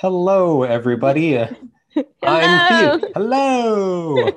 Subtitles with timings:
[0.00, 1.36] Hello, everybody.
[1.36, 1.48] Uh,
[2.22, 3.10] I'm Theo.
[3.14, 4.30] Hello.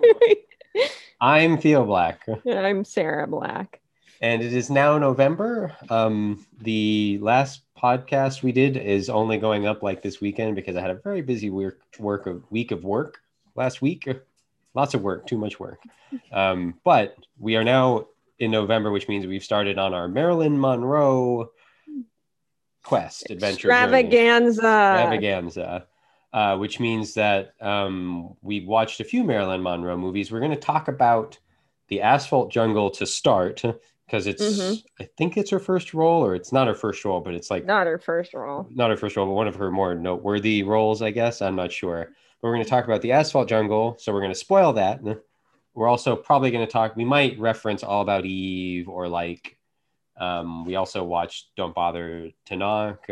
[1.21, 3.79] I'm Theo Black, I'm Sarah Black.
[4.19, 5.73] and it is now November.
[5.89, 10.81] Um, the last podcast we did is only going up like this weekend because I
[10.81, 13.21] had a very busy work work of week of work
[13.55, 14.05] last week.
[14.73, 15.79] Lots of work, too much work.
[16.33, 18.07] Um, but we are now
[18.37, 21.51] in November, which means we've started on our Marilyn Monroe
[22.83, 23.99] quest adventure journey.
[24.03, 24.93] Extravaganza.
[24.95, 25.87] extravaganza,
[26.33, 30.31] uh, which means that um, we watched a few Marilyn Monroe movies.
[30.31, 31.37] We're going to talk about
[31.87, 33.61] the Asphalt Jungle to start
[34.05, 34.83] because it's, Mhm.
[34.99, 37.65] I think it's her first role, or it's not her first role, but it's like
[37.65, 38.67] Not her first role.
[38.73, 41.41] not her first role, but one of her more noteworthy roles, I guess.
[41.41, 42.09] I'm not sure.
[42.41, 45.01] But we're going to talk about the Asphalt Jungle, so we're going to spoil that.
[45.73, 46.95] We're also probably going to talk.
[46.95, 49.57] We might reference All About Eve, or like
[50.17, 53.07] um, we also watched Don't Bother to Knock,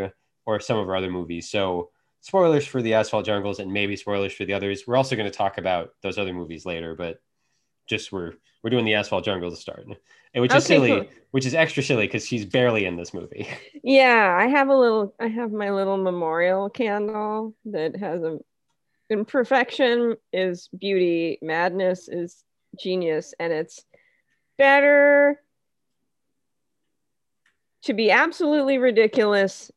[0.46, 1.50] or some of our other movies.
[1.50, 4.84] So spoilers for the Asphalt Jungles, and maybe spoilers for the others.
[4.86, 7.20] We're also going to talk about those other movies later, but
[7.88, 9.96] just we're we're doing the Asphalt Jungle to start, and
[10.42, 11.10] which is Okay, silly, cool.
[11.32, 13.48] which is extra silly because she's barely in this movie.
[13.82, 18.38] Yeah, I have a little I have my little memorial candle that has a
[19.10, 22.44] imperfection is beauty, madness is
[22.80, 23.84] genius, and it's
[24.58, 25.41] better
[27.82, 29.70] to be absolutely ridiculous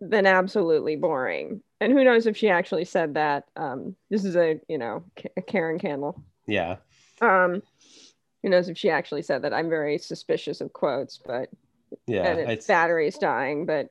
[0.00, 1.62] than absolutely boring.
[1.80, 3.44] And who knows if she actually said that.
[3.56, 5.04] Um, this is a, you know,
[5.36, 6.22] a Karen candle.
[6.46, 6.76] yeah.
[7.22, 7.62] Um,
[8.42, 9.52] who knows if she actually said that?
[9.52, 11.50] I'm very suspicious of quotes, but
[12.06, 13.90] Yeah, and its it's- battery's dying, but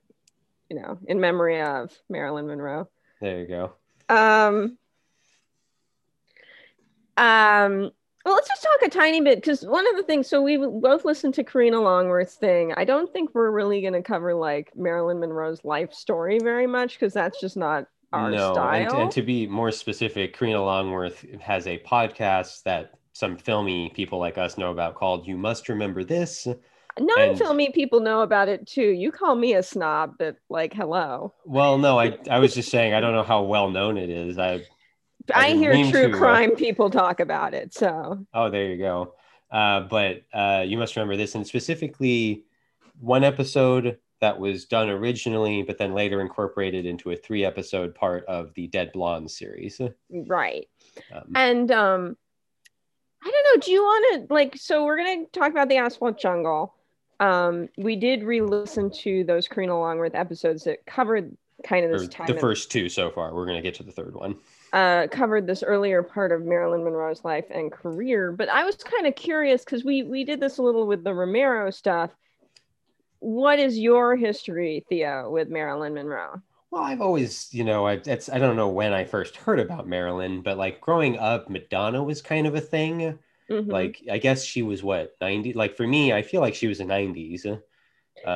[0.69, 2.87] you know, in memory of Marilyn Monroe.
[3.21, 3.73] there you go.
[4.09, 4.77] Um,
[7.17, 7.91] um,
[8.25, 10.27] well, let's just talk a tiny bit because one of the things.
[10.27, 12.73] So we both listened to Karina Longworth's thing.
[12.75, 16.99] I don't think we're really going to cover like Marilyn Monroe's life story very much
[16.99, 19.01] because that's just not our no, and, style.
[19.01, 24.37] and to be more specific, Karina Longworth has a podcast that some filmy people like
[24.37, 26.47] us know about called "You Must Remember This."
[26.99, 28.89] Non-filmy people know about it too.
[28.89, 31.33] You call me a snob, but like, hello.
[31.45, 34.37] Well, no, I I was just saying I don't know how well known it is.
[34.37, 34.65] I
[35.33, 37.73] I I, hear true to, uh, crime people talk about it.
[37.73, 39.13] So oh there you go.
[39.51, 42.43] Uh, but uh, you must remember this, and specifically
[42.99, 48.25] one episode that was done originally, but then later incorporated into a three episode part
[48.25, 49.79] of the Dead Blonde series.
[50.09, 50.67] right.
[51.13, 52.17] Um, And um
[53.23, 55.77] I don't know, do you want to like so we're going to talk about the
[55.77, 56.75] asphalt jungle.
[57.19, 61.35] Um we did re-listen to those Karina Longworth episodes that covered
[61.65, 63.33] kind of this time the first two so far.
[63.33, 64.35] We're gonna get to the third one.
[64.73, 69.07] Uh covered this earlier part of Marilyn Monroe's life and career, but I was kind
[69.07, 72.11] of curious cuz we we did this a little with the Romero stuff.
[73.19, 76.41] What is your history, Theo, with Marilyn Monroe?
[76.71, 79.87] Well, I've always, you know, I it's I don't know when I first heard about
[79.87, 83.17] Marilyn, but like growing up, Madonna was kind of a thing.
[83.49, 83.71] Mhm.
[83.71, 86.79] Like I guess she was what 90 like for me, I feel like she was
[86.79, 87.45] a 90s.
[87.45, 87.61] Um,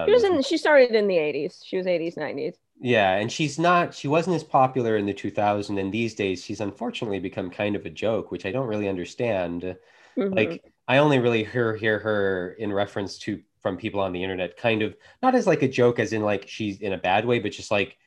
[0.07, 1.63] she was in she started in the 80s.
[1.63, 2.55] She was 80s, 90s.
[2.79, 6.59] Yeah, and she's not she wasn't as popular in the 2000s and these days she's
[6.61, 9.75] unfortunately become kind of a joke, which I don't really understand.
[10.17, 10.35] Mhm.
[10.35, 14.57] Like I only really hear hear her in reference to from people on the internet
[14.57, 17.39] kind of not as like a joke as in like she's in a bad way,
[17.39, 17.97] but just like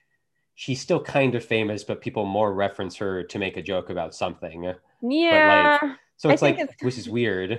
[0.54, 4.14] she's still kind of famous, but people more reference her to make a joke about
[4.14, 4.72] something.
[5.02, 5.94] yeah.
[6.18, 7.50] So it's like, it's- which is weird.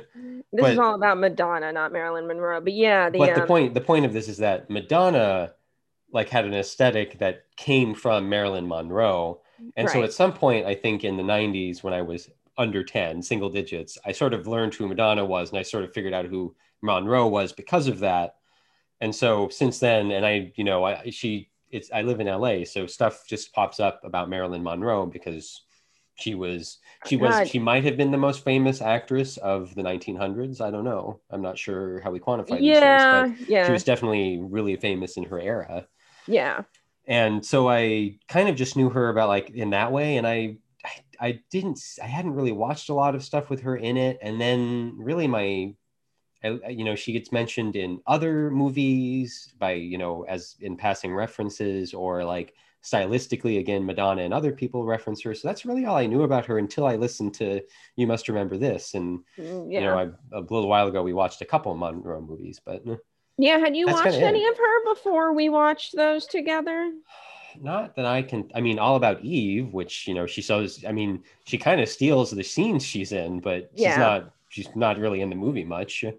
[0.51, 2.59] This But- is all about Madonna, not Marilyn Monroe.
[2.59, 5.53] But yeah, the, but the um, point, the point of this is that Madonna,
[6.11, 9.41] like, had an aesthetic that came from Marilyn Monroe,
[9.75, 13.21] and so at some point, I think in the '90s, when I was under 10,
[13.21, 16.25] single digits, I sort of learned who Madonna was, and I sort of figured out
[16.25, 18.35] who Monroe was because of that.
[18.99, 22.63] And so since then, and I, you know, I she, it's I live in LA,
[22.65, 25.61] so stuff just pops up about Marilyn Monroe because
[26.15, 27.47] she was she was God.
[27.47, 30.61] she might have been the most famous actress of the 1900s.
[30.61, 31.19] I don't know.
[31.29, 34.75] I'm not sure how we quantify these yeah, things, but yeah, she was definitely really
[34.77, 35.87] famous in her era.
[36.27, 36.63] Yeah.
[37.05, 40.57] And so I kind of just knew her about like in that way, and I.
[40.85, 44.19] I, I didn't I hadn't really watched a lot of stuff with her in it
[44.21, 45.73] and then really my
[46.43, 51.13] I, you know she gets mentioned in other movies by you know as in passing
[51.13, 52.53] references or like
[52.83, 56.45] stylistically again madonna and other people reference her so that's really all i knew about
[56.45, 57.59] her until i listened to
[57.95, 59.79] you must remember this and Mm, yeah.
[59.79, 62.83] you know I, a little while ago we watched a couple of monroe movies but
[63.37, 64.51] yeah, had you that's watched any it.
[64.51, 66.91] of her before we watched those together?
[67.59, 70.91] not that i can i mean all about eve which you know she shows i
[70.91, 75.21] mean she kind of steals the scenes she's in but she's not she's not really
[75.21, 76.11] in the movie much Yeah.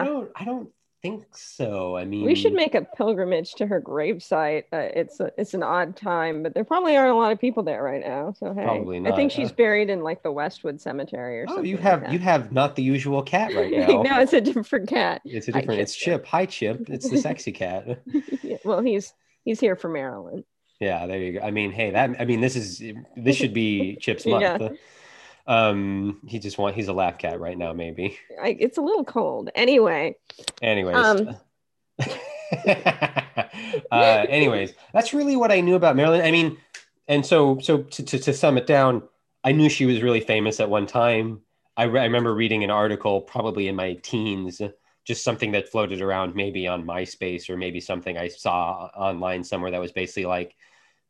[0.00, 0.04] i Yeah.
[0.04, 0.70] don't i don't
[1.10, 1.96] think so.
[1.96, 4.64] I mean, We should make a pilgrimage to her gravesite.
[4.72, 7.62] Uh, it's a, it's an odd time, but there probably aren't a lot of people
[7.62, 8.32] there right now.
[8.38, 9.12] So hey, Probably not.
[9.12, 11.64] I think she's buried in like the Westwood Cemetery or Oh, something.
[11.64, 12.12] Oh, you have that.
[12.12, 14.02] you have not the usual cat right now.
[14.02, 15.22] no, it's a different cat.
[15.24, 15.80] It's a different.
[15.80, 16.22] It's Chip.
[16.22, 16.26] Chip.
[16.26, 16.88] Hi, Chip.
[16.90, 18.00] It's the sexy cat.
[18.42, 19.12] Yeah, well, he's
[19.44, 20.44] he's here for Marilyn.
[20.80, 21.46] Yeah, there you go.
[21.46, 22.82] I mean, hey, that I mean, this is
[23.16, 24.42] this should be Chip's month.
[24.42, 24.68] Yeah.
[25.46, 28.18] Um, he just want he's a laugh cat right now, maybe.
[28.42, 29.50] I, it's a little cold.
[29.54, 30.16] Anyway,
[30.62, 30.96] Anyways.
[30.96, 31.36] Um.
[33.90, 36.22] uh, anyways, that's really what I knew about Marilyn.
[36.22, 36.58] I mean,
[37.08, 39.02] and so so to, to, to sum it down,
[39.44, 41.40] I knew she was really famous at one time.
[41.76, 44.60] I, re- I remember reading an article probably in my teens,
[45.04, 49.70] just something that floated around maybe on MySpace or maybe something I saw online somewhere
[49.70, 50.56] that was basically like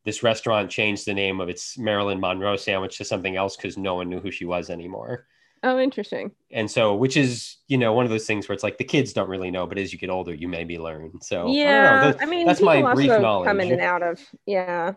[0.06, 3.96] this restaurant changed the name of its Marilyn Monroe sandwich to something else because no
[3.96, 5.26] one knew who she was anymore
[5.62, 6.30] oh, interesting.
[6.50, 9.12] and so which is you know one of those things where it's like the kids
[9.12, 11.58] don't really know but as you get older you maybe learn so I don't know.
[11.58, 14.94] yeah, I, mean, that's people my brief knowledge come in and out of yeah.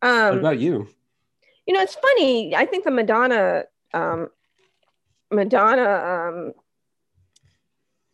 [0.00, 0.88] what Um, about you
[1.66, 2.54] you know, it's funny.
[2.56, 4.28] I think the Madonna, um,
[5.30, 6.52] Madonna um,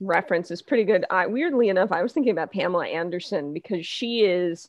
[0.01, 1.05] reference is pretty good.
[1.11, 4.69] I, weirdly enough, I was thinking about Pamela Anderson because she is,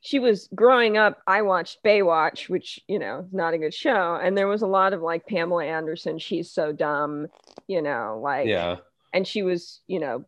[0.00, 1.20] she was growing up.
[1.26, 4.66] I watched Baywatch, which you know is not a good show, and there was a
[4.66, 6.18] lot of like Pamela Anderson.
[6.18, 7.28] She's so dumb,
[7.66, 8.76] you know, like yeah
[9.12, 10.24] and she was you know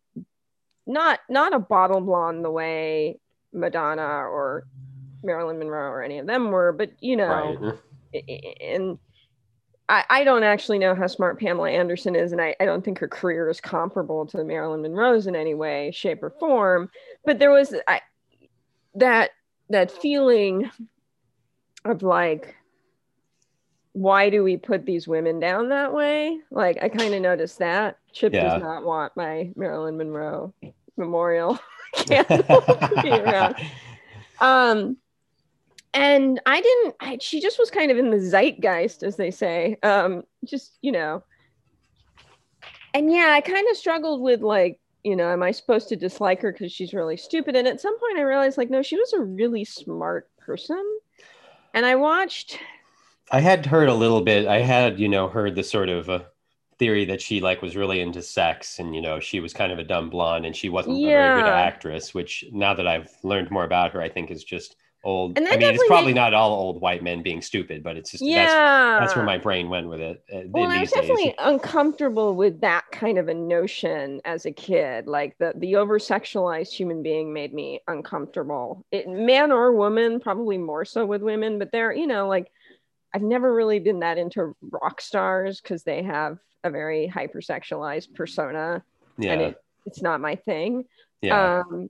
[0.87, 3.19] not not a bottle blonde the way
[3.53, 4.67] madonna or
[5.23, 7.57] marilyn monroe or any of them were but you know
[8.13, 8.99] right and
[9.89, 12.99] I, I don't actually know how smart pamela anderson is and I, I don't think
[12.99, 16.91] her career is comparable to marilyn monroe's in any way shape or form
[17.25, 18.01] but there was I,
[18.95, 19.31] that
[19.73, 20.71] that feeling
[21.85, 22.55] of like
[23.95, 26.39] why do we put these women down that way?
[26.51, 28.49] Like I kind of noticed that Chip Yeah.
[28.49, 30.55] does not want my Marilyn Monroe
[30.97, 31.59] memorial
[31.95, 33.57] candle to be around.
[34.41, 34.97] Um,
[35.93, 36.95] and I didn't.
[37.01, 39.77] I, she just was kind of in the zeitgeist, as they say.
[39.83, 41.23] Um, just you know.
[42.95, 46.43] And yeah, I kind of struggled with like, you know, am I supposed to dislike
[46.43, 47.57] her because she's really stupid?
[47.57, 50.83] And at some point, I realized like, no, she was a really smart person.
[51.75, 52.59] And I watched
[53.31, 54.47] I had heard a little bit.
[54.47, 56.21] I had, you know, heard the sort of uh,
[56.79, 59.79] theory that she like was really into sex, and you know, she was kind of
[59.79, 62.13] a dumb blonde, and she wasn't a very good actress.
[62.15, 65.37] Which now that I've learned more about her, I think is just old.
[65.37, 68.25] And I mean, it's probably not all old white men being stupid, but it's just
[68.25, 70.23] yeah that's that's where my brain went with it.
[70.33, 71.09] Uh, well i was these days.
[71.09, 75.99] definitely uncomfortable with that kind of a notion as a kid like the the over
[75.99, 81.59] sexualized human being made me uncomfortable it man or woman probably more so with women
[81.59, 82.51] but they're you know like
[83.15, 88.83] i've never really been that into rock stars because they have a very hypersexualized persona
[89.19, 89.57] yeah, and it,
[89.87, 90.85] it's not my thing
[91.21, 91.89] yeah, um,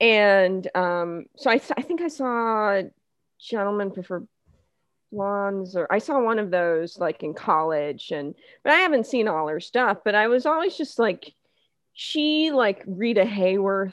[0.00, 2.80] and um, so I, I think I saw
[3.38, 4.24] Gentlemen Prefer
[5.12, 9.28] Blondes, or I saw one of those like in college, and but I haven't seen
[9.28, 9.98] all her stuff.
[10.04, 11.32] But I was always just like,
[11.92, 13.92] she like Rita Hayworth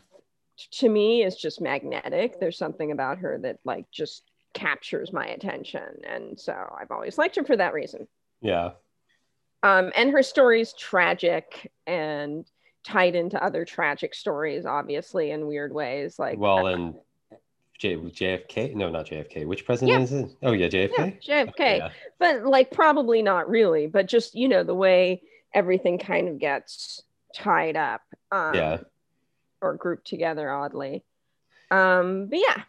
[0.72, 2.40] to me is just magnetic.
[2.40, 7.36] There's something about her that like just captures my attention, and so I've always liked
[7.36, 8.08] her for that reason.
[8.42, 8.72] yeah.
[9.64, 12.46] Um, and her story's tragic and
[12.88, 16.18] tied into other tragic stories, obviously, in weird ways.
[16.18, 16.96] Like, Well, and
[17.78, 18.74] J- JFK?
[18.76, 19.46] No, not JFK.
[19.46, 20.04] Which president Yeah.
[20.04, 20.30] is it?
[20.42, 21.18] Oh yeah, JFK.
[21.22, 21.90] yeah, JFK, Yeah.
[22.18, 25.22] but like probably not really, but just you know the way
[25.54, 27.04] everything kind of gets
[27.36, 28.02] tied up,
[28.32, 28.78] um, yeah.
[29.62, 31.04] or grouped together oddly.
[31.70, 32.64] Um, but yeah,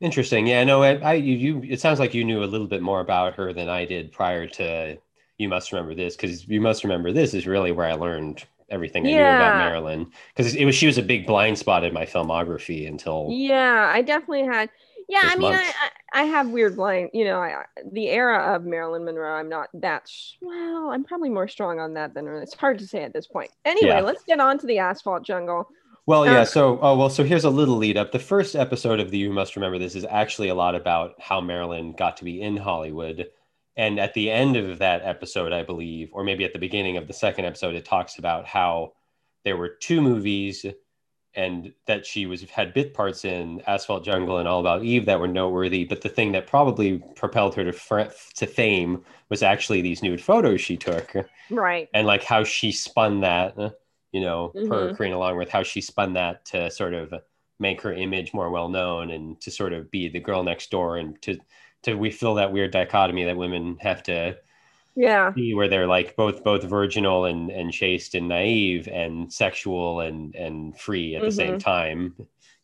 [0.00, 0.46] Interesting.
[0.46, 3.00] Yeah, no, I, I you, you it sounds like you knew a little bit more
[3.00, 4.98] about her than I did prior to
[5.38, 9.06] you must remember this because you must remember this is really where I learned everything
[9.06, 12.04] I knew about Marilyn because it was she was a big blind spot in my
[12.06, 14.70] filmography until yeah, I definitely had.
[15.08, 15.74] Yeah, I mean, I, month.
[16.12, 17.10] I I have weird blind.
[17.12, 19.34] You know, I the era of Marilyn Monroe.
[19.36, 20.90] I'm not that s- well.
[20.90, 23.50] I'm probably more strong on that than it's hard to say at this point.
[23.64, 24.00] Anyway, Yeah.
[24.00, 25.68] let's get on to the asphalt jungle.
[26.06, 26.40] Well, yeah.
[26.40, 28.12] Uh, So, oh, well, so here's a little lead up.
[28.12, 31.40] The first episode of the You Must Remember This is actually a lot about how
[31.40, 33.28] Marilyn got to be in Hollywood.
[33.76, 37.06] And at the end of that episode, I believe, or maybe at the beginning of
[37.06, 38.92] the second episode, it talks about how
[39.44, 40.64] there were two movies
[41.34, 45.20] and that she was had bit parts in Asphalt Jungle and All About Eve that
[45.20, 45.84] were noteworthy.
[45.84, 50.22] But the thing that probably propelled her to fr- to fame was actually these nude
[50.22, 51.12] photos she took
[51.50, 51.90] Right.
[51.92, 53.54] and like how she spun that,
[54.12, 54.96] you know, per Mhm.
[54.96, 57.12] Karina Longworth, how she spun that to sort of
[57.60, 60.96] make her image more well known and to sort of be the girl next door
[60.96, 61.38] and to
[61.86, 64.36] to we feel that weird dichotomy that women have to
[64.94, 65.32] Yeah.
[65.54, 70.78] where they're like both both virginal and and chaste and naive and sexual and and
[70.78, 72.14] free at the same time.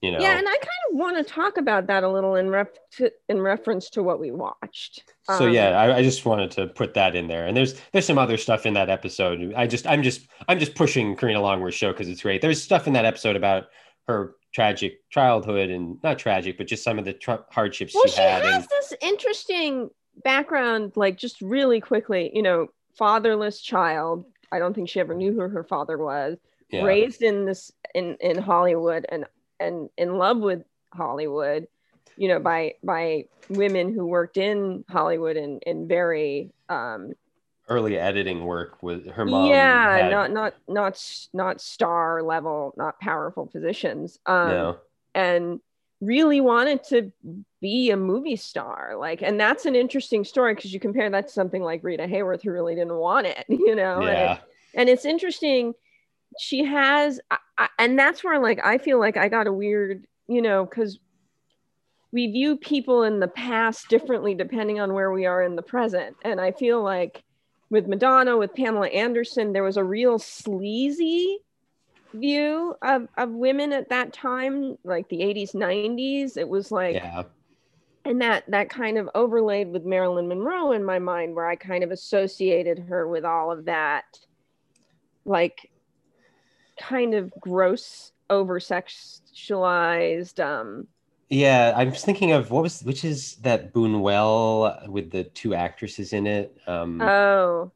[0.03, 0.19] You know.
[0.19, 3.13] Yeah, and I kind of want to talk about that a little in ref to,
[3.29, 5.05] in reference to what we watched.
[5.29, 7.47] So Um, yeah, I, I just wanted to put that in there.
[7.47, 9.53] And there's there's some other stuff in that episode.
[9.55, 12.43] I just I'm just I'm just pushing Karina Longworth's show because it's great.
[12.43, 13.67] There's stuff in that episode about
[14.09, 18.13] her tragic childhood and not tragic, but just some of the tr- hardships Well, she,
[18.13, 18.43] she had.
[18.45, 19.91] has and this interesting
[20.25, 22.69] background, like just really quickly, you know,
[22.99, 24.27] fatherless child.
[24.53, 26.39] I don't think she ever knew who her father was.
[26.71, 29.25] yeah, Raised in this in in Hollywood and
[29.59, 31.67] and in love with Hollywood,
[32.17, 37.13] you know, by by women who worked in Hollywood in in very um
[37.69, 39.49] early editing work with her mom.
[39.49, 44.19] yeah, had- not not not not star level, not powerful positions.
[44.27, 44.77] Um no.
[45.15, 45.61] and
[46.01, 47.13] really wanted to
[47.61, 51.33] be a movie star like and that's an interesting story because you compare that to
[51.33, 54.33] something like rita hayworth who really didn't want it you know and, Yeah.
[54.35, 54.41] it-
[54.75, 55.75] and it's interesting
[56.41, 60.05] she has I, I, and that's where like i feel like i got a weird
[60.27, 60.99] you know because
[62.11, 66.17] we view people in the past differently depending on where we are in the present
[66.25, 67.23] and i feel like
[67.73, 71.39] with madonna with pamela anderson there was a real sleazy
[72.13, 77.23] view of, of women at that time like the 80s 90s it was like yeah.
[78.05, 81.83] and that that kind of overlaid with marilyn monroe in my mind where i kind
[81.83, 84.05] of associated her with all of that
[85.25, 85.71] like
[86.79, 90.87] kind of gross over sexualized um
[91.33, 96.13] Yeah, I was thinking of what was which is that Buñuel with the two actresses
[96.13, 96.55] in it.
[96.67, 97.73] Um oh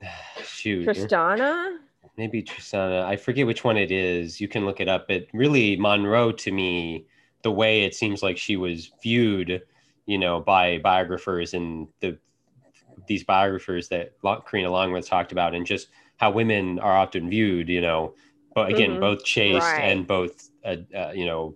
[0.44, 0.88] shoot.
[0.88, 1.76] tristana
[2.16, 3.04] maybe Tristana.
[3.04, 4.40] I forget which one it is.
[4.40, 5.08] You can look it up.
[5.08, 7.06] But really, Monroe to me,
[7.42, 9.62] the way it seems like she was viewed,
[10.06, 12.16] you know, by biographers and the
[13.06, 17.82] these biographers that Karina Longworth talked about, and just how women are often viewed, you
[17.82, 18.14] know,
[18.54, 19.00] but again, Mhm.
[19.00, 19.80] both chaste Right.
[19.82, 21.54] and both, uh, uh, you know,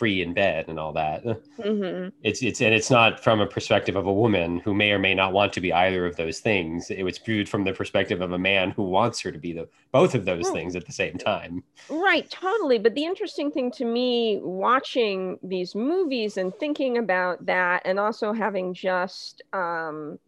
[0.00, 1.22] free in bed and all that.
[1.62, 4.98] hmm It's it's and it's not from a perspective of a woman who may or
[4.98, 6.90] may not want to be either of those things.
[6.90, 9.68] It was viewed from the perspective of a man who wants her to be the
[9.92, 10.54] both of those Right.
[10.54, 11.64] things at the same time.
[11.88, 12.78] Right, totally.
[12.78, 18.32] But the interesting thing to me watching these movies and thinking about that, and also
[18.32, 20.18] having just um,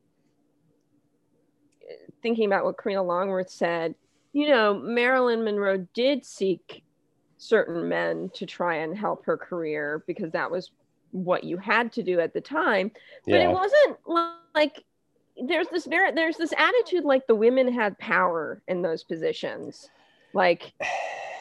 [2.22, 3.94] thinking about what Karina Longworth said,
[4.32, 6.81] you know, Marilyn Monroe did seek
[7.42, 10.70] certain men to try and help her career because that was
[11.10, 12.90] what you had to do at the time.
[13.26, 14.84] But Yeah, it wasn't like
[15.46, 19.90] there's this very there's this attitude like the women had power in those positions.
[20.32, 20.72] Like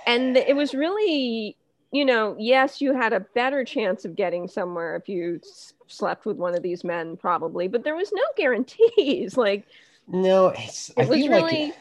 [0.08, 1.56] and it was really
[1.92, 6.26] you know yes you had a better chance of getting somewhere if you s- slept
[6.26, 9.66] with one of these men probably but there was no guarantees like
[10.08, 11.78] no, it's I it was really like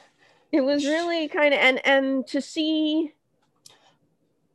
[0.53, 3.13] it was really kind of and and to see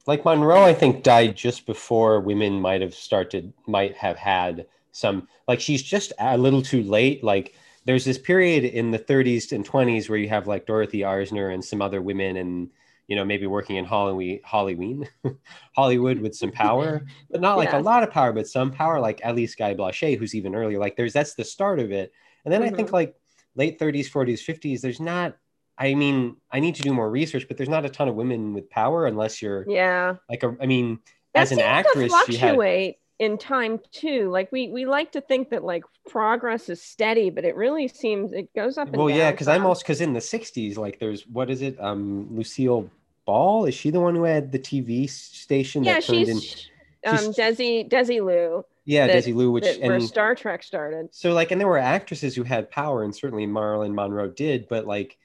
[0.08, 5.28] like Monroe, I think died just before women might have started, might have had some.
[5.48, 7.24] Like she's just a little too late.
[7.24, 11.54] Like there's this period in the 30s and 20s where you have like Dorothy Arzner
[11.54, 12.70] and some other women, and
[13.08, 15.10] you know maybe working in Hollywood, Hollywood,
[15.76, 19.00] Hollywood with some power, but not like a lot of power, but some power.
[19.00, 20.80] Like Alice Guy Blaché, who's even earlier.
[20.80, 22.12] Like there's that's the start of it,
[22.46, 22.94] and then I think Mhm.
[22.94, 23.16] like
[23.56, 24.82] late 30s, 40s, 50s.
[24.82, 25.38] There's not.
[25.78, 28.54] I mean, I need to do more research, but there's not a ton of women
[28.54, 31.00] with power unless you're yeah like a, I mean,
[31.34, 35.14] that as an actress, to she had fluctuate in time too like we we like
[35.14, 38.98] to think that like progress is steady but it really seems it goes up and
[38.98, 41.80] well, yeah, because I'm also because in the '60s, like there's what is it?
[41.80, 42.90] Um, Lucille
[43.26, 46.40] Ball is she the one who had the TV station yeah that turned in?
[46.40, 46.70] she's
[47.06, 51.52] um she's- desi Desilu Yeah, that- Desilu, which that, where star trek started so like,
[51.52, 55.18] and there were actresses who had power, and certainly Marilyn Monroe did, but like.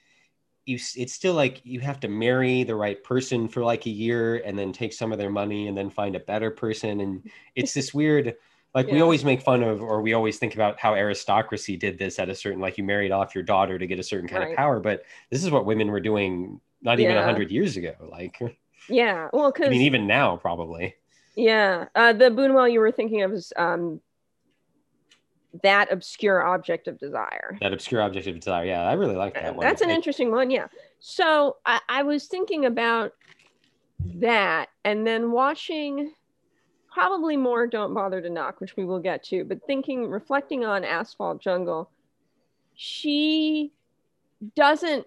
[0.65, 4.37] You, it's still like you have to marry the right person for like a year
[4.37, 7.23] and then take some of their money and then find a better person and
[7.55, 8.35] it's this weird
[8.75, 12.19] like we always make fun of or we always think about how aristocracy did this
[12.19, 14.51] at a certain like you married off your daughter to get a certain kind Right.
[14.51, 17.21] of power but this is what women were doing not even a Yeah.
[17.21, 18.39] 100 years ago like
[18.87, 20.95] yeah well i mean even now probably
[21.35, 24.01] Yeah, uh, the Buñuel you were thinking of is um,
[25.63, 27.57] that obscure object of desire.
[27.61, 29.95] that obscure object of desire yeah i really like that uh, one That's an It-
[29.95, 30.67] interesting one, yeah.
[30.99, 33.13] So I, I was thinking about
[34.15, 36.13] that, and then watching
[36.91, 40.83] probably more "Don't Bother to Knock," which we will get to, but thinking, reflecting on
[40.83, 41.89] Asphalt Jungle,
[42.75, 43.71] she
[44.55, 45.05] doesn't.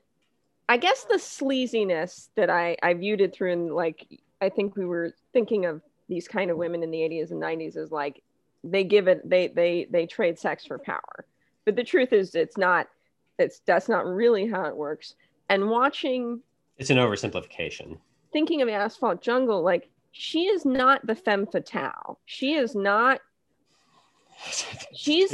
[0.69, 4.07] I guess the sleaziness that I I viewed it through, and like
[4.41, 7.77] I think we were thinking of these kind of women in the 80s and 90s
[7.79, 8.23] is like
[8.65, 11.27] they give it they they they trade sex for power
[11.65, 12.89] but the truth is it's not
[13.39, 15.15] it's that's not really how it works.
[15.49, 16.41] And watching
[16.79, 17.99] It's an oversimplification.
[18.33, 22.19] thinking of Asphalt Jungle, like she is not the femme fatale.
[22.27, 23.21] She is not
[24.95, 25.33] She's-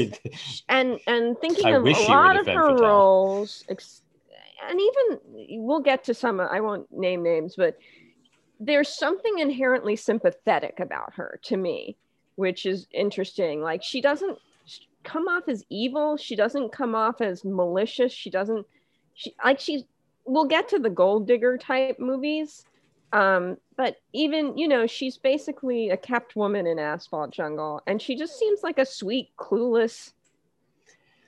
[0.68, 2.76] and and thinking I of a lot of her fatale.
[2.76, 4.02] roles, ex-
[4.68, 5.20] and even
[5.64, 6.40] we'll get to some.
[6.40, 7.78] I won't name names, but
[8.60, 11.96] there's something inherently sympathetic about her to me,
[12.36, 13.62] which is interesting.
[13.62, 14.38] Like she doesn't
[15.02, 16.16] come off as evil.
[16.16, 18.12] She doesn't come off as malicious.
[18.12, 18.66] She doesn't.
[19.14, 19.86] She like she.
[20.24, 22.64] We'll get to the gold digger type movies.
[23.12, 28.14] Um, but even you know she's basically a kept woman in asphalt jungle and she
[28.14, 30.12] just seems like a sweet clueless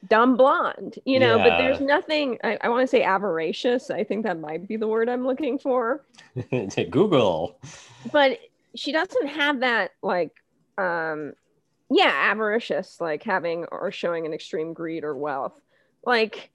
[0.08, 4.24] dumb blonde you know but there's nothing i, I want to say avaricious i think
[4.24, 6.04] that might be the word i'm looking for
[6.90, 7.58] Google.
[8.12, 8.38] but
[8.74, 10.41] she doesn't have that like
[10.78, 11.32] um
[11.90, 15.60] yeah avaricious like having or showing an extreme greed or wealth
[16.04, 16.50] like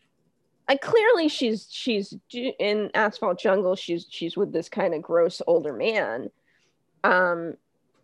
[0.67, 5.71] I clearly she's she's in asphalt jungle she's she's with this kind of gross older
[5.74, 6.29] man
[7.03, 7.53] um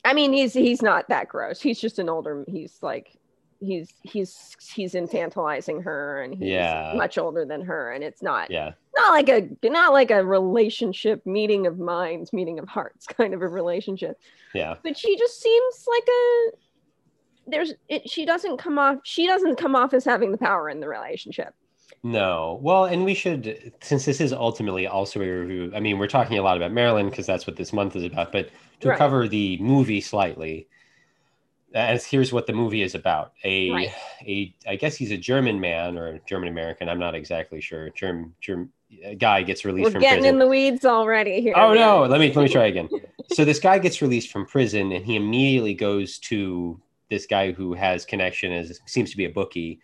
[0.06, 3.18] i mean he's he's not that gross he's just an older he's like
[3.60, 6.94] he's he's he's infantilizing her and he's Yeah.
[6.96, 8.74] much older than her and it's not Yeah.
[8.96, 13.42] Not like a not like a relationship meeting of minds meeting of hearts kind of
[13.42, 14.18] a relationship
[14.54, 14.76] Yeah.
[14.84, 16.50] but she just seems like a
[17.48, 20.80] there's it she doesn't come off she doesn't come off as having the power in
[20.80, 21.54] the relationship
[22.04, 22.60] No.
[22.62, 26.38] Well, and we should, since this is ultimately also a review, I mean, we're talking
[26.38, 28.50] a lot about Marilyn because that's what this month is about, but
[28.82, 28.98] to Right.
[28.98, 30.68] cover the movie slightly,
[31.74, 33.34] as here's what the movie is about.
[33.44, 33.90] A, Right.
[34.22, 36.90] a, I guess he's a German man or German American.
[36.90, 37.90] I'm not exactly sure.
[37.92, 38.72] Germ, Germ,
[39.18, 40.36] guy gets released we're from getting prison.
[40.36, 42.02] in the weeds already here Oh no!
[42.06, 42.90] Let me let me try again.
[43.34, 47.74] so this guy gets released from prison, and he immediately goes to this guy who
[47.74, 49.80] has connection as seems to be a bookie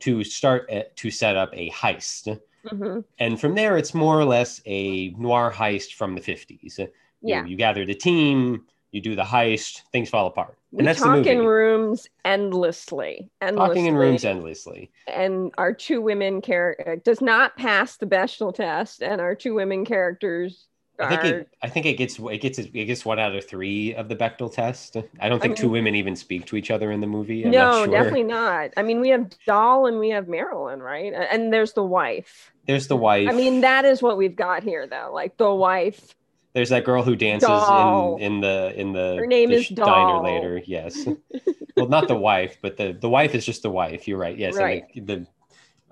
[0.00, 2.38] to start to set up a heist.
[2.66, 3.04] Mhm.
[3.18, 6.78] And from there, it's more or less a noir heist from the fifties.
[7.22, 11.00] yeah you, gather the team, you do the heist, things fall apart, we and that's
[11.00, 11.30] the talk movie.
[11.30, 14.90] in rooms endlessly endlessly Talking in rooms endlessly.
[15.06, 19.84] and our two women character does not pass the Bechdel test and our two women
[19.84, 20.66] characters
[20.96, 21.48] I think it.
[21.60, 24.54] I think it gets it gets it gets one out of three of the Bechdel
[24.54, 24.96] test.
[25.18, 27.44] I don't think two mean- women even speak to each other in the movie.
[27.44, 27.92] I'm no not sure.
[27.92, 31.82] definitely not i mean we have doll and we have marilyn right and there's the
[31.82, 33.28] wife There's the wife.
[33.28, 36.14] i mean that is what we've got here though like the wife
[36.54, 38.16] There's that girl who dances Doll.
[38.16, 40.22] in in the in the Her name the is sh- diner Doll.
[40.22, 40.62] later.
[40.64, 41.06] Yes.
[41.76, 44.06] well, not the wife, but the the wife is just the wife.
[44.06, 44.38] You're right.
[44.38, 44.54] Yes.
[44.56, 44.84] Right.
[44.94, 45.26] The, the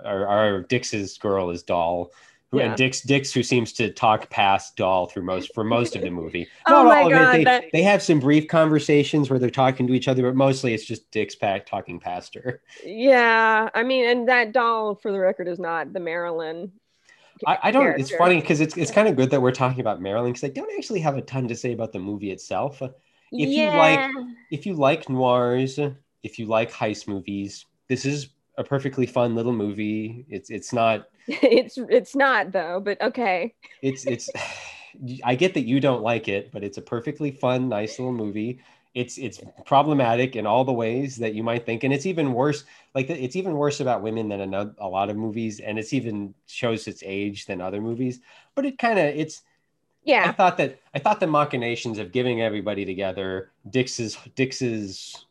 [0.04, 2.10] our, our Dix's girl is Doll.
[2.52, 2.66] Who, Yeah.
[2.66, 6.10] And Dix Dix who seems to talk past Doll through most for most of the
[6.10, 6.46] movie.
[6.66, 7.38] Oh my all of God, it.
[7.38, 10.74] They, that- they have some brief conversations where they're talking to each other, but mostly
[10.74, 12.60] it's just Dix Pack talking past her.
[12.84, 16.70] yeah i mean and that doll for the record is not the marilyn
[17.46, 17.98] I, I don't.
[17.98, 20.52] It's funny because it's it's kind of good that we're talking about Marilyn because I
[20.52, 22.80] don't actually have a ton to say about the movie itself.
[22.82, 24.10] If you like-
[24.50, 25.78] if you like noirs,
[26.22, 28.28] if you like heist movies, this is
[28.58, 30.26] a perfectly fun little movie.
[30.28, 34.28] It's it's not it's it's not though but okay it's it's
[35.24, 38.60] I get that you don't like it, but it's a perfectly fun, nice little movie.
[38.94, 42.64] It's it's problematic in all the ways that you might think, and it's even worse.
[42.94, 46.34] Like it's even worse about women than another, a lot of movies, and it's even
[46.46, 48.20] shows its age than other movies.
[48.54, 49.42] But it kind of it's
[50.04, 50.26] yeah.
[50.28, 55.24] I thought that I thought the machinations of giving everybody together, Dix's Dix's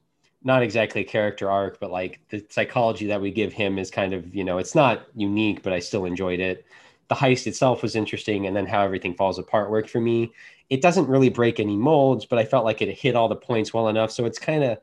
[0.43, 4.13] not exactly a character arc, but like the psychology that we give him is kind
[4.13, 6.65] of, you know, it's not unique, but I still enjoyed it.
[7.10, 10.32] The heist itself was interesting, and then how everything falls apart worked for me.
[10.72, 13.74] It doesn't really break any molds, but I felt like it hit all the points
[13.74, 14.10] well enough.
[14.10, 14.78] So it's kind of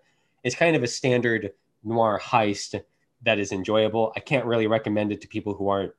[0.44, 2.78] it's kind of a standard noir heist
[3.22, 4.12] that is enjoyable.
[4.14, 5.92] I can't really recommend it to people who aren't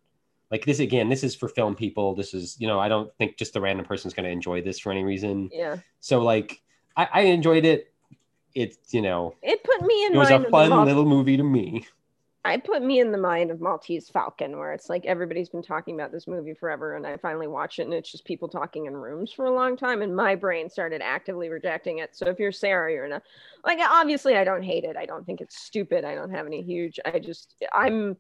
[0.52, 2.14] like this again this is for film people.
[2.14, 4.78] This is you know i don't think just the random person's going to enjoy this
[4.78, 5.50] for any reason.
[5.52, 5.78] Yeah.
[6.02, 6.62] So like
[6.96, 7.92] I, I enjoyed it.
[8.54, 11.88] It's you know it put me in it was a fun little movie to me
[12.46, 15.96] I put me in the mind of Maltese Falcon, where it's like everybody's been talking
[15.96, 18.96] about this movie forever, and I finally watch it, and it's just people talking in
[18.96, 22.16] rooms for a long time, and my brain started actively rejecting it.
[22.16, 23.24] So if you're Sarah, you're not
[23.66, 24.96] like obviously I don't hate it.
[24.96, 26.06] I don't think it's stupid.
[26.06, 27.00] I don't have any huge.
[27.06, 28.16] I just I'm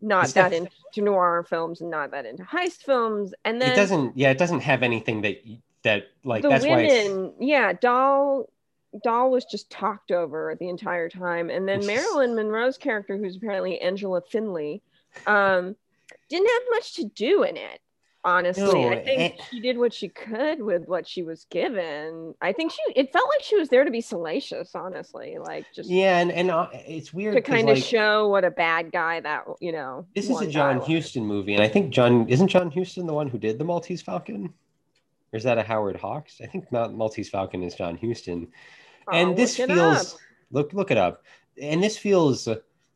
[0.00, 3.34] not that into noir films and not that into heist films.
[3.44, 5.42] And then it doesn't yeah it doesn't have anything that
[5.82, 8.48] that like the that's why it's, women, yeah, Doll
[9.02, 11.50] Doll was just talked over the entire time.
[11.50, 14.82] And then Marilyn Monroe's character, who's apparently Angela Finley,
[15.26, 15.74] um,
[16.28, 17.80] didn't have much to do in it.
[18.24, 18.64] honestly.
[18.64, 19.44] No, I think eh.
[19.50, 22.34] she did what she could with what she was given.
[22.40, 25.36] I think she it felt like she was there to be salacious, honestly.
[25.38, 28.50] Like just Yeah, and and uh, it's weird to kind of like, show what a
[28.50, 30.06] bad guy that you know.
[30.14, 30.80] This is a John.
[30.80, 34.02] Huston movie, and I think John isn't John Huston the one who did the Maltese
[34.02, 34.52] Falcon,
[35.32, 36.40] or is that a Howard Hawks?
[36.42, 38.48] I think Maltese Falcon is John Huston,
[39.12, 40.20] and I'll this feels up.
[40.50, 41.24] look look it up,
[41.60, 42.48] and this feels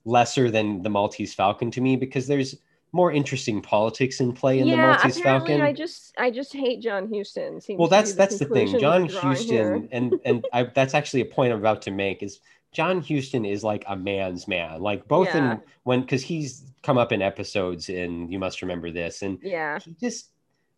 [0.05, 2.57] lesser than the Maltese Falcon to me because there's
[2.92, 5.61] more interesting politics in play in the Maltese Falcon.
[5.61, 7.61] I just I just hate John Huston.
[7.61, 11.21] Seems well to be that's that's the thing john huston and and I, that's actually
[11.21, 12.40] a point i'm about to make is
[12.73, 15.53] john huston is like a man's man like both Yeah.
[15.55, 19.79] in when because he's come up in episodes in you must remember this and Yeah,
[19.81, 20.31] he just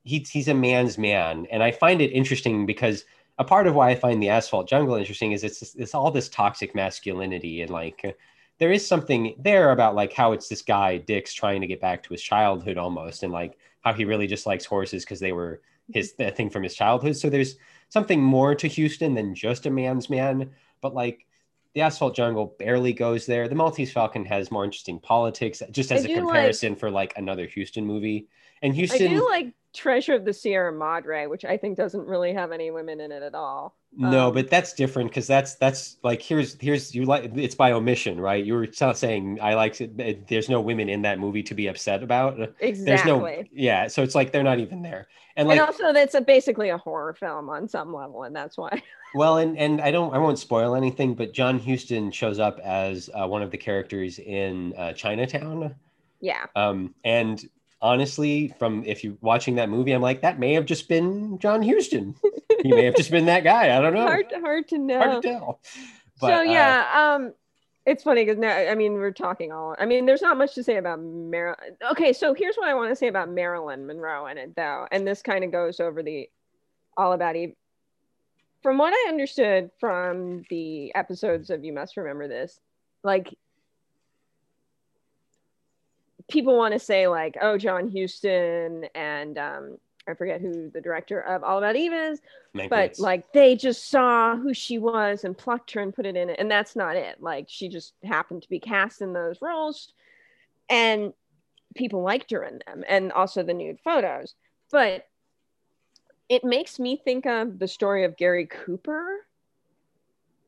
[0.02, 3.04] he's he's a man's man and i find it interesting because
[3.40, 6.28] a part of why i find the asphalt jungle interesting is it's it's all this
[6.28, 8.16] toxic masculinity and like
[8.60, 12.02] there is something there about like how it's this guy Dick's trying to get back
[12.02, 15.62] to his childhood almost and like how he really just likes horses because they were
[15.92, 16.24] his mm-hmm.
[16.24, 17.16] the thing from his childhood.
[17.16, 17.56] So there's
[17.88, 20.50] something more to Huston than just a man's man
[20.82, 21.26] but like
[21.74, 23.48] the asphalt jungle barely goes there.
[23.48, 26.90] The Maltese Falcon has more interesting politics just as I a do like- comparison for
[26.90, 28.28] like another Huston movie.
[28.60, 32.32] And I Huston do like Treasure of the Sierra Madre, which I think doesn't really
[32.34, 33.76] have any women in it at all.
[33.92, 37.72] No, Um, but that's different because that's that's like here's here's you like it's by
[37.72, 38.44] omission, right?
[38.44, 42.02] You were saying I like it, there's no women in that movie to be upset
[42.02, 42.36] about.
[42.36, 43.10] There's Exactly.
[43.10, 45.08] no yeah, so it's like they're not even there.
[45.36, 48.56] And like and also, that's a, basically a horror film on some level, and that's
[48.56, 48.82] why.
[49.14, 53.10] well, and and I don't I won't spoil anything, but John Huston shows up as
[53.14, 55.74] uh, one of the characters in uh, Chinatown.
[56.20, 57.42] Yeah, Um, and
[57.82, 61.62] honestly, from if you're watching that movie, I'm like that may have just been John
[61.62, 62.14] Huston.
[62.62, 63.76] he may have just been that guy.
[63.76, 64.02] I don't know.
[64.02, 64.98] hard hard to know.
[64.98, 65.60] Hard to tell.
[66.18, 67.32] so uh, yeah, um,
[67.86, 69.74] it's funny because now I mean we're talking all.
[69.78, 71.76] I mean, there's not much to say about Marilyn.
[71.90, 75.06] Okay, so here's what I want to say about Marilyn Monroe in it, though, and
[75.06, 76.28] this kind of goes over the
[76.96, 77.54] All About Eve.
[78.62, 82.60] From what I understood from the episodes of You Must Remember This,
[83.02, 83.34] like
[86.30, 91.20] people want to say like, oh, John Huston and um, I forget who the director
[91.20, 92.20] of All About Eve is,
[92.68, 96.30] but like they just saw who she was and plucked her and put it in
[96.30, 97.22] it and that's not it.
[97.22, 99.92] Like she just happened to be cast in those roles
[100.68, 101.12] and
[101.74, 104.34] people liked her in them and also the nude photos.
[104.70, 105.06] But
[106.28, 109.26] it makes me think of the story of gary cooper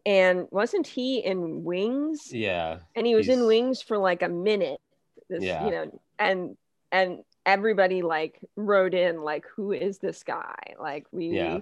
[0.05, 2.33] and wasn't he in wings?
[2.33, 2.79] Yeah.
[2.97, 4.81] and he was in wings for like a minute
[5.28, 5.64] this Yeah.
[5.64, 6.56] you know and
[6.90, 11.58] and everybody like wrote in like who is this guy like we Yeah.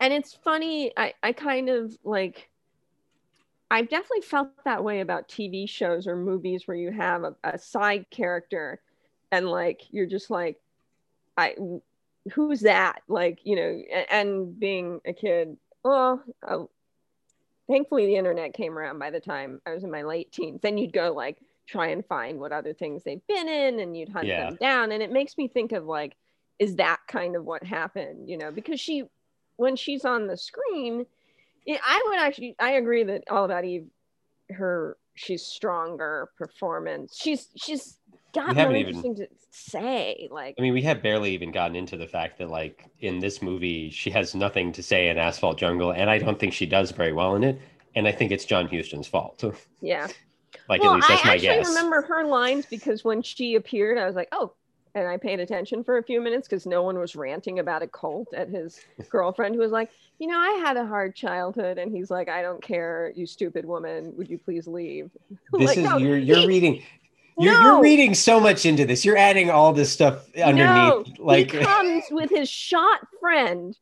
[0.00, 2.48] and it's funny i i kind of like
[3.70, 7.58] i've definitely felt that way about tv shows or movies where you have a, a
[7.58, 8.80] side character
[9.32, 10.60] and like you're just like
[11.36, 11.54] i
[12.32, 16.58] who's that like you know and being a kid well uh,
[17.66, 20.76] thankfully the internet came around by the time i was in my late teens then
[20.78, 21.38] you'd go like
[21.70, 24.46] try and find what other things they've been in and you'd hunt Yeah.
[24.46, 26.16] them down and it makes me think of like
[26.58, 29.04] is that kind of what happened you know because she
[29.56, 31.06] when she's on the screen
[31.66, 33.86] it, i would actually i agree that all about eve
[34.50, 37.98] her she's stronger performance she's she's
[38.34, 41.96] got We even- interesting to say like I mean, we have barely even gotten into
[41.96, 45.90] the fact that, like, in this movie, she has nothing to say in Asphalt Jungle,
[45.92, 47.60] and I don't think she does very well in it.
[47.96, 49.42] And I think it's John Huston's fault.
[49.80, 50.06] yeah
[50.68, 51.68] like, well at least that's i my actually guess.
[51.68, 54.52] remember her lines because when she appeared i was like oh
[54.94, 57.86] and i paid attention for a few minutes because no one was ranting about a
[57.86, 61.92] cult at his girlfriend who was like you know i had a hard childhood and
[61.94, 65.10] he's like i don't care you stupid woman would you please leave
[65.52, 66.82] This Like, is no, you're you're he- reading.
[67.38, 67.62] You're, no.
[67.62, 69.02] you're reading so much into this.
[69.02, 70.66] You're adding all this stuff underneath.
[70.68, 73.74] No, like, he comes with his shot friend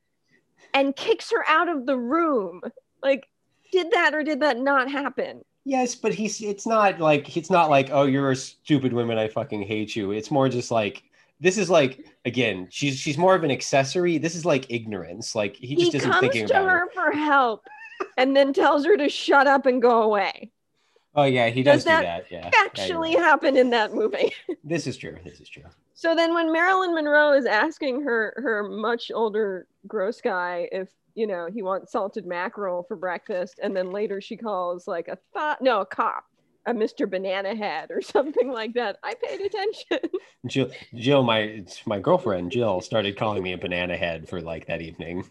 [0.72, 2.60] and kicks her out of the room.
[3.02, 3.26] Like,
[3.72, 5.44] did that or did that not happen?
[5.68, 6.40] Yes, but he's.
[6.42, 9.18] It's not like it's not like oh, you're a stupid woman.
[9.18, 10.12] I fucking hate you.
[10.12, 11.02] It's more just like
[11.40, 12.68] this is like again.
[12.70, 14.18] She's she's more of an accessory.
[14.18, 15.34] This is like ignorance.
[15.34, 16.92] Like he He, just isn't comes thinking to about her it.
[16.94, 17.66] for help
[18.16, 20.52] and then tells her to shut up and go away.
[21.14, 22.26] Oh yeah, he does, Does do that that.
[22.30, 23.24] Yeah, Yeah, Actually right.
[23.24, 24.32] happened in that movie.
[24.64, 25.16] this is true.
[25.24, 25.64] This is true.
[25.94, 31.26] So then when Marilyn Monroe is asking her her much older gross guy if you
[31.26, 35.60] know he wants salted mackerel for breakfast and then later she calls like a thought
[35.60, 36.24] no a cop
[36.66, 37.08] a Mr.
[37.08, 38.98] Banana Head or something like that.
[39.02, 40.10] I paid attention.
[40.46, 44.82] Jill, Jill, my my girlfriend Jill started calling me a banana head for like that
[44.82, 45.24] evening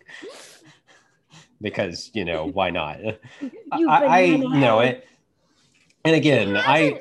[1.61, 2.99] because you know why not?
[3.77, 5.07] You I, I know it,
[6.03, 6.99] and again, I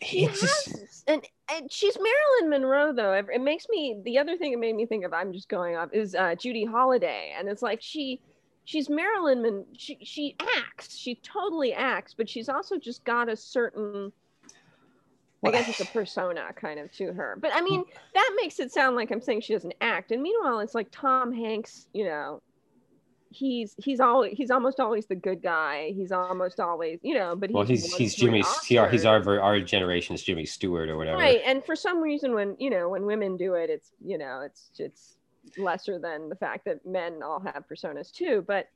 [0.00, 3.12] He it's just an and she's Marilyn Monroe though.
[3.12, 5.12] It, makes me the other thing it made me think of.
[5.12, 8.20] I'm just going off is uh, Judy Holliday, and it's like she
[8.64, 13.36] she's Marilyn Mon- she she acts she totally acts but she's also just got a
[13.36, 14.10] certain
[15.44, 18.72] I guess it's a persona kind of to her but I mean that makes it
[18.72, 22.40] sound like I'm saying she doesn't act and meanwhile it's like Tom Hanks you know
[23.34, 25.92] he's he's always he's almost always the good guy.
[25.94, 29.60] He's almost always you know but he's well he's he's Jimmy he, he's our our
[29.60, 31.18] generation's Jimmy Stewart or whatever.
[31.18, 34.42] Right and for some reason when you know when women do it it's you know
[34.44, 35.16] it's it's
[35.58, 38.68] lesser than the fact that men all have personas too but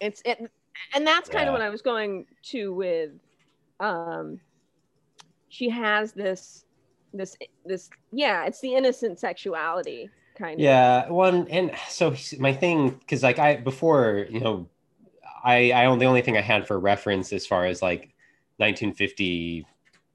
[0.00, 0.50] it's it
[0.94, 1.48] and that's kind yeah.
[1.48, 3.10] of what i was going to with
[3.80, 4.38] um
[5.48, 6.64] she has this
[7.12, 10.60] this this yeah it's the innocent sexuality kind of.
[10.60, 14.68] Yeah one and so my thing because like i before you know
[15.44, 18.14] i i the only thing i had for reference as far as like
[18.58, 19.66] 1950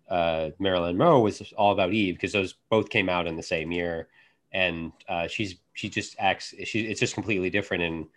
[0.09, 3.71] uh marilyn monroe was all about eve because those both came out in the same
[3.71, 4.07] year.
[4.51, 7.83] And uh, she's she just acts she it's just completely different.
[7.83, 8.07] In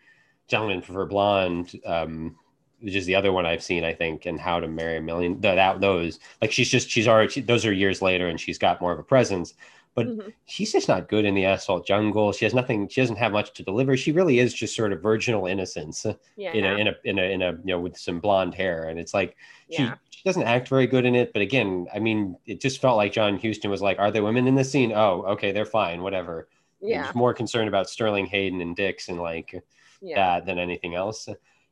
[0.49, 2.37] gentlemen prefer blonde um
[2.81, 5.41] which is the other one i've seen i think and how to marry a million
[5.41, 8.81] that those like she's just she's already she, those are years later and she's got
[8.81, 9.55] more of a presence
[9.95, 10.29] but mm-hmm.
[10.47, 13.53] she's just not good in the asphalt jungle she has nothing she doesn't have much
[13.53, 16.53] to deliver she really is just sort of virginal innocence yeah.
[16.53, 18.99] in, a, in a in a in a you know with some blonde hair and
[18.99, 19.37] it's like
[19.71, 19.95] she, yeah.
[20.11, 23.13] she doesn't act very good in it but again i mean it just felt like
[23.13, 26.49] john huston was like are there women in the scene oh okay they're fine whatever
[26.81, 29.63] yeah He's more concerned about sterling hayden and dix and like
[30.01, 30.15] yeah.
[30.17, 31.29] that than anything else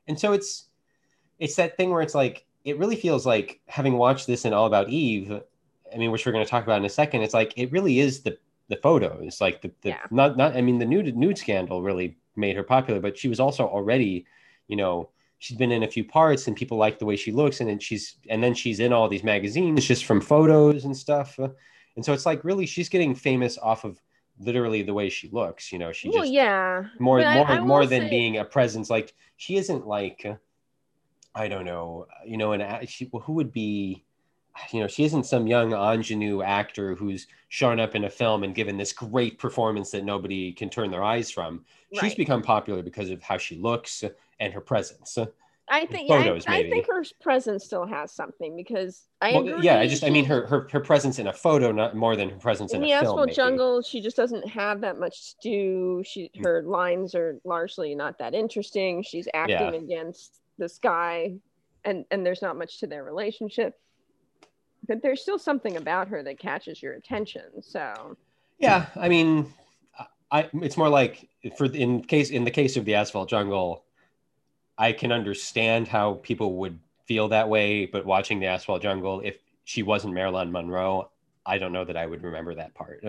[0.08, 0.68] and so it's
[1.38, 4.66] it's that thing where it's like it really feels like having watched this and all
[4.66, 5.40] about eve
[5.96, 7.98] i mean which we're going to talk about in a second it's like it really
[7.98, 9.98] is the the photos like the, the yeah.
[10.10, 13.40] not not i mean the nude nude scandal really made her popular but she was
[13.40, 14.26] also already
[14.68, 17.60] you know she's been in a few parts and people like the way she looks
[17.60, 21.38] and then she's and then she's in all these magazines just from photos and stuff.
[21.38, 24.00] And so it's like really she's getting famous off of
[24.38, 26.84] literally the way she looks you know she well, just yeah.
[26.98, 28.10] more but more I, I more than say...
[28.10, 28.90] being a presence.
[28.90, 30.26] Like she isn't like
[31.34, 34.04] i don't know you know and she well, who would be
[34.72, 38.54] you know she isn't some young ingenue actor who's shown up in a film and
[38.54, 41.64] given this great performance that nobody can turn their eyes from
[41.94, 42.02] right.
[42.02, 44.04] she's become popular because of how she looks
[44.40, 45.18] and her presence.
[45.68, 49.80] I think photos, I, I, think her presence still has something because I well, yeah
[49.80, 52.36] I just I mean her, her her presence in a photo not more than her
[52.36, 55.36] presence in, in the a Asphalt film, Jungle she just doesn't have that much to
[55.42, 56.44] do she mm.
[56.44, 59.80] her lines are largely not that interesting she's acting yeah.
[59.80, 61.34] against this guy
[61.84, 63.74] and and there's not much to their relationship
[64.86, 68.16] but there's still something about her that catches your attention so
[68.58, 69.52] yeah I mean
[70.30, 73.84] I it's more like for in case in the case of the Asphalt Jungle
[74.78, 79.36] I can understand how people would feel that way, but watching the Asphalt Jungle, if
[79.64, 81.10] she wasn't Marilyn Monroe,
[81.44, 83.02] I don't know that I would remember that part.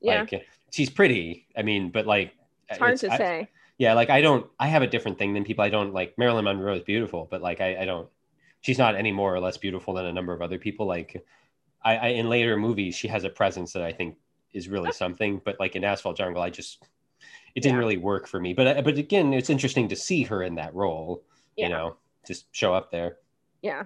[0.00, 0.20] Yeah.
[0.20, 1.46] Like she's pretty.
[1.56, 2.32] I mean, but like
[2.68, 3.48] it's hard it's, to I, say.
[3.78, 5.64] Yeah, like I don't I have a different thing than people.
[5.64, 8.08] I don't like Marilyn Monroe is beautiful, but like I, I don't
[8.60, 10.86] she's not any more or less beautiful than a number of other people.
[10.86, 11.24] Like
[11.82, 14.16] I, I in later movies, she has a presence that I think
[14.52, 15.40] is really something.
[15.44, 16.82] But like in Asphalt Jungle, I just
[17.54, 17.80] it didn't yeah.
[17.80, 18.52] really work for me.
[18.52, 21.22] But uh, but again, it's interesting to see her in that role.
[21.56, 21.66] Yeah.
[21.66, 21.96] You know,
[22.26, 23.16] just show up there.
[23.62, 23.84] Yeah.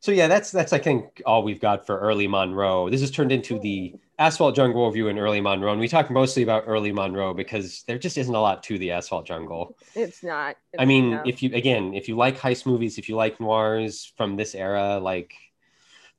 [0.00, 2.88] So yeah, that's that's I think all we've got for early Monroe.
[2.90, 6.42] This has turned into the Asphalt Jungle review in early Monroe, and we talk mostly
[6.42, 9.76] about early Monroe because there just isn't a lot to the Asphalt Jungle.
[9.94, 10.56] It's not.
[10.72, 14.12] It's I mean, if you again, if you like heist movies, if you like noirs
[14.16, 15.34] from this era, like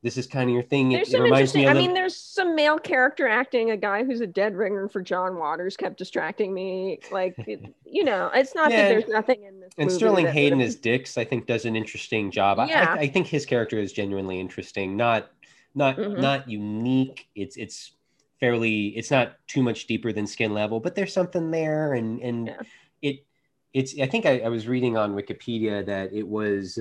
[0.01, 0.89] this is kind of your thing.
[0.89, 1.61] There's it, some it interesting.
[1.63, 3.71] Me I mean, there's some male character acting.
[3.71, 6.99] A guy who's a dead ringer for John Waters kept distracting me.
[7.11, 9.71] Like, it, you know, it's not yeah, that there's nothing in this.
[9.77, 12.65] And Sterling Hayden as Dix, I think, does an interesting job.
[12.69, 12.95] Yeah.
[12.97, 14.95] I, I, think his character is genuinely interesting.
[14.95, 15.29] Not,
[15.75, 16.19] not, mm-hmm.
[16.19, 17.27] not unique.
[17.35, 17.91] It's, it's
[18.39, 18.87] fairly.
[18.87, 22.61] It's not too much deeper than skin level, but there's something there, and and yeah.
[23.01, 23.25] it,
[23.73, 23.99] it's.
[23.99, 26.79] I think I, I was reading on Wikipedia that it was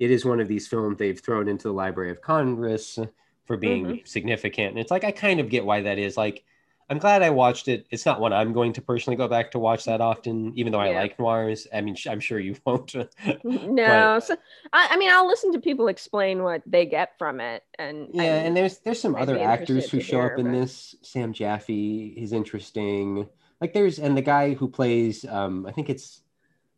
[0.00, 2.98] it is one of these films they've thrown into the Library of Congress
[3.44, 4.04] for being mm-hmm.
[4.04, 4.70] significant.
[4.70, 6.16] And it's like I kind of get why that is.
[6.16, 6.44] Like,
[6.90, 7.86] I'm glad I watched it.
[7.90, 10.80] It's not one I'm going to personally go back to watch that often, even though
[10.80, 11.68] I like noirs.
[11.72, 12.92] I mean, I'm sure you won't.
[12.94, 13.06] no,
[13.44, 14.36] but, so
[14.72, 18.22] I, I, mean, I'll listen to people explain what they get from it, and yeah,
[18.22, 20.58] I and there's there's some other actors who show hear, up in but...
[20.58, 20.96] this.
[21.02, 23.28] Sam Jaffe is interesting.
[23.60, 26.22] Like there's and the guy who plays, um, I think it's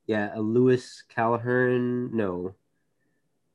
[0.06, 2.14] yeah, a Louis Calhern.
[2.14, 2.54] No,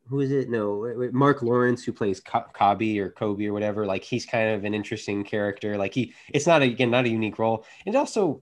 [0.10, 0.50] who is it?
[0.50, 3.86] No, Marc Lawrence who plays Cobby or Kobe or whatever.
[3.86, 5.78] Like he's kind of an interesting character.
[5.78, 8.42] Like he, it's not a, again not a unique role, and also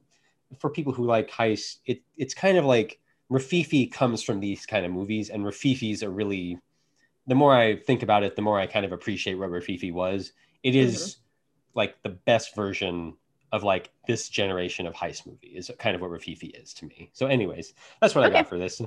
[0.60, 3.00] for people who like heist, it it's kind of like
[3.32, 6.60] Rififi comes from these kind of movies, and Rififis are really.
[7.28, 10.32] The more I think about it, the more I kind of appreciate what Rififi was.
[10.62, 10.80] it mm-hmm.
[10.80, 11.18] is
[11.74, 13.16] like the best version
[13.52, 17.10] of like this generation of heist movie is kind of what Rififi is to me.
[17.14, 18.82] So, anyways, that's what I got for this.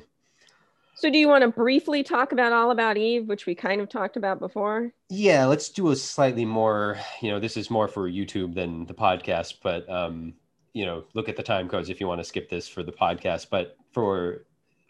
[0.98, 3.88] So, do you want to briefly talk about All About Eve, which we kind of
[3.88, 4.90] talked about before?
[5.08, 8.94] Yeah, let's do a slightly more, you know, this is more for YouTube than the
[8.94, 10.34] podcast, but um,
[10.72, 12.90] you know, look at the time codes if you want to skip this for the
[12.90, 14.44] podcast, but for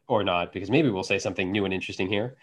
[0.09, 2.37] or not, because maybe we'll say something new and interesting here.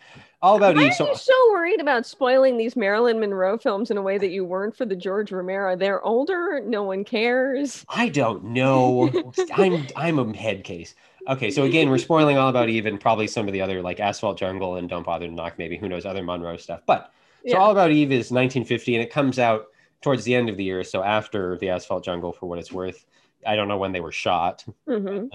[0.44, 0.92] All about Why Eve.
[0.92, 4.30] are So you so worried about spoiling these Marilyn Monroe films in a way that
[4.30, 5.76] you weren't for the George Romero?
[5.76, 6.62] They're older.
[6.64, 7.84] No one cares.
[7.90, 9.34] I don't know.
[9.54, 10.94] I'm I'm a head case.
[11.28, 14.00] Okay, so again, we're spoiling all about Eve and probably some of the other like
[14.00, 16.82] Asphalt Jungle and Don't Bother to Knock, maybe who knows other Monroe stuff.
[16.86, 17.12] But
[17.48, 17.58] so Yeah.
[17.58, 19.68] all about Eve is 1950 and it comes out
[20.02, 23.06] towards the end of the year, so after the Asphalt Jungle, for what it's worth.
[23.46, 24.66] I don't know when they were shot.
[24.88, 25.30] Mhm.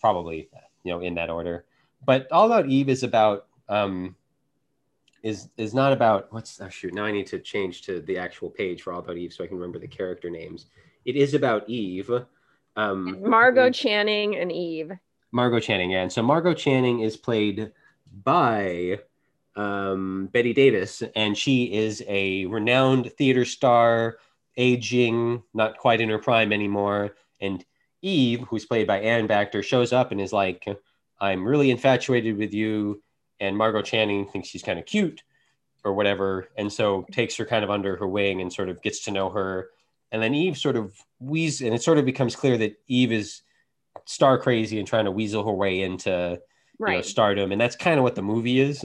[0.00, 0.48] probably
[0.84, 1.64] you know in that order
[2.06, 4.14] but all about eve is about um
[5.24, 8.48] is is not about what's oh shoot now i need to change to the actual
[8.48, 10.66] page for all about eve so i can remember the character names
[11.04, 12.08] it is about eve
[12.76, 14.92] um Margot Channing and Eve.
[15.30, 17.70] Margot channing and so margot channing is played
[18.24, 18.98] by
[19.56, 24.18] um, Bette Davis and she is a renowned theater star
[24.56, 27.14] aging not quite in her prime anymore.
[27.40, 27.64] And
[28.02, 30.66] eve who's played by Anne Baxter, shows up and is like
[31.20, 33.02] i'm really infatuated with you.
[33.40, 35.22] And margot channing thinks she's kind of cute
[35.84, 39.04] or whatever and so takes her kind of under her wing and sort of gets
[39.04, 39.70] to know her.
[40.10, 43.42] And then eve sort of wheezes and it sort of becomes clear that eve is
[44.04, 46.40] star crazy and trying to weasel her way into
[46.80, 48.84] you know, stardom and that's kind of what the movie is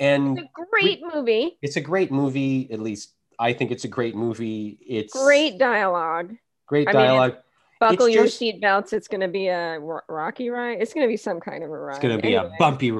[0.00, 1.58] and It's a great movie.
[1.62, 6.34] it's a great movie at least i think it's a great movie it's Great dialogue.
[6.66, 7.36] great I mean, dialogue
[7.80, 8.92] Buckle It's your just- seatbelts.
[8.92, 10.82] It's going to be a ro- rocky ride.
[10.82, 11.92] It's going to be some kind of a ride.
[11.94, 12.52] it's going to be Anyway.
[12.52, 12.92] a bumpy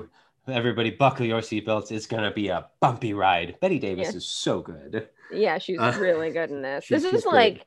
[0.46, 4.16] everybody buckle your seatbelts it's going to be a bumpy ride Bette Davis Yeah.
[4.16, 6.86] is so good Yeah, she's Uh, really good in this.
[6.88, 7.66] This is like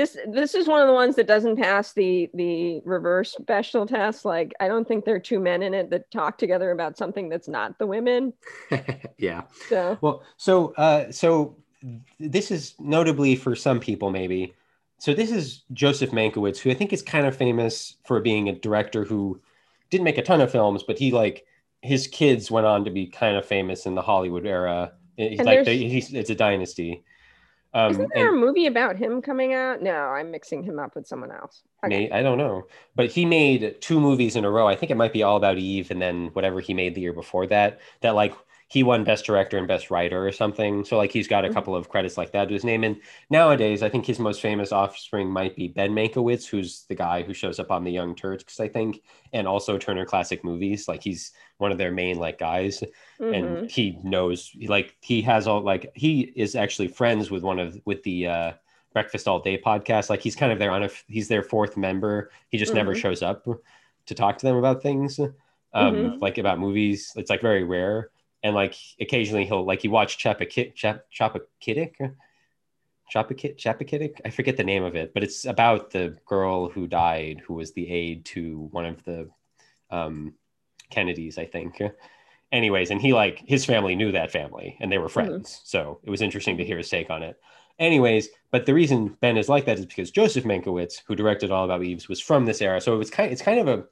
[0.00, 0.16] this.
[0.26, 4.24] This is one of the ones that doesn't pass the the reverse Bechdel test.
[4.24, 7.28] Like, I don't think there are two men in it that talk together about something
[7.28, 8.32] that's not the women.
[9.18, 11.56] yeah So Well, so uh, so
[12.18, 14.54] this is notably for some people maybe.
[14.98, 18.52] So this is Joseph Mankiewicz, who I think is kind of famous for being a
[18.52, 19.40] director who
[19.88, 21.46] didn't make a ton of films, but he like
[21.82, 24.92] his kids went on to be kind of famous in the Hollywood era.
[25.16, 27.04] He's And like it's a dynasty.
[27.72, 29.80] Um, isn't there and- a movie about him coming out?
[29.82, 31.62] No, I'm mixing him up with someone else.
[31.84, 32.08] Okay.
[32.08, 32.64] May, I don't know,
[32.96, 34.66] but he made two movies in a row.
[34.66, 37.12] I think it might be All About Eve, and then whatever he made the year
[37.12, 37.80] before that.
[38.00, 38.34] That like
[38.68, 40.84] he won Best Director and Best Writer or something.
[40.84, 41.54] So like he's got a Mhm.
[41.54, 42.84] couple of credits like that to his name.
[42.84, 47.22] And nowadays, I think his most famous offspring might be Ben Mankiewicz, who's the guy
[47.22, 49.02] who shows up on The Young Turks, I think,
[49.32, 50.86] and also Turner Classic Movies.
[50.86, 52.82] Like he's one of their main like guys
[53.20, 53.34] Mhm.
[53.34, 57.80] and he knows like he has all like he is actually friends with one of
[57.84, 58.52] with the uh
[58.92, 62.30] breakfast all day podcast like he's kind of their on a, he's their fourth member
[62.48, 63.00] he just never Mhm.
[63.00, 63.46] shows up
[64.06, 65.32] to talk to them about things um
[65.72, 66.20] Mhm.
[66.20, 68.10] like about movies it's like very rare
[68.42, 71.04] and like occasionally he'll like you watch Chappaquiddick Chap
[74.24, 77.72] I forget the name of it but it's about the girl who died who was
[77.72, 79.28] the aide to one of the
[79.90, 80.34] um
[80.90, 81.80] Kennedys I think.
[82.52, 85.12] Anyways and he like his family knew that family and they were mm-hmm.
[85.12, 85.60] friends.
[85.64, 87.40] So it was interesting to hear his take on it.
[87.78, 91.64] Anyways but the reason ben is like that is because joseph mankiewicz who directed all
[91.64, 92.80] about eves was from this era.
[92.80, 93.84] So it was kind it's kind of a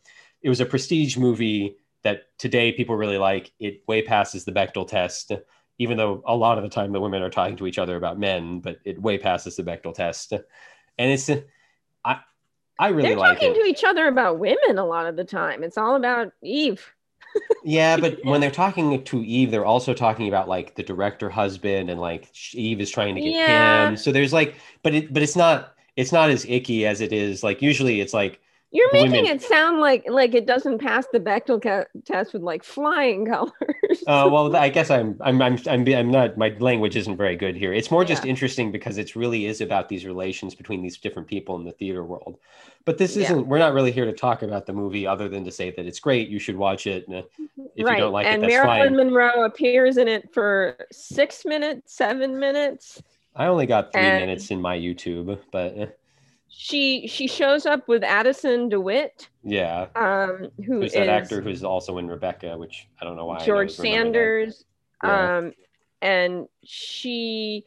[0.43, 3.53] it was a prestige movie that today people really like.
[3.59, 5.33] It way passes the Bechdel test
[5.81, 8.19] even though a lot of the time the women are talking to each other about
[8.19, 10.33] men but it way passes the Bechdel test.
[10.33, 11.31] And it's
[12.05, 12.21] i
[12.79, 15.25] i really They're like talking it to each other about women a lot of the
[15.25, 15.63] time.
[15.65, 16.95] It's all about Eve.
[17.65, 21.91] yeah, but when they're talking to Eve, they're also talking about like the director husband
[21.91, 23.45] and like Eve is trying to get Yeah.
[23.45, 23.97] him.
[23.97, 27.43] So there's like, but it, but it's not, it's not as icky as it is.
[27.43, 31.19] Like usually it's like, You're making Women- it sound like like it doesn't pass the
[31.21, 33.53] Bechdel ca- test with like flying colors.
[34.07, 37.57] uh, well, I guess I'm, I'm, I'm, I'm, I'm not, my language isn't very good
[37.57, 37.73] here.
[37.73, 38.31] It's more just Yeah.
[38.31, 42.05] interesting because it really is about these relations between these different people in the theater
[42.05, 42.37] world.
[42.85, 45.51] But this isn't, we're not really here to talk about the movie other than to
[45.51, 46.29] say that it's great.
[46.29, 47.07] You should watch it.
[47.09, 47.23] Uh,
[47.75, 48.97] If you don't like it, and that's Marilyn fine.
[48.97, 53.03] Monroe appears in it for six minutes, seven minutes.
[53.37, 55.87] I only got three And- minutes in my YouTube, but uh,
[56.51, 59.87] She she shows up with Addison DeWitt, yeah.
[59.95, 63.45] um, who Who's is that actor who's also in Rebecca, which I don't know why.
[63.45, 63.71] George.
[63.71, 64.65] Sanders.
[65.05, 65.39] Yeah.
[65.39, 65.53] Um,
[66.01, 67.65] and she,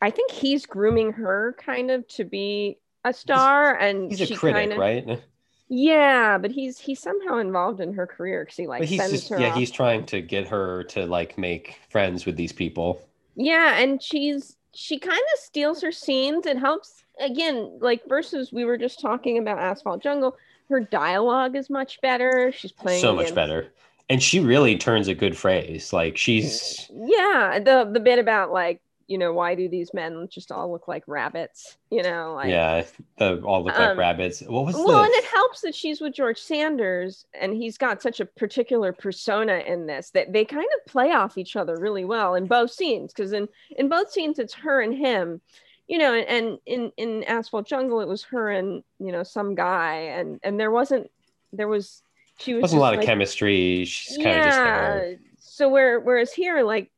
[0.00, 4.60] I think he's grooming her kind of to be a star, and He's a critic,
[4.60, 5.22] kind of, right?
[5.68, 9.12] Yeah, but he's he's somehow involved in her career because he like But he's sends
[9.12, 9.56] just her yeah, off.
[9.56, 13.00] he's trying to get her to like make friends with these people.
[13.36, 16.46] Yeah, and she's she kind of steals her scenes.
[16.46, 20.36] It helps again, like versus we were just talking about Asphalt Jungle.
[20.68, 22.52] Her dialogue is much better.
[22.52, 23.72] She's playing so much against- better.
[24.08, 25.92] And she really turns a good phrase.
[25.92, 28.80] Like she's Yeah, the the bit about like
[29.10, 31.76] you know why do these men just all look like rabbits?
[31.90, 32.84] You know, like yeah,
[33.18, 34.40] the all look like Um, rabbits.
[34.40, 38.00] What was well, the and it helps that she's with George Sanders, and he's got
[38.00, 42.04] such a particular persona in this that they kind of play off each other really
[42.04, 43.12] well in both scenes.
[43.12, 45.40] Because in in both scenes, it's her and him,
[45.88, 49.56] you know, and, and in in Asphalt Jungle, it was her and you know some
[49.56, 51.10] guy, and and there wasn't
[51.52, 52.04] there was
[52.38, 53.84] she was wasn't a lot of chemistry.
[53.86, 55.16] She's kind of just there.
[55.40, 56.92] So where whereas here, like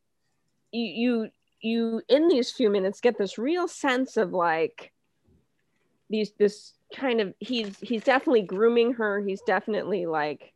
[0.73, 1.31] you you
[1.63, 4.93] you in these few minutes get this real sense of like
[6.11, 9.21] these this kind of he's he's definitely grooming her.
[9.21, 10.53] He's definitely like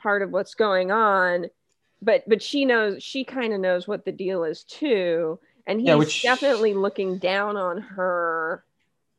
[0.00, 1.46] part of what's going on.
[2.02, 5.38] But but she knows she kind of knows what the deal is too.
[5.66, 8.64] And he's Yeah, which- definitely looking down on her,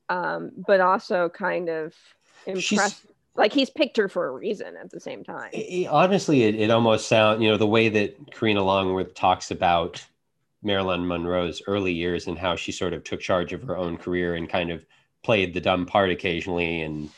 [0.10, 1.94] um, but also kind of
[2.46, 3.06] She's- impressed.
[3.34, 5.52] Like he's picked her for a reason at the same time.
[5.54, 9.52] It- it- honestly, it, it almost sounds, you know, the way that Karina Longworth talks
[9.52, 10.04] about
[10.64, 14.36] Marilyn Monroe's early years and how she sort of took charge of her own career
[14.36, 14.86] and kind of
[15.24, 17.10] played the dumb part occasionally and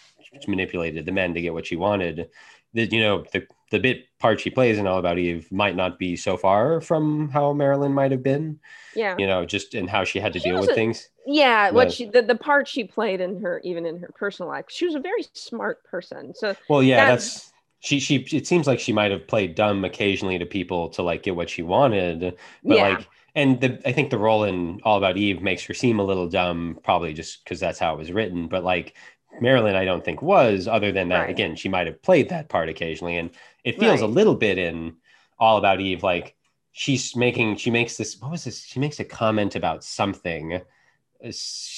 [0.47, 2.29] manipulated the men to get what she wanted.
[2.73, 5.97] That you know, the the bit part she plays in All About Eve might not
[5.99, 8.59] be so far from how Marilyn might have been,
[8.95, 9.15] Yeah.
[9.17, 11.09] you know, just in how she had to She deal with a- things.
[11.25, 14.65] yeah what she the, the part she played in her even in her personal life
[14.67, 17.99] she was a very smart person so Well, yeah, That- that's she.
[17.99, 18.15] She.
[18.31, 21.49] It seems like she might have played dumb occasionally to people to like get what
[21.49, 22.19] she wanted,
[22.63, 25.73] but yeah like, and the I think the role in All About Eve makes her
[25.73, 28.47] seem a little dumb, probably just because that's how it was written.
[28.47, 28.95] But like
[29.41, 30.67] Marilyn, I don't think was.
[30.67, 31.29] Other than that, Right.
[31.29, 33.31] again, she might have played that part occasionally, and
[33.63, 34.95] it feels a little bit in
[35.39, 36.35] All About Eve like
[36.71, 37.55] she's making.
[37.57, 38.19] She makes this.
[38.21, 38.63] What was this?
[38.63, 40.61] She makes a comment about something.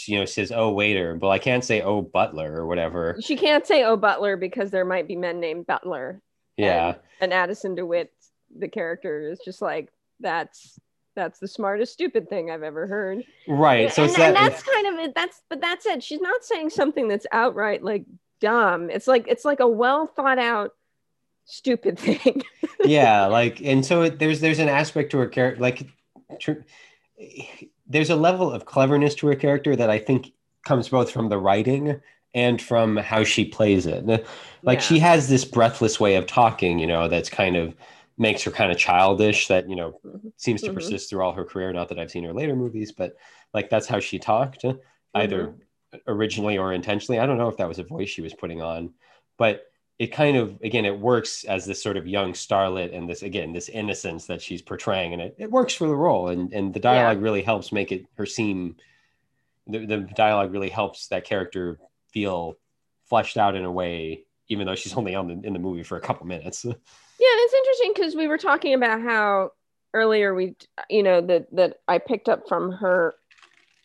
[0.08, 3.16] You know, says, "Oh waiter," but I can't say, "Oh butler" or whatever.
[3.22, 6.20] she can't say oh butler because there might be men named butler
[6.58, 6.96] Yeah.
[7.22, 8.12] and addison dewitt
[8.58, 9.90] the character is just like
[10.20, 10.80] that's
[11.16, 13.92] that's the smartest stupid thing i've ever heard Right.
[13.92, 14.28] So and, it's that.
[14.28, 17.84] and that's kind of it that's but that's it she's not saying something that's outright
[17.84, 18.04] like
[18.42, 20.72] dumb it's like it's like a well thought out
[21.46, 22.42] stupid thing
[22.84, 25.88] yeah like and so it, there's there's an aspect to her character like
[26.40, 26.64] tr-
[27.88, 30.32] there's a level of cleverness to her character that i think
[30.66, 32.02] comes both from the writing
[32.34, 34.06] and from how she plays it
[34.64, 34.86] like Yeah.
[34.86, 37.74] she has this breathless way of talking you know that's kind of
[38.18, 40.32] makes her kind of childish that you know Mhm.
[40.38, 40.76] seems to Mhm.
[40.76, 43.16] persist through all her career not that i've seen her later movies but
[43.54, 44.64] like that's how she talked
[45.16, 45.98] either Mm-hmm.
[46.08, 48.94] originally or intentionally i don't know if that was a voice she was putting on
[49.38, 49.64] but
[49.98, 53.54] it kind of again it works as this sort of young starlet and this again
[53.54, 56.80] this innocence that she's portraying and it, it works for the role and and the
[56.82, 58.76] dialogue really helps make it her seem
[59.68, 61.80] the, the dialogue really helps that character
[62.12, 62.56] feel
[63.06, 65.98] fleshed out in a way even though she's only on the, in the movie for
[65.98, 66.66] a couple minutes
[67.20, 69.52] Yeah, it's interesting because we were talking about how
[69.94, 70.56] earlier we,
[70.90, 73.16] you know, that that I picked up from her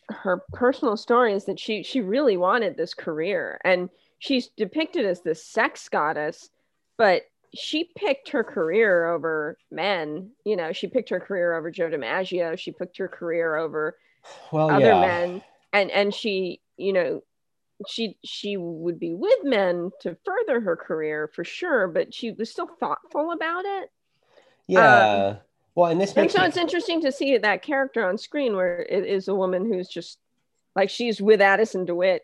[0.09, 5.21] her personal story is that she she really wanted this career, and she's depicted as
[5.21, 6.49] this sex goddess,
[6.97, 7.23] but
[7.53, 10.31] she picked her career over men.
[10.45, 12.57] You know, she picked her career over Joe DiMaggio.
[12.57, 13.97] She picked her career over
[14.51, 15.41] well other yeah men,
[15.73, 17.21] and and she, you know,
[17.87, 22.49] she she would be with men to further her career for sure, but she was
[22.49, 23.83] still thoughtful about it.
[23.83, 25.35] Um, yeah
[25.75, 28.81] well and this And so me- it's interesting to see that character on screen where
[28.81, 30.19] it is a woman who's just
[30.75, 32.23] like she's with Addison DeWitt.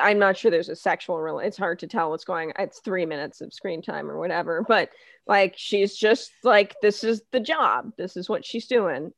[0.00, 3.06] I'm not sure there's a sexual real it's hard to tell what's going it's three
[3.06, 4.90] minutes of screen time or whatever, but
[5.26, 7.92] like she's just like this is the job.
[7.96, 9.12] This is what she's doing.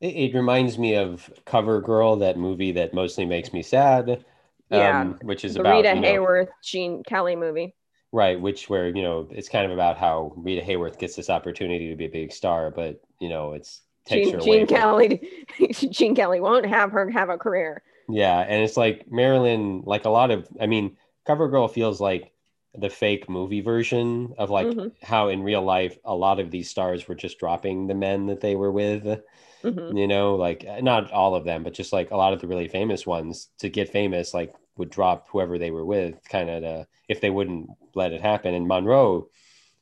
[0.00, 4.24] It, it reminds me of Cover Girl, that movie that mostly makes me sad.
[4.72, 7.74] Yeah, um, which is the about Rita you know, Hayworth, Gene Kelly movie.
[8.12, 11.88] right, which where you know it's kind of about how Rita Hayworth gets this opportunity
[11.90, 14.60] to be a big star, but you know it's takes Gene, her away.
[14.60, 17.82] Gene Kelly Gene Kelly won't have her have a career.
[18.08, 20.96] Yeah, and it's like Marilyn, like a lot of, I mean,
[21.26, 22.32] Cover Girl feels like
[22.74, 24.92] the fake movie version of like Mhm.
[25.02, 28.40] how in real life a lot of these stars were just dropping the men that
[28.40, 29.20] they were with.
[29.62, 29.96] Mhm.
[29.96, 32.66] you know like not all of them but just like a lot of the really
[32.68, 37.20] famous ones to get famous like would drop whoever they were with kind of if
[37.20, 39.28] they wouldn't let it happen and monroe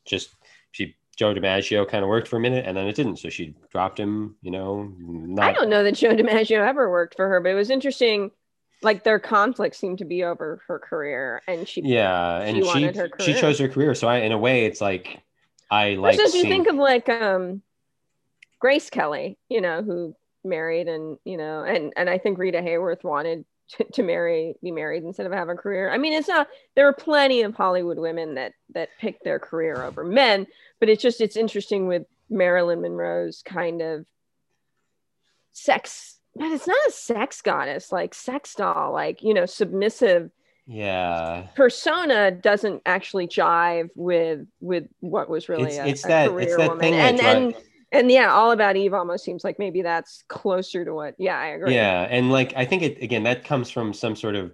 [0.04, 0.34] just
[0.72, 3.54] she joe dimaggio kind of worked for a minute and then it didn't so she
[3.70, 7.40] dropped him you know not I don't know that Joe DiMaggio ever worked for her,
[7.40, 8.30] but it was interesting.
[8.82, 11.82] Like their conflict seemed to be over her career, and she.
[11.82, 13.40] yeah and She she her she career.
[13.40, 15.22] chose her career so i in a way it's like
[15.70, 17.62] i like Versus you think of like um,
[18.58, 23.04] Grace Kelly, you know, who married and you know and and i think rita hayworth
[23.04, 23.44] wanted
[23.76, 25.90] to, to marry be married instead of have a career.
[25.90, 29.82] I mean it's not there are plenty of hollywood women that that pick their career
[29.82, 30.46] over men
[30.78, 34.06] but it's just it's interesting with marilyn monroe's kind of
[35.52, 40.30] sex but it's not a sex goddess like sex doll like you know submissive
[40.66, 41.48] yeah.
[41.56, 46.46] persona doesn't actually jive with with what was really it's, a, it's a that career
[46.46, 46.80] it's that woman.
[46.80, 47.62] thing and that
[47.92, 51.46] and yeah all about eve almost seems like maybe that's closer to what yeah i
[51.48, 51.74] agree.
[51.74, 54.52] Yeah and like i think it again that comes from some sort of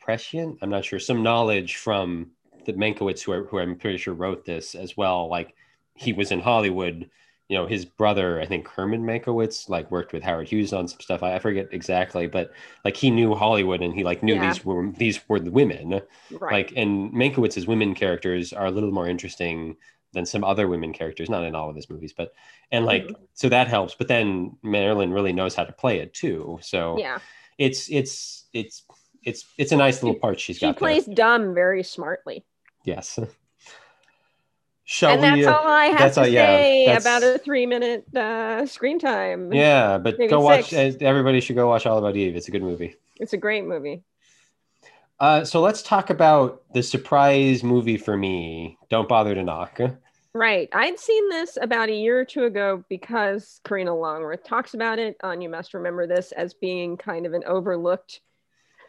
[0.00, 2.30] prescient i'm not sure some knowledge from
[2.64, 5.28] the Mankiewicz who, are, who i'm pretty sure wrote this as well.
[5.28, 5.54] Like
[5.94, 7.10] he was in hollywood
[7.48, 11.00] you know his brother i think herman Mankiewicz like worked with howard hughes on some
[11.00, 12.52] stuff i, forget exactly but
[12.84, 14.52] like he knew hollywood and he like knew Yeah.
[14.52, 16.02] these were these were the women.
[16.30, 16.52] Right.
[16.52, 19.76] Like and Mankiewicz's women characters are a little more interesting
[20.12, 22.32] than some other women characters not in all of his movies but
[22.72, 23.22] and like Mm-hmm.
[23.34, 27.18] so that helps but then marilyn really knows how to play it too so yeah.
[27.58, 28.82] it's it's it's
[29.24, 32.44] it's it's a nice little part she's she got She plays dumb very smartly.
[32.84, 33.18] Yes.
[34.84, 37.22] Shall and that's we uh, all i have that's to all- yeah, say that's- about
[37.22, 39.52] a three minute uh, screen time.
[39.52, 41.02] Yeah but Maybe go watch six.
[41.02, 42.36] uh, everybody should go watch all about eve.
[42.36, 42.96] It's a good movie.
[43.20, 44.02] It's a great movie
[45.20, 49.80] uh so let's talk about the surprise movie for me don't bother to knock
[50.34, 50.68] Right.
[50.72, 55.16] I'd seen this about a year or two ago because Karina Longworth talks about it
[55.22, 58.20] on You Must Remember This as being kind of an overlooked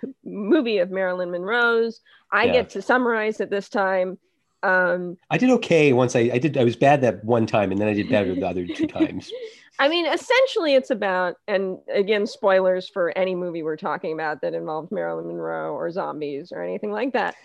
[0.24, 2.02] movie of Marilyn Monroe's.
[2.32, 2.52] I Yeah.
[2.54, 4.20] get to summarize it this time.
[4.62, 7.80] Um, I did okay once I, I did I was bad that one time and
[7.80, 9.32] then I did better the other two times.
[9.80, 14.54] I mean, essentially, it's about, and again, spoilers for any movie we're talking about that
[14.54, 17.36] involves Marilyn Monroe or zombies or anything like that.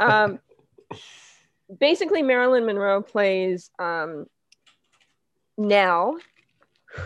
[0.00, 0.40] Um,
[1.78, 4.26] basically, Marilyn Monroe plays um,
[5.56, 6.18] Nell,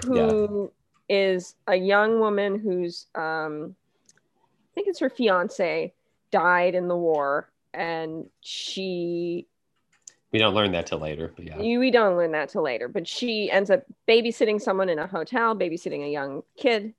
[0.06, 0.72] who
[1.06, 3.76] is a young woman who's, um,
[4.10, 5.92] I think it's her fiance,
[6.30, 9.46] died in the war, and she
[10.32, 11.58] We don't learn that till later, but yeah.
[11.58, 15.06] you, we don't learn that till later, but she ends up babysitting someone in a
[15.06, 16.92] hotel, babysitting a young kid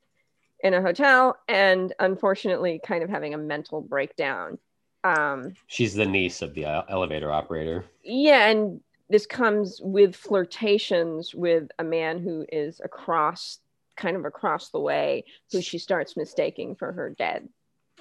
[0.62, 4.58] in a hotel, and unfortunately, kind of having a mental breakdown.
[5.04, 7.86] Um, She's the niece of the uh, elevator operator.
[8.04, 13.60] yeah, and this comes with flirtations with a man who is across,
[13.96, 17.48] kind of across the way, who she starts mistaking for her dead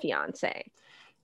[0.01, 0.70] fiance.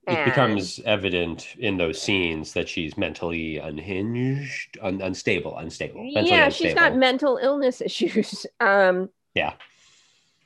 [0.07, 6.03] It And- becomes evident in those scenes that she's mentally unhinged, un- unstable, unstable.
[6.03, 9.53] mentally yeah she's got mental illness issues um Yeah.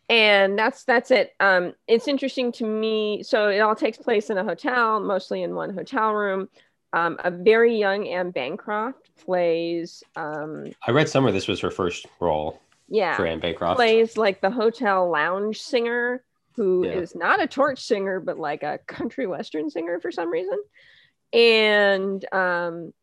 [0.10, 4.38] and that's that's it um it's interesting to me so it all takes place in
[4.38, 6.49] a hotel mostly in one hotel room
[6.91, 12.07] um, a very young Anne Bancroft plays um I read somewhere this was her first
[12.20, 13.76] role yeah for Anne Bancroft.
[13.78, 16.24] plays like the hotel lounge singer
[16.56, 17.28] who is Yeah.
[17.28, 20.58] not a torch singer but like a country western singer for some reason
[21.34, 22.93] and um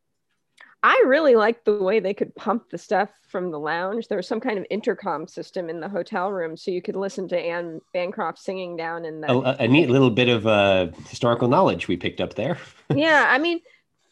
[0.82, 4.06] I really liked the way they could pump the stuff from the lounge.
[4.06, 7.26] There was some kind of intercom system in the hotel room, so you could listen
[7.28, 9.32] to Anne Bancroft singing down in the.
[9.32, 12.58] A, a neat little bit of uh, historical knowledge we picked up there.
[12.94, 13.60] yeah, I mean,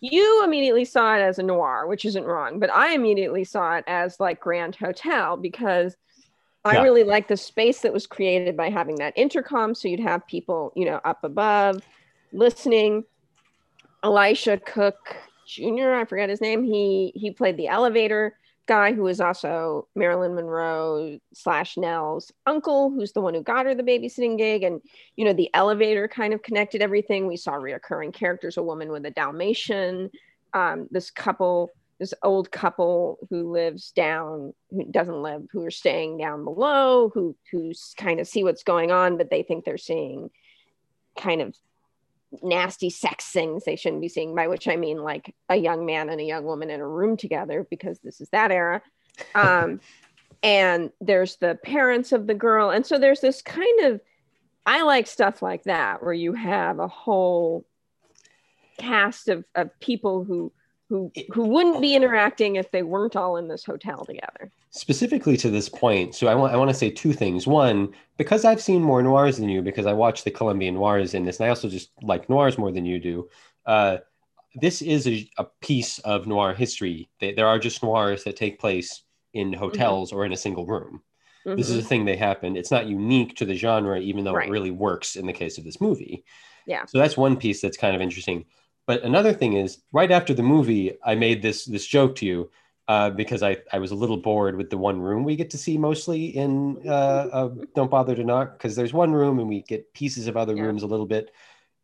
[0.00, 3.84] you immediately saw it as a noir, which isn't wrong, but I immediately saw it
[3.86, 5.94] as like Grand Hotel because
[6.64, 6.82] I Yeah.
[6.82, 10.72] really like the space that was created by having that intercom, so you'd have people,
[10.74, 11.82] you know, up above
[12.32, 13.04] listening.
[14.02, 16.62] Elisha Cook Jr., I forget his name.
[16.64, 18.36] He he played the elevator
[18.66, 23.74] guy who was also Marilyn Monroe slash Nell's uncle, who's the one who got her
[23.74, 24.62] the babysitting gig.
[24.62, 24.80] And
[25.16, 27.26] you know, the elevator kind of connected everything.
[27.26, 30.10] We saw reoccurring characters, a woman with a Dalmatian,
[30.54, 31.72] um, this couple,
[32.04, 37.34] this old couple who lives down, who doesn't live, who are staying down below, who
[37.50, 40.30] who kind of see what's going on, but they think they're seeing
[41.18, 41.56] kind of
[42.42, 46.10] nasty sex things they shouldn't be seeing, by which I mean like a young man
[46.10, 48.82] and a young woman in a room together because this is that era.
[49.34, 49.80] Um,
[50.42, 52.68] and there's the parents of the girl.
[52.68, 54.00] And so there's this kind of,
[54.66, 57.64] I like stuff like that where you have a whole
[58.78, 60.52] cast of, of people who
[60.94, 64.52] who who wouldn't be interacting if they weren't all in this hotel together.
[64.70, 68.44] specifically to this point so i want i want to say two things one because
[68.44, 71.46] i've seen more noirs than you because i watch the colombian noirs in this and
[71.46, 73.28] i also just like noirs more than you do
[73.66, 73.96] uh,
[74.60, 78.60] this is a, a piece of noir history They- there are just noirs that take
[78.60, 81.02] place in hotels or in a single room
[81.44, 81.84] this is Mhm.
[81.84, 84.48] a thing they happen it's not unique to the genre even though Right.
[84.48, 86.24] it really works in the case of this movie
[86.66, 86.84] Yeah.
[86.86, 88.44] so that's one piece that's kind of interesting
[88.86, 92.50] but another thing is right after the movie i made this this joke to you
[92.86, 95.58] uh, because I, I was a little bored with the one room we get to
[95.58, 96.90] see mostly in uh,
[97.32, 100.54] uh, Don't Bother to Knock because there's one room and we get pieces of other
[100.54, 100.64] Yeah.
[100.64, 101.32] rooms a little bit.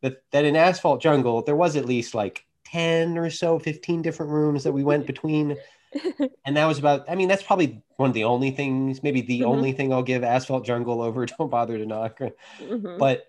[0.02, 4.30] That, that in Asphalt Jungle, there was at least like 10 or so, 15 different
[4.30, 5.56] rooms that we went between.
[6.44, 9.40] And that was about, I mean, that's probably one of the only things, maybe the
[9.40, 9.46] Mhm.
[9.46, 12.18] only thing I'll give Asphalt Jungle over Don't Bother to Knock.
[12.60, 12.98] Mhm.
[12.98, 13.24] But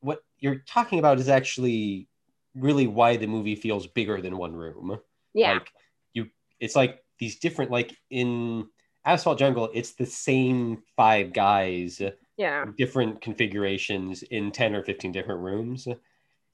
[0.00, 2.08] what you're talking about is actually
[2.54, 4.98] really why the movie feels bigger than one room
[5.32, 5.54] yeah.
[5.54, 5.72] like
[6.12, 6.26] you
[6.60, 8.66] it's like these different like in
[9.04, 12.00] asphalt jungle it's the same five guys
[12.36, 12.64] yeah.
[12.76, 15.86] different configurations in 10 or 15 different rooms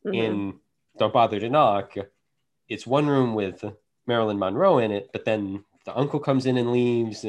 [0.06, 0.14] Mhm.
[0.14, 0.54] in
[0.98, 1.94] don't bother to knock
[2.68, 3.62] it's one room with
[4.06, 7.24] marilyn monroe in it but then the uncle comes in and leaves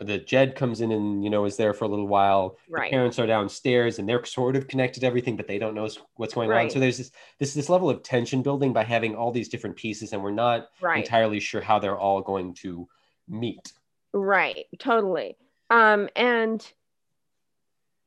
[0.00, 2.90] the jed comes in and you know is there for a little while Right.
[2.90, 6.34] parents are downstairs and they're sort of connected to everything but they don't know what's
[6.34, 9.48] going on so there's this this this level of tension building by having all these
[9.48, 10.98] different pieces and we're not right.
[11.04, 12.86] entirely sure how they're all going to
[13.28, 13.72] meet.
[14.12, 15.36] Right, totally.
[15.70, 16.66] Um, and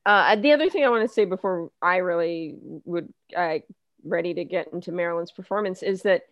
[0.05, 3.59] uh, the other thing I want to say before I really would uh,
[4.03, 6.23] ready to get into Marilyn's performance is that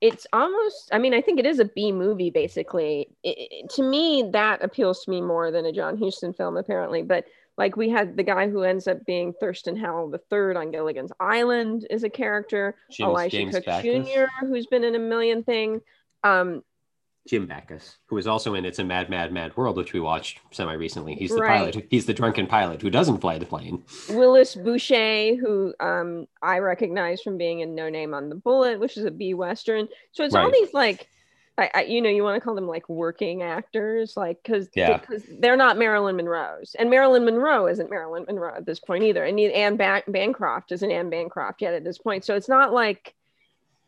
[0.00, 0.88] it's almost.
[0.92, 3.08] I mean, I think it is a B movie basically.
[3.22, 7.02] It, it- to me, that appeals to me more than a John Huston film, apparently.
[7.02, 7.24] But
[7.58, 11.12] like we had the guy who ends up being Thurston Howell the third on Gilligan's
[11.20, 12.74] Island is a character.
[12.90, 15.82] James, Elisha James Cook Backus, Jr., who's been in a million things.
[16.24, 16.62] Um,
[17.28, 20.40] Jim Backus, who is also in It's a Mad, Mad, Mad World, which we watched
[20.52, 21.14] semi recently.
[21.14, 21.58] He's the Right.
[21.58, 21.86] pilot.
[21.90, 23.84] He's the drunken pilot who doesn't fly the plane.
[24.08, 28.96] Willis Bouchey, who um, I recognize from being in No Name on the Bullet, which
[28.96, 29.88] is a B Western.
[30.12, 31.08] So it's all these like,
[31.58, 34.96] I, I, you know, you want to call them like working actors, like because Yeah.
[34.96, 39.24] because they're not Marilyn Monroe's, and Marilyn Monroe isn't Marilyn Monroe at this point either,
[39.24, 42.24] and Anne Ban- Bancroft isn't Anne Bancroft yet at this point.
[42.24, 43.14] So it's not like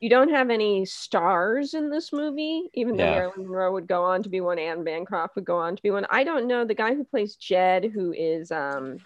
[0.03, 3.11] you don't have any stars in this movie, even though Yeah.
[3.13, 5.91] Marilyn Monroe would go on to be one, Anne Bancroft would go on to be
[5.93, 6.05] one.
[6.11, 8.99] I don't know the guy who plays Jed, who is um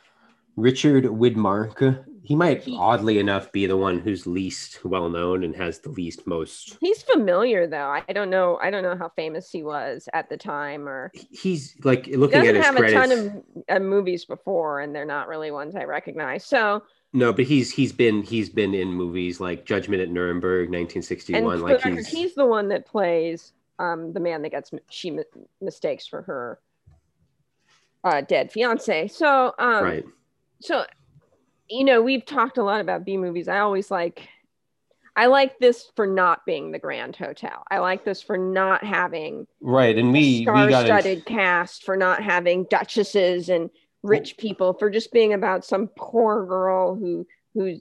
[0.56, 2.02] Richard Widmark.
[2.22, 5.90] He might, He- oddly enough, be the one who's least well known and has the
[5.90, 6.78] least most.
[6.80, 7.90] He's familiar though.
[7.90, 8.58] I don't know.
[8.62, 12.38] I don't know how famous he was at the time, or He's like he looking
[12.38, 13.12] at doesn't his have credits.
[13.12, 16.46] a ton of uh, movies before, and they're not really ones I recognize.
[16.46, 16.82] So,
[17.16, 21.58] No, but he's he's been he's been in movies like Judgment at Nuremberg, and 1961.
[21.58, 25.18] for Like he's, he's the one that plays um, the man that gets she
[25.62, 26.60] mistakes for her
[28.04, 29.08] uh, dead fiance.
[29.08, 30.04] So, um, right.
[30.60, 30.84] so
[31.70, 33.48] you know, we've talked a lot about B movies.
[33.48, 34.28] I always like.
[35.18, 37.64] I like this for not being the Grand Hotel.
[37.70, 41.96] I like this for not having Right, and we we got star-studded in, cast for
[41.96, 43.70] not having duchesses and
[44.06, 47.80] rich people for just being about some poor girl who who's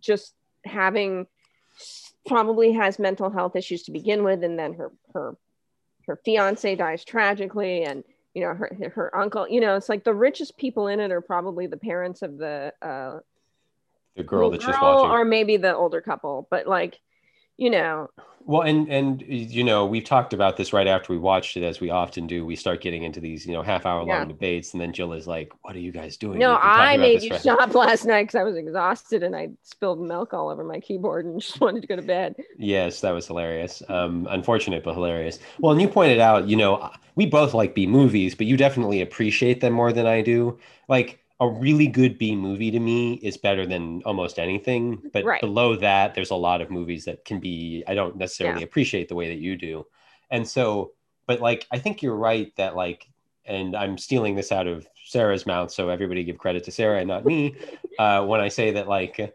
[0.00, 0.34] just
[0.64, 1.26] having
[2.26, 5.36] probably has mental health issues to begin with and then her her
[6.06, 8.04] her fiance dies tragically and
[8.34, 11.20] you know her her uncle you know it's like the richest people in it are
[11.20, 13.18] probably the parents of the uh
[14.16, 15.10] the girl that's just girl watching.
[15.10, 16.98] or maybe the older couple but like
[17.56, 18.08] you know
[18.48, 21.80] Well, and and you know we've talked about this right after we watched it, as
[21.80, 22.46] we often do.
[22.46, 24.24] We start getting into these you know half hour long Yeah.
[24.24, 26.82] debates, and then Jill is like, "What are you guys doing?" No, We've been talking
[26.82, 30.32] I made you for-" stop last night because I was exhausted and I spilled milk
[30.32, 32.36] all over my keyboard and just wanted to go to bed.
[32.56, 33.82] Yes, that was hilarious.
[33.90, 35.38] Um, unfortunate but hilarious.
[35.60, 39.02] Well, and you pointed out, you know, we both like B movies, but you definitely
[39.02, 40.58] appreciate them more than I do.
[40.88, 45.00] Like a really good B movie to me is better than almost anything.
[45.12, 45.40] But Right.
[45.40, 48.64] below that, there's a lot of movies that can be I don't necessarily Yeah.
[48.64, 49.86] appreciate the way that you do.
[50.30, 50.92] And so,
[51.26, 53.08] but like I think you're right that like,
[53.44, 57.08] and I'm stealing this out of Sarah's mouth, so everybody give credit to Sarah and
[57.08, 57.56] not me.
[57.98, 59.34] uh, when I say that like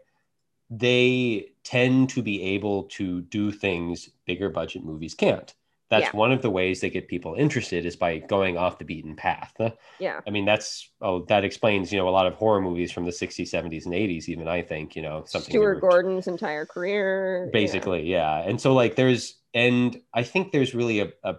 [0.70, 5.54] they tend to be able to do things bigger budget movies can't.
[5.90, 6.16] That's Yeah.
[6.18, 9.52] one of the ways they get people interested is by going off the beaten path.
[9.98, 10.20] Yeah.
[10.26, 13.10] I mean, that's oh, that explains you know a lot of horror movies from the
[13.12, 14.28] '60s, '70s, and '80s.
[14.28, 17.40] Even I think you know something Stuart Gordon's entire career.
[17.40, 17.52] you know.
[17.52, 21.36] basically yeah and so like there's and i think there's really a, a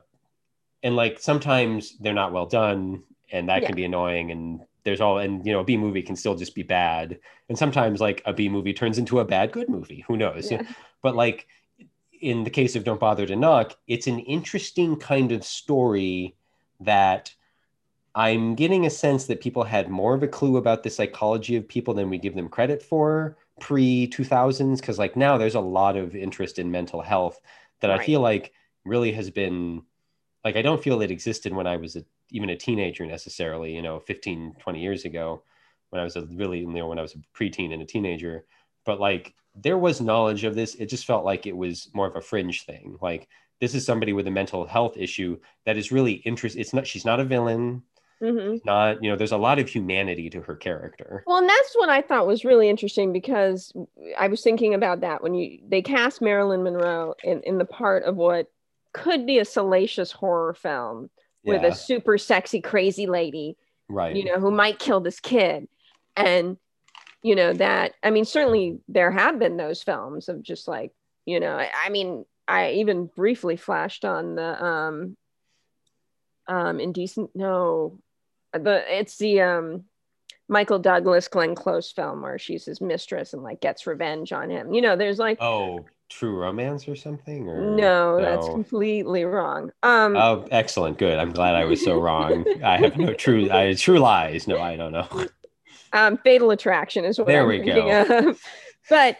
[0.84, 3.68] and like sometimes they're not well done and that Yeah.
[3.70, 6.54] can be annoying and there's all and you know a b movie can still just
[6.56, 7.20] be bad
[7.50, 10.62] and sometimes like a b movie turns into a bad good movie who knows Yeah.
[11.02, 11.48] but like
[12.22, 16.36] in the case of don't bother to knock it's an interesting kind of story
[16.80, 17.34] that
[18.14, 21.68] i'm getting a sense that people had more of a clue about the psychology of
[21.68, 25.96] people than we give them credit for pre 2000s because like now there's a lot
[25.98, 27.40] of interest in mental health
[27.82, 28.52] that i feel like
[28.86, 29.82] really has been
[30.44, 33.82] like i don't feel it existed when i was a, even a teenager necessarily you
[33.82, 35.44] know 15 20 years ago
[35.90, 38.46] when i was a really you know when i was a preteen and a teenager
[38.86, 42.16] but like there was knowledge of this it just felt like it was more of
[42.16, 43.28] a fringe thing like
[43.62, 46.58] this is somebody with a mental health issue that is really interest.
[46.58, 46.86] It's not.
[46.86, 47.84] She's not a villain.
[48.22, 48.60] Mhm.
[48.66, 49.16] Not you know.
[49.16, 51.24] There's a lot of humanity to her character.
[51.26, 53.72] Well, and that's what I thought was really interesting because
[54.18, 58.04] I was thinking about that when you they cast Marilyn Monroe in, in the part
[58.04, 58.52] of what
[58.92, 61.10] could be a salacious horror film
[61.46, 63.56] with Yeah, a super sexy crazy lady,
[63.88, 64.14] right.
[64.18, 65.70] you know, who might kill this kid.
[66.18, 66.58] And
[67.26, 70.92] you know that I mean certainly there have been those films of just like,
[71.26, 75.18] you know, I, I mean I even briefly flashed on the um
[76.48, 77.98] um indecent no
[78.54, 79.86] the it's the um
[80.48, 84.72] Michael Douglas Glenn Close film where she's his mistress and like gets revenge on him.
[84.72, 87.50] You know, there's like oh, True Romance or something?
[87.50, 89.72] Or no, that's completely wrong.
[89.82, 91.00] Um Oh, excellent.
[91.00, 91.18] Good.
[91.18, 92.46] I'm glad I was so wrong.
[92.64, 93.50] I have no true.
[93.52, 94.48] I true lies.
[94.48, 95.08] No, I don't know.
[95.96, 98.30] um fatal attraction is what There I'm we thinking go.
[98.30, 98.42] of.
[98.90, 99.18] but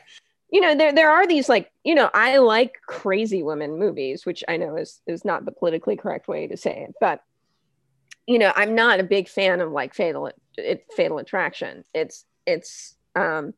[0.52, 4.44] you know there there are these like you know I like crazy women movies which
[4.48, 7.24] I know is is not the politically correct way to say it but
[8.28, 12.96] you know I'm not a big fan of like fatal it, fatal attraction it's it's
[13.16, 13.54] um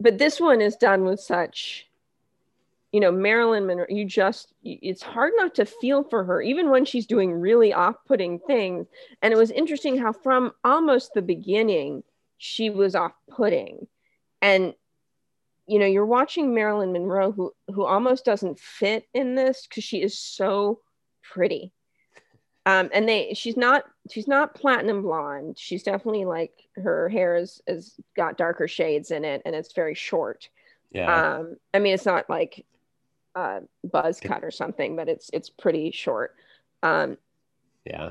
[0.00, 1.86] but this one is done with such
[2.94, 6.84] you know Marilyn Monroe you just it's hard not to feel for her even when
[6.84, 8.86] she's doing really off-putting things.
[9.20, 12.04] And it was interesting how from almost the beginning
[12.38, 13.88] she was off-putting.
[14.40, 14.74] And
[15.66, 20.00] you know you're watching Marilyn Monroe who who almost doesn't fit in this because she
[20.00, 20.78] is so
[21.20, 21.72] pretty.
[22.64, 25.58] Um and they she's not she's not platinum blonde.
[25.58, 29.96] She's definitely like her hair is is got darker shades in it and it's very
[29.96, 30.48] short.
[30.92, 31.38] Yeah.
[31.38, 32.64] um i mean it's not like
[33.34, 36.34] uh buzz cut or something but it's it's pretty short.
[36.82, 37.18] Um
[37.84, 38.10] yeah.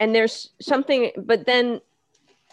[0.00, 1.80] and there's something but then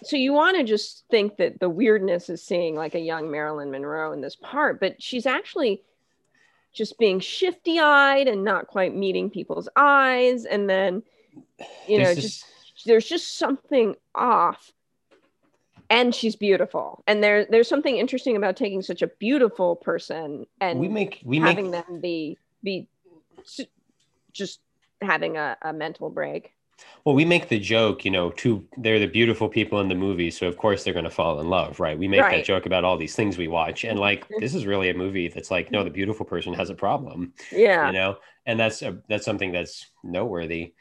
[0.03, 3.71] so you want to just think that the weirdness is seeing like a young marilyn
[3.71, 5.83] monroe in this part but she's actually
[6.73, 10.45] just being shifty eyed and not quite meeting people's eyes.
[10.45, 11.03] And then
[11.87, 12.45] you know There's just
[12.85, 14.71] there's just something off
[15.89, 17.03] and she's beautiful.
[17.07, 21.39] And there there's something interesting about taking such a beautiful person and we make we
[21.39, 22.87] make having them be be
[24.31, 24.59] just
[25.01, 26.53] having a, a mental break.
[27.03, 30.31] Well we make the joke you know two they're the beautiful people in the movie
[30.31, 31.97] so of course they're going to fall in love right?
[31.97, 34.39] We make that joke about all these things we watch and like mm-hmm.
[34.39, 37.87] this is really a movie that's like no the beautiful person has a problem yeah.
[37.87, 38.17] you know?
[38.45, 40.73] And that's a, that's something that's noteworthy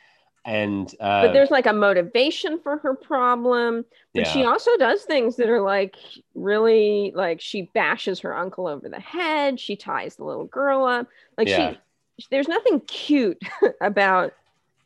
[0.45, 3.85] and uh but there's like a motivation for her problem
[4.15, 5.97] but yeah she also does things that are like
[6.35, 11.07] really like she bashes her uncle over the head she ties the little girl up
[11.37, 11.73] like Yeah.
[12.19, 13.41] she there's nothing cute
[13.81, 14.33] about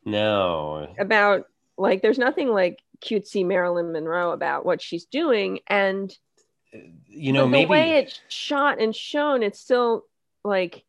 [0.04, 1.46] no about
[1.76, 6.16] like there's nothing like cutesy marilyn monroe about what she's doing and
[7.08, 10.04] you know maybe the way it's shot and shown it's still
[10.44, 10.84] like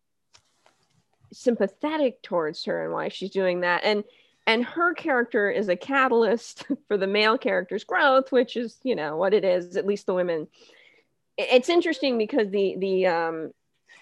[1.31, 4.03] sympathetic towards her and why she's doing that and
[4.45, 9.17] and her character is a catalyst for the male character's growth which is you know
[9.17, 10.47] what it is at least the women.
[11.37, 13.51] It's interesting because the the um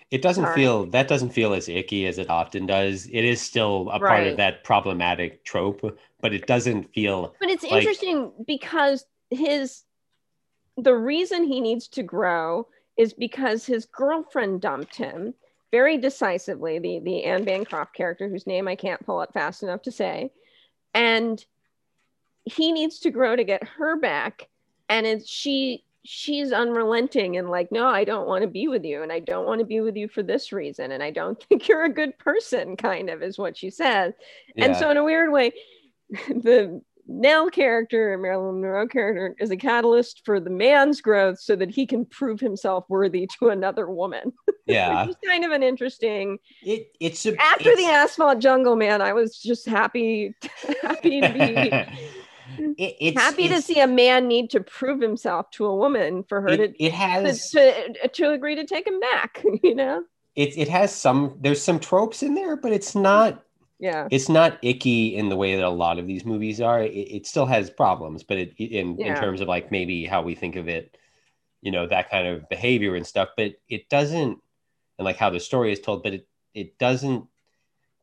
[0.10, 3.08] it doesn't feel that doesn't feel as icky as it often does.
[3.08, 7.64] It is still a part of that problematic trope but it doesn't feel but it's
[7.64, 9.84] Like- interesting because his
[10.78, 12.68] the reason he needs to grow
[12.98, 15.34] is because his girlfriend dumped him
[15.72, 19.82] very decisively the the Anne Bancroft character whose name I can't pull up fast enough
[19.84, 20.32] to say.
[20.94, 21.44] And
[22.44, 24.50] he needs to grow to get her back.
[24.90, 29.04] And it's she she's unrelenting and like no I don't want to be with you
[29.04, 31.68] and I don't want to be with you for this reason and I don't think
[31.68, 34.14] you're a good person kind of is what she says.
[34.58, 35.54] And so in a weird way
[36.28, 36.82] the
[37.12, 41.70] Nell character, and Marilyn Monroe character, is a catalyst for the man's growth so that
[41.70, 44.32] he can prove himself worthy to another woman.
[44.66, 46.40] yeah Which is kind of an interesting.
[46.64, 50.34] it it's a, After the asphalt jungle, man, I was just happy,
[50.82, 51.40] happy to be
[52.78, 56.42] it, it's, happy to see a man need to prove himself to a woman for
[56.42, 57.72] her it, to, it to, has to
[58.04, 59.44] uh, to agree to take him back.
[59.64, 60.04] You know?
[60.36, 63.44] it, it has some there's some tropes in there but it's not
[63.82, 64.08] Yeah.
[64.12, 67.26] it's not icky in the way that a lot of these movies are it, it
[67.28, 70.70] still has problems but it in in terms of like maybe how we think of
[70.70, 70.96] it
[71.62, 74.38] you know that kind of behavior and stuff but it doesn't
[74.98, 77.26] and like how the story is told but it it doesn't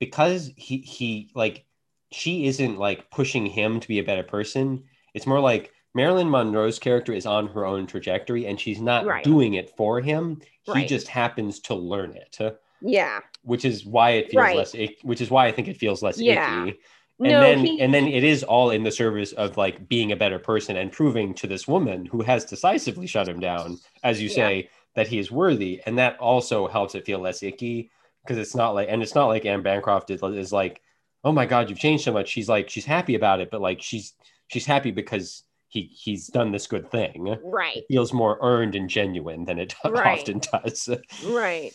[0.01, 1.65] because he he like
[2.11, 4.83] she isn't like pushing him to be a better person
[5.15, 9.25] it's more like Marilyn Monroe's character is on her own trajectory and she's not Right.
[9.25, 10.41] doing it for him.
[10.75, 12.37] He just happens to learn it,
[12.83, 13.21] Yeah.
[13.49, 14.57] Which is why it feels Right.
[14.57, 16.67] less ick- which is why I think it feels less Yeah.
[16.67, 16.79] icky.
[17.21, 20.13] And no, then he, and then it is all in the service of like being
[20.13, 24.23] a better person and proving to this woman who has decisively shut him down, as
[24.23, 24.35] you Yeah.
[24.35, 25.81] say, that he is worthy.
[25.87, 27.91] And that also helps it feel less icky
[28.23, 30.81] because it's not like and it's not like Anne Bancroft is, is like,
[31.25, 32.29] oh my god, you've changed so much.
[32.29, 34.15] She's like she's happy about it, but like she's
[34.49, 37.37] she's happy because he he's done this good thing.
[37.43, 37.79] Right.
[37.79, 40.21] It feels more earned and genuine than it Right.
[40.21, 40.89] often does.
[41.27, 41.73] right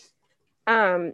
[0.67, 1.11] um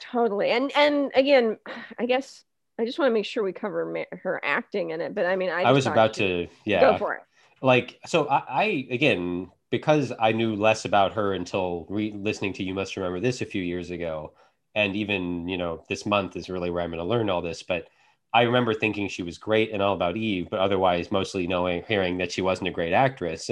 [0.00, 1.56] totally and and again
[1.98, 2.44] i guess
[2.78, 5.36] i just want to make sure we cover ma- her acting in it but i
[5.36, 6.80] mean i, I, was about to yeah.
[6.80, 7.22] go for it
[7.62, 12.62] like so I, I again because i knew less about her until re- listening to
[12.62, 14.32] you must remember this a few years ago
[14.74, 17.62] and even you know this month is really where i'm going to learn all this
[17.62, 17.88] but
[18.32, 22.18] i remember thinking she was great and all about eve but otherwise mostly knowing hearing
[22.18, 23.50] that she wasn't a great actress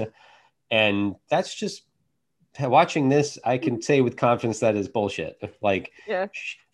[0.71, 1.85] and that's just
[2.61, 6.27] watching this i can say with confidence that is bullshit like yeah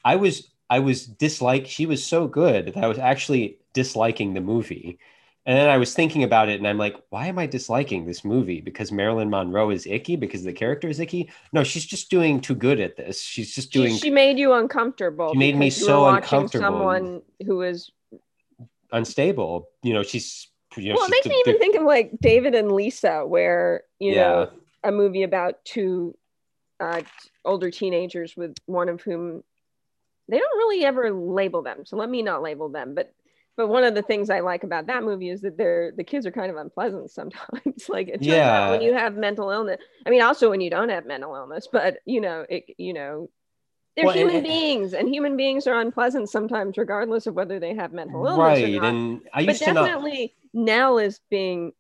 [0.05, 4.41] I was I was dislike she was so good that I was actually disliking the
[4.41, 4.99] movie.
[5.47, 8.24] And then I was thinking about it and I'm like, why am I disliking this
[8.24, 8.61] movie?
[8.62, 11.31] Because Marilyn Monroe is icky because the character is icky?
[11.53, 13.20] No, she's just doing too good at this.
[13.20, 16.66] She's just doing she, she made you uncomfortable She made me so uncomfortable.
[16.68, 17.91] someone who is
[18.93, 19.68] unstable.
[19.83, 22.12] You know, she's you know, well it makes the- me even the- think of like
[22.20, 24.22] david and lisa where you Yeah.
[24.22, 24.51] know
[24.83, 26.16] a movie about two
[26.81, 27.03] uh,
[27.45, 29.43] older teenagers with one of whom
[30.28, 31.85] they don't really ever label them.
[31.85, 32.95] So let me not label them.
[32.95, 33.12] But
[33.57, 36.24] but one of the things i like about that movie is that they're the kids
[36.24, 37.89] are kind of unpleasant sometimes.
[37.89, 40.89] Like it turns out when you have mental illness i mean also when you don't
[40.89, 43.28] have mental illness but you know it you know
[43.97, 47.74] they're Well, human and- beings and human beings are unpleasant sometimes regardless of whether they
[47.74, 48.72] have mental illness or right.
[48.74, 48.85] not.
[48.85, 51.72] And I but used to not definitely Nell is being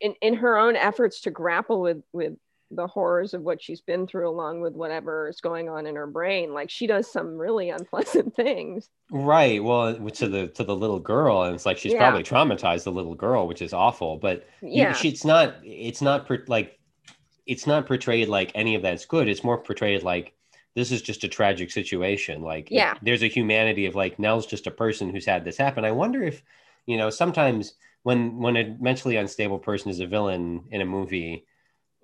[0.00, 2.34] in, in her own efforts to grapple with with
[2.72, 6.06] the horrors of what she's been through along with whatever is going on in her
[6.06, 9.62] brain like she does some really unpleasant things Right.
[9.62, 11.98] Well, to the to the little girl, and it's like she's Yeah.
[11.98, 14.18] probably traumatized the little girl, which is awful.
[14.18, 15.56] But yeah it's not.
[15.64, 16.78] It's not per, like.
[17.46, 19.26] It's not portrayed like any of that's good.
[19.28, 20.34] It's more portrayed like
[20.76, 22.42] this is just a tragic situation.
[22.42, 22.94] Like, Yeah.
[23.02, 25.84] there's a humanity of like Nell's just a person who's had this happen.
[25.84, 26.44] I wonder if,
[26.86, 31.44] you know, sometimes when when a mentally unstable person is a villain in a movie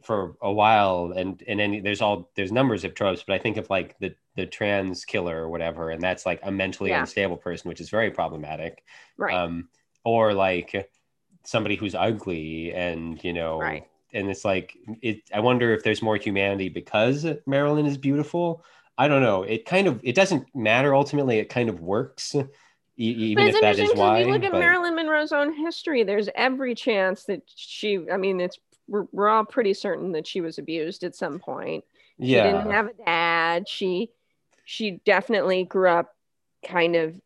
[0.03, 3.57] for a while and and then there's all there's numbers of tropes but i think
[3.57, 7.01] of like the the trans killer or whatever and that's like a mentally Yeah.
[7.01, 8.85] unstable person which is very problematic.
[9.17, 9.35] Right.
[9.35, 9.69] Um
[10.05, 10.91] or like
[11.45, 13.89] somebody who's ugly and you know Right.
[14.13, 18.63] and it's like it i wonder if there's more humanity because marilyn is beautiful.
[18.99, 19.43] I don't know.
[19.43, 21.39] It kind of it doesn't matter ultimately.
[21.39, 22.35] It kind of works
[22.97, 24.95] even but it's if that interesting is because why if you look at but- Marilyn
[24.95, 29.75] Monroe's own history, there's every chance that she, I mean, it's we're, we're all pretty
[29.75, 31.85] certain that she was abused at some point.
[32.19, 33.69] yeah She didn't have a dad.
[33.69, 34.11] She
[34.65, 36.15] she definitely grew up
[36.67, 37.21] kind of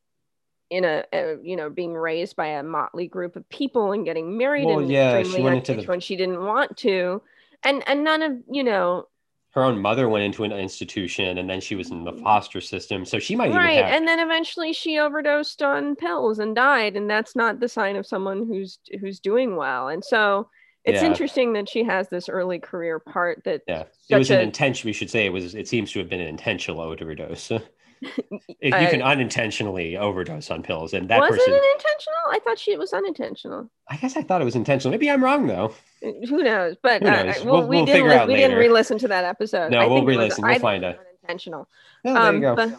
[0.71, 4.37] in a, a you know being raised by a motley group of people and getting
[4.39, 7.23] married Well, in yeah, she went into the- when she didn't want to.
[7.63, 9.07] And and none of you know
[9.53, 12.23] her own mother went into an institution and then she was in the mm.
[12.23, 16.39] foster system so she might right even have and then eventually she overdosed on pills
[16.39, 20.49] and died and that's not the sign of someone who's who's doing well and so
[20.85, 21.09] it's Yeah.
[21.09, 24.89] interesting that she has this early career part that yeah it was an a- intention
[24.89, 27.51] we should say it was it seems to have been an intentional overdose
[28.03, 32.39] if Uh, you can unintentionally overdose on pills and that was person it intentional i
[32.43, 33.71] thought she was unintentional.
[33.89, 34.91] I guess i thought it was intentional.
[34.91, 35.75] Maybe i'm wrong though.
[36.03, 36.77] Who knows?
[36.83, 37.45] But Who uh, knows?
[37.45, 39.71] well, We'll- we we'll didn't figure li- out we didn't re-listen to that episode.
[39.71, 40.45] No, I we'll think re-listen.
[40.45, 40.97] I We'll find out.
[40.99, 41.69] unintentional.
[42.05, 42.49] No, there you go.
[42.51, 42.79] Um, but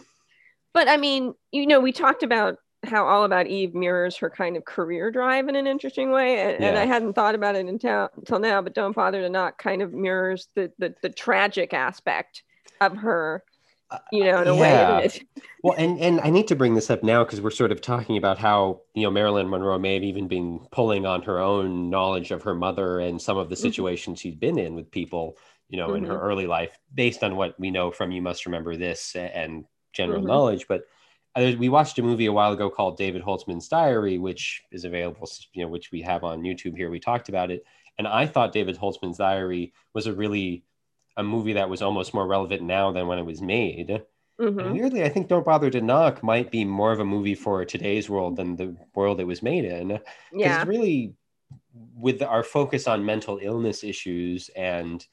[0.72, 4.56] but i mean you know we talked about how all about eve mirrors her kind
[4.56, 8.08] of career drive in an interesting way and, and i hadn't thought about it until
[8.16, 12.42] until now but don't bother to not kind of mirrors the the, the tragic aspect
[12.80, 13.44] of her
[14.10, 14.56] you know in a yeah.
[14.56, 15.10] way
[15.62, 18.16] Well, and and I need to bring this up now because we're sort of talking
[18.16, 22.32] about how you know Marilyn Monroe may have even been pulling on her own knowledge
[22.32, 23.72] of her mother and some of the Mhm.
[23.72, 25.38] situations she'd been in with people,
[25.68, 28.76] you know, in her early life, based on what we know from You Must Remember
[28.76, 30.26] This and general Mhm.
[30.26, 30.66] knowledge.
[30.68, 30.82] But
[31.34, 35.28] uh, we watched a movie a while ago called David Holzman's Diary, which is available,
[35.54, 36.90] you know, which we have on YouTube here.
[36.90, 37.64] We talked about it,
[37.98, 40.64] and I thought David Holzman's Diary was a really
[41.16, 44.02] a movie that was almost more relevant now than when it was made.
[44.40, 44.64] Mhm.
[44.64, 47.64] And weirdly, I think Don't Bother to Knock might be more of a movie for
[47.64, 49.88] today's world than the world it was made in.
[49.88, 50.02] Because
[50.32, 51.14] yeah it's really
[51.94, 55.06] with our focus on mental illness issues and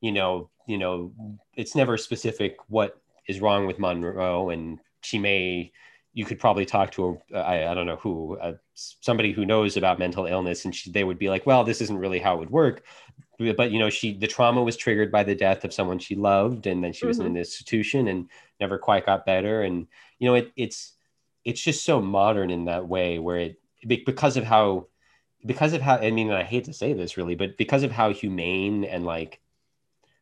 [0.00, 1.12] you know, you know,
[1.54, 5.72] it's never specific what is wrong with Monroe, and she may.
[6.12, 9.76] You could probably talk to a, I, I don't know who, uh, somebody who knows
[9.76, 12.38] about mental illness, and she, they would be like, "Well, this isn't really how it
[12.40, 12.82] would work."
[13.56, 16.66] But you know, she the trauma was triggered by the death of someone she loved,
[16.66, 17.30] and then she was in Mhm.
[17.30, 18.28] an institution and
[18.60, 19.62] never quite got better.
[19.62, 19.86] And
[20.18, 20.92] you know, it, it's
[21.44, 24.88] it's just so modern in that way, where it because of how
[25.46, 28.12] because of how I mean, I hate to say this really, but because of how
[28.12, 29.40] humane and like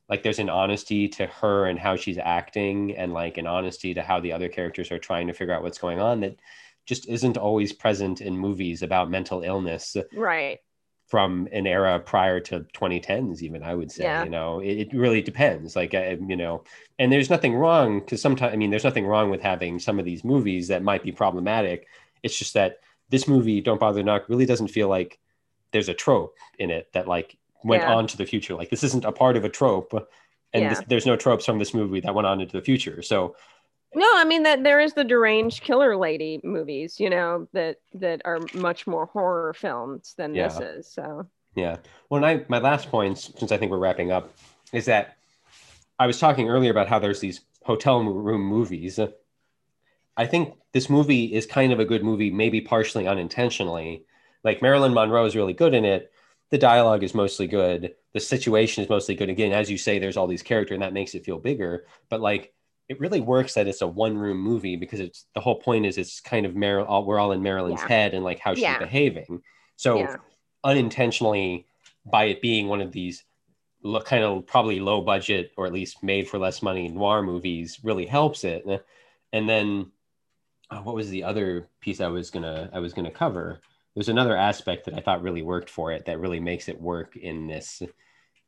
[0.09, 4.03] like there's an honesty to her and how she's acting and like an honesty to
[4.03, 6.37] how the other characters are trying to figure out what's going on that
[6.87, 10.61] just isn't always present in movies about mental illness right
[11.09, 14.25] from an era prior to 2010s even i would say Yeah.
[14.25, 16.63] you know it, it really depends like uh, you know
[16.99, 20.05] and there's nothing wrong because sometimes i mean there's nothing wrong with having some of
[20.05, 21.87] these movies that might be problematic
[22.23, 22.77] it's just that
[23.09, 25.19] this movie don't bother knock really doesn't feel like
[25.73, 27.95] there's a trope in it that like went Yeah.
[27.95, 29.93] on to the future like this isn't a part of a trope
[30.53, 30.69] and Yeah.
[30.71, 33.35] this, there's no tropes from this movie that went on into the future so
[33.95, 38.21] no i mean that there is the deranged killer lady movies you know that that
[38.25, 41.79] are much more horror films than this is so Yeah.
[42.09, 44.33] Well, and I my last point, since I think we're wrapping up,
[44.73, 45.17] is that
[45.99, 49.01] I was talking earlier about how there's these hotel room movies.
[50.17, 54.05] I think this movie is kind of a good movie, maybe partially unintentionally.
[54.45, 56.13] Like Marilyn Monroe is really good in it.
[56.51, 57.95] The dialogue is mostly good.
[58.15, 59.29] The situation is mostly good.
[59.29, 61.87] Again, as you say, there's all these characters, and that makes it feel bigger.
[62.09, 62.53] But like,
[62.89, 65.99] it really works that it's a one room movie because it's the whole point is
[65.99, 67.89] it's kind of Mar- all, we're all in Marilyn's Yeah.
[67.89, 68.79] head and like how she's Yeah.
[68.79, 69.43] behaving.
[69.77, 70.17] So yeah
[70.65, 71.67] unintentionally
[72.05, 73.25] by it being one of these
[73.83, 77.79] lo- kind of probably low budget or at least made for less money noir movies
[77.83, 78.65] really helps it
[79.33, 79.91] and then
[80.71, 83.61] oh, what was the other piece i was gonna i was gonna cover
[83.95, 87.17] there's another aspect that i thought really worked for it that really makes it work
[87.17, 87.81] in this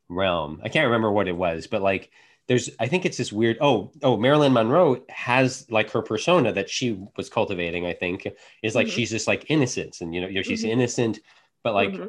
[0.09, 2.11] realm i can't remember what it was but like
[2.51, 6.69] there's i think it's this weird oh oh marilyn monroe has like her persona that
[6.69, 8.27] she was cultivating i think
[8.61, 8.91] is like Mhm.
[8.95, 10.69] she's just like innocent and you know, you know she's Mhm.
[10.75, 11.19] innocent
[11.63, 12.07] but like Mhm.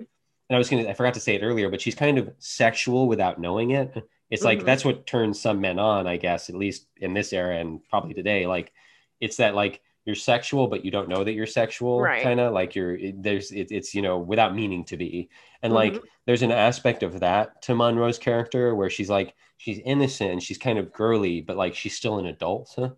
[0.48, 3.06] and I was gonna I forgot to say it earlier, but she's kind of sexual
[3.12, 3.88] without knowing it.
[4.30, 4.64] It's like Mhm.
[4.68, 8.14] that's what turns some men on, I guess, at least in this era and probably
[8.14, 8.46] today.
[8.46, 8.72] Like
[9.20, 12.12] it's that like you're sexual, but you don't know that you're sexual, Right.
[12.16, 15.30] kind of like you're it, there's it, it's you know without meaning to be,
[15.62, 15.74] and Mhm.
[15.74, 20.42] like there's an aspect of that to Monroe's character where she's like she's innocent and
[20.42, 22.90] she's kind of girly, but like she's still an adult, huh?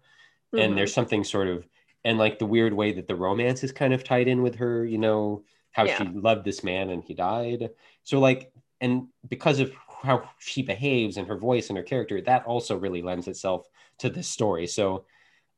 [0.52, 0.62] Mhm.
[0.62, 1.68] and there's something sort of
[2.04, 4.84] and like the weird way that the romance is kind of tied in with her
[4.84, 5.86] you know how Yeah.
[5.86, 7.70] she loved this man and he died
[8.02, 12.44] so like and because of how she behaves and her voice and her character that
[12.46, 15.06] also really lends itself to this story so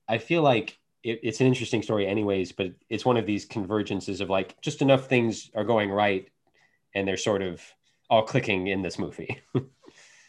[0.09, 4.21] i feel like it, it's an interesting story anyways but it's one of these convergences
[4.21, 6.29] of like just enough things are going right
[6.95, 7.63] and they're sort of
[8.11, 9.41] all clicking in this movie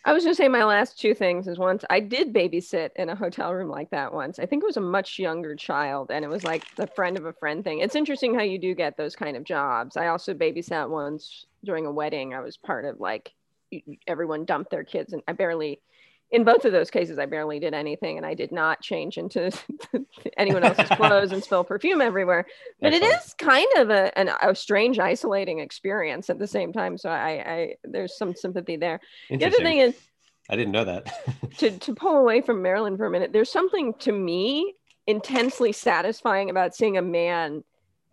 [0.07, 3.15] I was gonna say my last two things is once I did babysit in a
[3.15, 4.39] hotel room like that once.
[4.39, 7.25] I think it was a much younger child, and it was like the friend of
[7.25, 7.79] a friend thing.
[7.79, 9.97] It's interesting how you do get those kind of jobs.
[9.97, 12.33] I also babysat once during a wedding.
[12.33, 13.33] I was part of like
[14.07, 15.81] everyone dumped their kids, and I barely.
[16.31, 19.49] In both of those cases, I barely did anything, and I did not change into
[20.37, 22.45] anyone else's clothes and spill perfume everywhere.
[22.81, 23.25] But it Excellent.
[23.25, 26.97] is kind of a, an, a strange, isolating experience at the same time.
[26.97, 28.99] So I, I there's some sympathy there.
[29.29, 29.95] The other thing is,
[30.49, 31.07] i didn't know that
[31.59, 34.73] to to pull away from Marilyn for a minute, there's something to me
[35.05, 37.63] intensely satisfying about seeing a man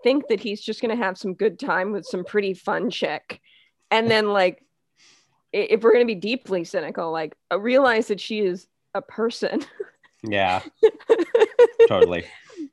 [0.04, 3.40] think that he's just going to have some good time with some pretty fun chick,
[3.90, 4.63] and then like,
[5.54, 9.64] if we're going to be deeply cynical, like uh, realize that she is a person,
[10.22, 10.62] yeah.
[11.88, 12.24] Totally.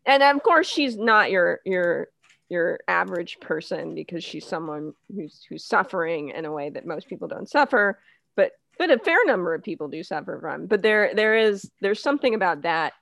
[0.05, 2.07] And of course she's not your your
[2.49, 7.27] your average person because she's someone who's who's suffering in a way that most people
[7.27, 7.99] don't suffer
[8.36, 10.65] but but a fair number of people do suffer from.
[10.65, 12.93] But there there is there's something about that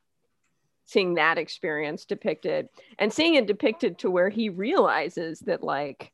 [0.85, 2.67] seeing that experience depicted
[2.97, 6.11] and seeing it depicted to where he realizes that like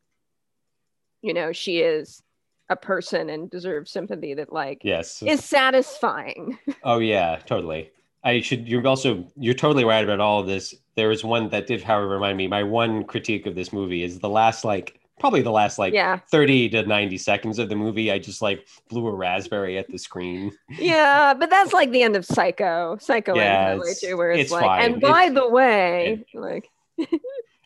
[1.22, 2.22] you know she is
[2.70, 7.92] a person and deserves sympathy that like yes is satisfying Oh yeah, totally.
[8.24, 8.68] I should.
[8.68, 9.28] You're also.
[9.38, 10.74] You're totally right about all of this.
[10.96, 12.48] There was one that did, however, remind me.
[12.48, 16.18] My one critique of this movie is the last, like, probably the last, like, yeah
[16.32, 18.12] thirty to ninety seconds of the movie.
[18.12, 20.52] I just like blew a raspberry at the screen.
[20.80, 22.98] Yeah, but that's like the end of Psycho.
[23.00, 24.92] Psycho Yeah, way it's- too, where it's, it's like, fine.
[24.94, 26.68] and by It's- the way, like,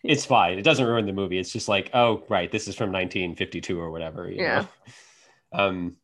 [0.03, 0.57] It's fine.
[0.57, 1.37] It doesn't ruin the movie.
[1.39, 4.29] It's just like, oh, right, this is from 1952 or whatever.
[4.29, 4.65] you Yeah.
[5.53, 5.59] know?
[5.59, 5.95] Um.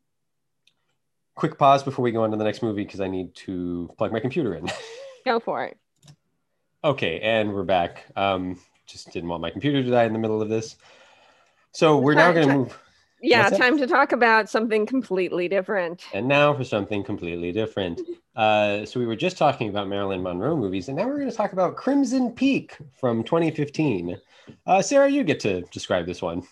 [1.35, 4.13] Quick pause before we go on to the next movie because I need to plug
[4.13, 4.69] my computer in.
[5.25, 5.77] go for it.
[6.83, 8.05] Okay, and we're back.
[8.15, 10.77] Um, just didn't want my computer to die in the middle of this.
[11.71, 12.79] So we're now going to move.
[13.22, 16.03] Yeah, time to talk about something completely different.
[16.13, 18.01] And now for something completely different.
[18.36, 21.36] Uh, so we were just talking about Marilyn Monroe movies, and now we're going to
[21.36, 24.18] talk about Crimson Peak from 2015.
[24.68, 26.43] Uh, Sarah, you get to describe this one.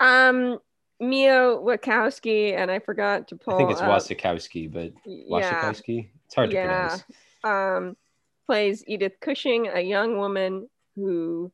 [0.00, 0.58] Um,
[0.98, 3.54] Mia Wachowski, and I forgot to pull.
[3.54, 6.10] I think it's up- Wasikowski, but Yeah, Wasikowski.
[6.26, 6.88] It's hard to Yeah.
[6.88, 7.04] pronounce.
[7.44, 7.96] um,
[8.46, 11.50] plays Edith Cushing, a young woman who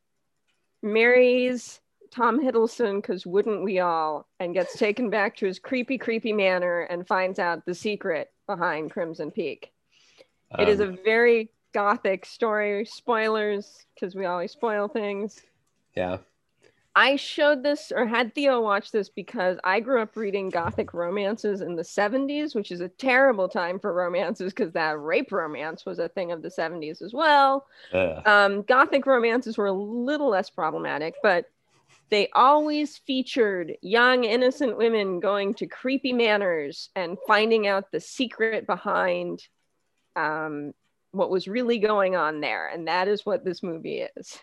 [0.83, 1.81] marries
[2.11, 6.83] Tom Hiddleston, because wouldn't we all, and gets taken back to his creepy, creepy manor
[6.83, 9.73] and finds out the secret behind Crimson Peak.
[10.59, 12.85] it is a Um, very gothic story.
[12.85, 15.43] Spoilers, because we always spoil things.
[15.95, 16.19] yeah.
[16.99, 21.61] I showed this or had Theo watch this because I grew up reading gothic romances
[21.61, 25.99] in the 70s, which is a terrible time for romances because that rape romance was
[25.99, 27.67] a thing of the 70s as well.
[27.93, 28.27] Ugh.
[28.27, 31.51] Um, gothic romances were a little less problematic, but
[32.11, 38.67] they always featured young, innocent women going to creepy manors and finding out the secret
[38.67, 39.43] behind
[40.15, 40.73] um,
[41.11, 42.69] what was really going on there.
[42.69, 44.39] And that is what this movie is.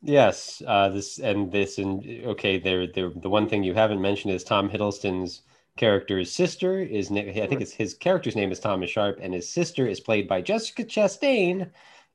[0.00, 2.58] Yes, uh, this and this and okay.
[2.58, 3.10] There, there.
[3.10, 5.42] The one thing you haven't mentioned is Tom Hiddleston's
[5.76, 7.10] character's sister is.
[7.10, 10.40] I think it's his character's name is Thomas Sharp, and his sister is played by
[10.40, 11.68] Jessica Chastain,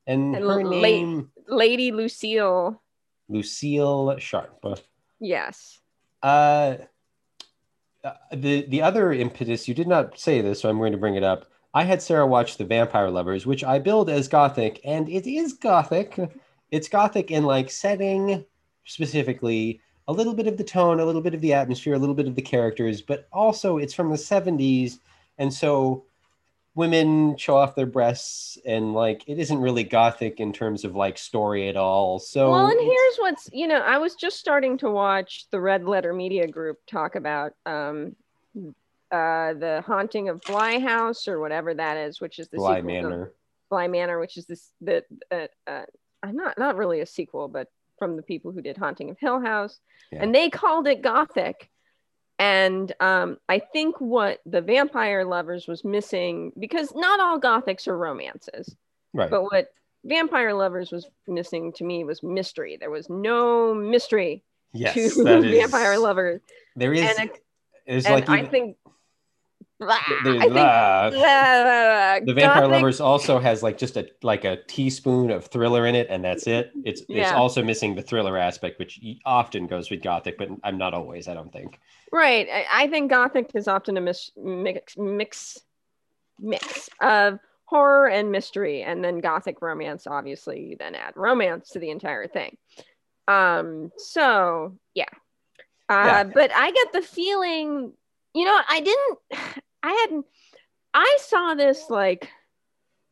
[0.06, 2.82] and, And her la- name Lady Lucille,
[3.28, 4.64] Lucille Sharp.
[5.20, 5.80] yes.
[6.22, 6.76] Uh,
[8.32, 11.22] the the other impetus you did not say this, so I'm going to bring it
[11.22, 11.46] up.
[11.72, 15.54] I had Sarah watch The Vampire Lovers, which I build as gothic, and it is
[15.54, 16.18] gothic.
[16.70, 18.44] It's gothic in like setting
[18.84, 22.14] specifically, a little bit of the tone, a little bit of the atmosphere, a little
[22.14, 24.98] bit of the characters, but also it's from the 70s,
[25.38, 26.04] and so
[26.74, 31.16] women show off their breasts and like it isn't really gothic in terms of like
[31.18, 32.18] story at all.
[32.18, 35.84] So well, and here's what's you know, I was just starting to watch the Red
[35.84, 38.16] Letter Media Group talk about um,
[39.10, 42.86] uh, the haunting of Bly House or whatever that is, which is the Bly to-
[42.86, 43.32] Manor.
[43.70, 45.84] Bly Manor, which is this the uh, uh,
[46.22, 47.68] I'm not not really a sequel, but
[47.98, 49.78] from the people who did Haunting of Hill House,
[50.10, 50.22] Yeah.
[50.22, 51.70] and they called it gothic.
[52.38, 57.96] And um, I think what the Vampire Lovers was missing, because not all gothics are
[57.96, 58.74] romances,
[59.12, 59.30] Right.
[59.30, 59.68] but what
[60.04, 62.76] Vampire Lovers was missing to me was mystery.
[62.78, 66.40] There was no mystery yes, to that is, Vampire Lovers,
[66.76, 67.40] There is and, it-
[67.86, 68.76] there's and like I think.
[69.84, 71.10] Blah, there's- I
[72.20, 75.86] think the vampire Gothic- lovers also has like just a like a teaspoon of thriller
[75.86, 79.90] in it and that's it it's it's also missing the thriller aspect which often goes
[79.90, 81.78] with gothic but i'm not always i don't think
[82.12, 82.46] Right.
[82.48, 85.58] I, I think Gothic is often a mis- mix, mix,
[86.38, 90.06] mix of horror and mystery, and then Gothic romance.
[90.06, 92.56] Obviously, you then add romance to the entire thing.
[93.26, 93.90] Um.
[93.98, 95.06] So yeah.
[95.88, 96.24] Uh, Yeah.
[96.24, 97.92] But I get the feeling,
[98.32, 99.18] you know, I didn't.
[99.84, 100.24] I hadn't.
[100.94, 102.30] I saw this like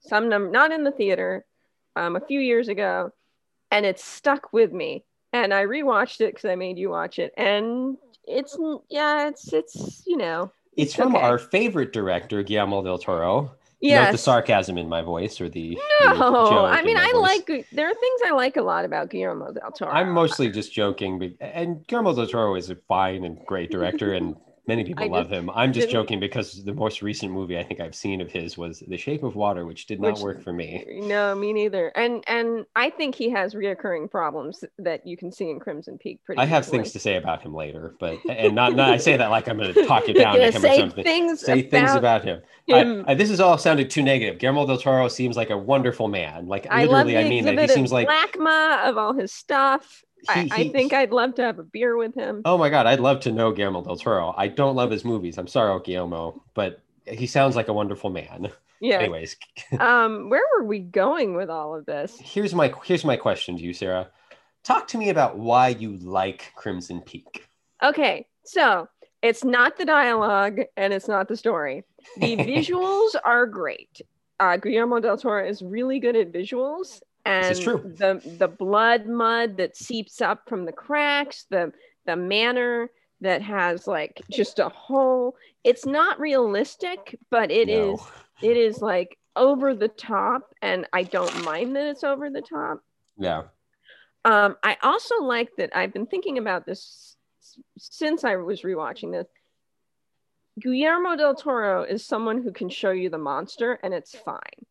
[0.01, 1.45] some num- not in the theater,
[1.97, 3.13] um, a few years ago,
[3.71, 5.05] and it stuck with me.
[5.35, 7.97] And I rewatched it because I made you watch it, and
[8.27, 8.57] it's
[8.89, 11.25] yeah, it's it's you know it's from okay.
[11.25, 13.53] our favorite director guillermo del toro
[13.83, 17.21] Note the sarcasm in my voice or the, No, I mean I voice.
[17.49, 19.91] like there are things I like a lot about Guillermo del Toro.
[19.91, 24.13] i'm mostly just joking but, and guillermo del toro is a fine and great director
[24.15, 24.37] and
[24.67, 27.65] many people I love just him i'm just joking because the most recent movie i
[27.65, 30.43] think i've seen of his was the shape of water which did not Which- work
[30.43, 31.89] for me No, me neither.
[31.97, 36.21] And and I think he has reoccurring problems that you can see in Crimson Peak.
[36.25, 36.41] Pretty.
[36.41, 39.31] I have things to say about him later, but and not, not I say that
[39.31, 41.05] like I'm going to talk it down to him or something.
[41.05, 42.41] things say about, things about him.
[42.67, 43.05] Him.
[43.07, 44.39] I, this has all sounded too negative.
[44.39, 46.47] Guillermo del Toro seems like a wonderful man.
[46.47, 47.59] Like I literally, the I mean that.
[47.59, 50.05] He seems like LACMA of all his stuff.
[50.29, 52.43] I, I think I'd love to have a beer with him.
[52.45, 54.35] Oh my god, I'd love to know Guillermo del Toro.
[54.37, 55.39] I don't love his movies.
[55.39, 58.51] I'm sorry, Guillermo, but he sounds like a wonderful man.
[58.81, 58.99] Yeah.
[58.99, 59.37] Anyways,
[59.79, 62.19] Um, where were we going with all of this?
[62.21, 64.09] here's my here's my question to you, Sarah.
[64.65, 67.49] Talk to me about why you like Crimson Peak.
[67.83, 68.89] Okay, so
[69.23, 71.85] it's not the dialogue and it's not the story.
[72.17, 74.01] The visuals are great.
[74.41, 77.81] Uh, Guillermo del Toro is really good at visuals, and true.
[77.99, 81.73] the the blood mud that seeps up from the cracks, the
[82.07, 85.37] the manor that has like just a hole.
[85.65, 88.07] It's not realistic, but it is No.
[88.43, 92.83] it is like over the top, and I don't mind that it's over the top.
[93.17, 93.45] Yeah.
[94.25, 97.17] Um, I also like that I've been thinking about this
[97.79, 99.27] since I was rewatching this.
[100.61, 104.67] Guillermo del Toro is someone who can show you the monster and it's fine.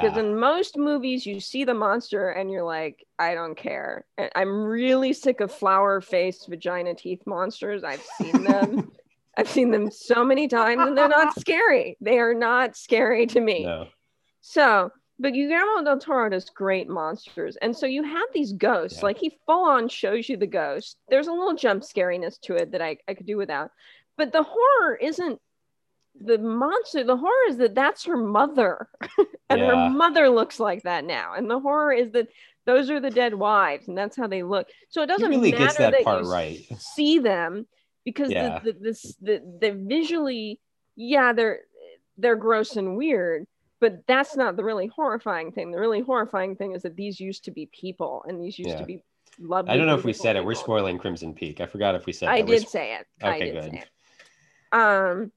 [0.00, 4.06] Because in most movies, you see the monster and you're like, I don't care.
[4.34, 7.84] I'm really sick of flower faced vagina teeth monsters.
[7.84, 8.90] I've seen them.
[9.36, 11.96] I've seen them so many times and they're not scary.
[12.00, 13.64] They are not scary to me.
[13.64, 13.88] No.
[14.40, 17.56] So, but Guillermo del Toro does great monsters.
[17.56, 19.06] And so you have these ghosts, Yeah.
[19.06, 20.96] like he full on shows you the ghost.
[21.08, 23.70] There's a little jump scariness to it that I, I could do without.
[24.16, 25.40] But the horror isn't
[26.20, 28.88] the monster, the horror is that that's her mother,
[29.50, 29.66] and Yeah.
[29.66, 32.28] her mother looks like that now, and the horror is that
[32.66, 34.68] those are the dead wives, and that's how they look.
[34.88, 36.66] So it doesn't really matter gets that that part you right.
[36.78, 37.66] see them
[38.04, 38.60] because Yeah.
[38.60, 40.60] the, the this the the visually,
[40.96, 41.60] yeah, they're
[42.16, 43.46] they're gross and weird,
[43.80, 45.72] but that's not the really horrifying thing.
[45.72, 48.78] The really horrifying thing is that these used to be people, and these used Yeah.
[48.78, 49.02] to be
[49.40, 49.72] lovely.
[49.72, 50.44] I don't know if we said it.
[50.44, 51.60] We're spoiling Crimson Peak.
[51.60, 52.46] I forgot if we said I that.
[52.48, 53.06] We're did say it.
[53.22, 53.82] Okay, good.
[54.72, 55.32] Um,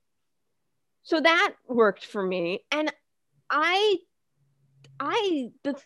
[1.07, 2.91] so that worked for me, and
[3.49, 3.95] I,
[4.99, 5.81] I the,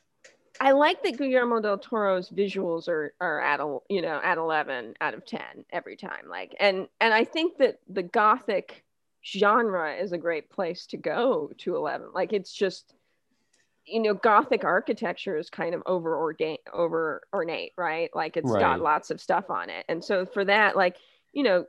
[0.59, 4.95] I like that Guillermo del Toro's visuals are are at a you know at eleven
[4.99, 6.27] out of ten every time.
[6.27, 8.83] Like, and and I think that the gothic
[9.23, 12.07] genre is a great place to go to eleven.
[12.15, 12.95] Like, it's just
[13.85, 18.59] you know gothic architecture is kind of over ordained over ornate right like it's Right.
[18.59, 20.97] got lots of stuff on it and so for that like
[21.33, 21.65] you know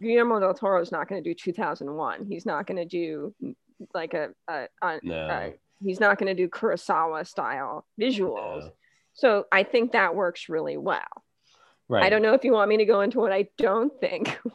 [0.00, 3.34] guillermo del toro is not going to do 2001 he's not going to do
[3.94, 5.14] like a, a, a No.
[5.16, 5.50] uh,
[5.82, 8.72] he's not going to do kurosawa style visuals No.
[9.14, 11.02] so i think that works really well
[11.88, 12.04] Right.
[12.04, 14.38] i don't know if you want me to go into what i don't think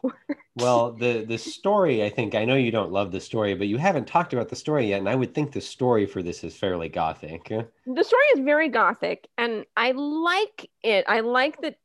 [0.56, 3.77] Well, the the story, I think I know you don't love the story, but you
[3.77, 6.53] haven't talked about the story yet, and I would think the story for this is
[6.53, 7.45] fairly gothic.
[7.47, 11.76] the story is very gothic and i like it i like that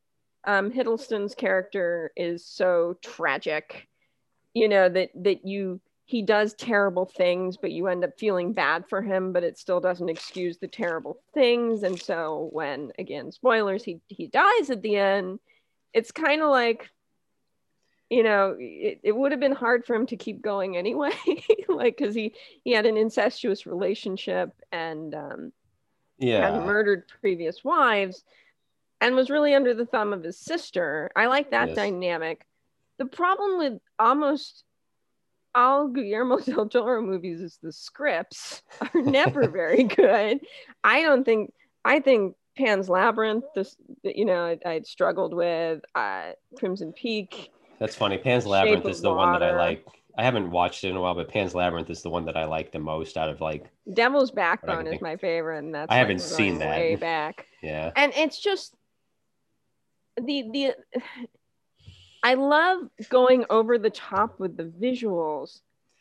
[0.47, 3.89] um hiddleston's character is so tragic
[4.55, 8.85] you know that that you he does terrible things but you end up feeling bad
[8.89, 13.83] for him but it still doesn't excuse the terrible things and so when again spoilers
[13.85, 15.39] he he dies at the end
[15.93, 16.91] it's kind of like
[18.11, 21.11] you know it, it would have been hard for him to keep going anyway
[21.69, 25.53] like because he he had an incestuous relationship and um
[26.39, 26.61] had Yeah.
[26.61, 28.25] murdered previous wives
[29.05, 31.11] and was really under the thumb of his sister.
[31.15, 31.77] I like that Yes.
[31.77, 32.47] dynamic.
[32.99, 34.65] The problem with almost
[35.55, 40.41] all Guillermo del Toro movies is the scripts are never very good.
[40.83, 41.53] I don't think,
[41.85, 47.51] I think Pan's Labyrinth, this, you know, I, I'd struggled with, uh, Crimson Peak.
[47.79, 48.17] That's funny.
[48.19, 49.87] Pan's Labyrinth is the one that I like.
[50.17, 52.45] I haven't watched it in a while, but Pan's Labyrinth is the one that I
[52.45, 55.99] like the most out of like, Devil's Backbone is my favorite, and that's I like,
[56.07, 56.79] haven't seen that.
[56.79, 57.47] way back.
[57.63, 57.91] yeah.
[57.97, 58.75] and it's just
[60.17, 60.75] the the
[62.23, 65.61] I love going over the top with the visuals,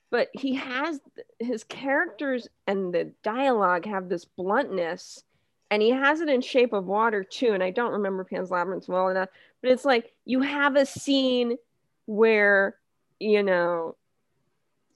[0.10, 1.02] but he has
[1.40, 5.22] his characters and the dialogue have this bluntness,
[5.70, 7.52] and he has it in Shape of Water too.
[7.52, 9.28] And I don't remember Pan's Labyrinth well enough,
[9.62, 11.58] but it's like you have a scene
[12.06, 12.78] where
[13.20, 13.96] you know,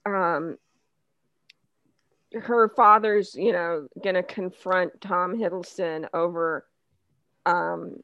[0.04, 0.58] um,
[2.34, 6.66] her father's you know gonna confront Tom Hiddleston over
[7.46, 8.02] um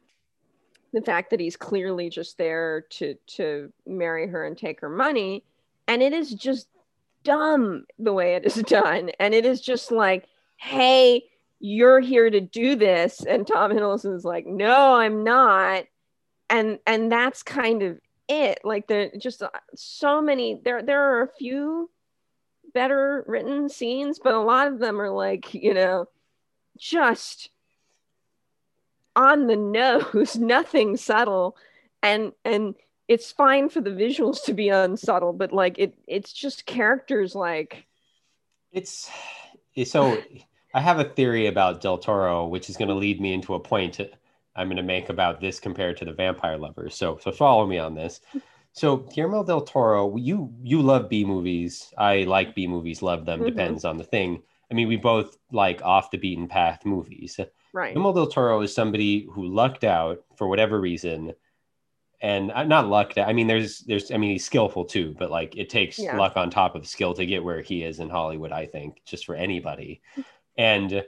[0.94, 5.44] the fact that he's clearly just there to to marry her and take her money.
[5.88, 6.68] And it is just
[7.24, 9.10] dumb the way it is done.
[9.18, 10.26] And it is just like
[10.56, 11.24] hey
[11.60, 13.24] you're here to do this.
[13.24, 15.84] And tom hiddleston's like no i'm not.
[16.48, 17.98] And and that's kind of
[18.28, 18.60] it.
[18.64, 21.90] Like there just uh, so many there there are a few
[22.72, 26.08] better written scenes but a lot of them are like you know
[26.76, 27.50] just
[29.16, 31.56] on the nose, nothing subtle,
[32.02, 32.74] and and
[33.08, 37.86] it's fine for the visuals to be unsubtle, but like it it's just characters like
[38.72, 39.10] It's
[39.84, 40.18] so
[40.74, 43.60] I have a theory about Del Toro, which is going to lead me into a
[43.60, 44.00] point
[44.56, 46.96] I'm going to make about this compared to the Vampire Lovers.
[46.96, 48.20] So so follow me on this.
[48.72, 51.92] So Guillermo del Toro, you you love B movies.
[51.98, 53.42] I like B movies, love them.
[53.42, 53.46] Mhm.
[53.46, 54.42] Depends on the thing.
[54.70, 57.38] I mean, we both like off the beaten path movies.
[57.74, 57.92] Right.
[57.92, 61.34] Guillermo del Toro is somebody who lucked out for whatever reason,
[62.22, 63.28] and I'm not lucked out.
[63.28, 66.16] I mean, there's there's I mean he's skillful too, but like it takes Yeah.
[66.16, 68.52] luck on top of skill to get where he is in Hollywood.
[68.52, 70.00] I think just for anybody,
[70.56, 71.04] and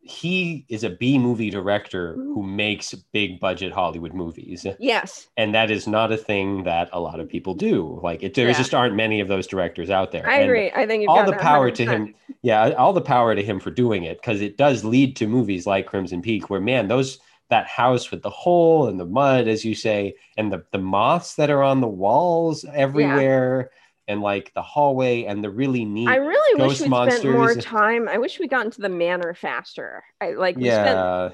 [0.00, 2.56] he is a B movie director who mm-hmm.
[2.56, 7.20] makes big budget Hollywood movies, Yes, and that is not a thing that a lot
[7.20, 8.00] of people do.
[8.02, 8.56] Like it, there Yeah.
[8.56, 10.28] just aren't many of those directors out there.
[10.28, 10.70] I And agree.
[10.72, 11.88] I think you've all the power to 100%.
[11.88, 15.26] him yeah all the power to him for doing it because it does lead to
[15.26, 17.18] movies like crimson peak where man those
[17.50, 21.34] that house with the hole and the mud as you say and the, the moths
[21.34, 23.70] that are on the walls everywhere
[24.08, 27.44] and like the hallway and the really neat I really wish Ghost we'd spent more
[27.44, 27.64] monsters.
[27.64, 28.08] time.
[28.08, 30.02] I wish we got into the manor faster.
[30.20, 31.30] I like we spent yeah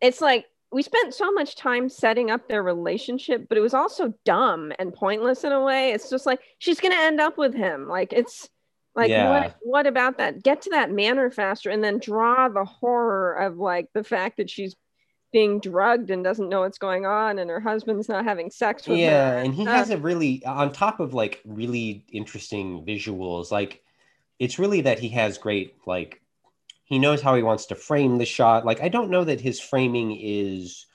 [0.00, 4.14] it's like we spent so much time setting up their relationship, but it was also
[4.24, 5.92] dumb and pointless in a way.
[5.92, 7.88] It's just like she's gonna end up with him.
[7.88, 8.48] Like it's
[8.94, 9.28] like Yeah.
[9.30, 10.42] what what about that?
[10.42, 14.48] Get to that manor faster and then draw the horror of like the fact that
[14.50, 14.74] she's
[15.32, 18.98] being drugged and doesn't know what's going on and her husband's not having sex with
[18.98, 19.38] yeah her.
[19.40, 23.82] and he Uh, has a really on top of like really interesting visuals like
[24.38, 26.20] it's really that he has great like
[26.84, 29.60] he knows how he wants to frame the shot like i don't know that his
[29.60, 30.86] framing is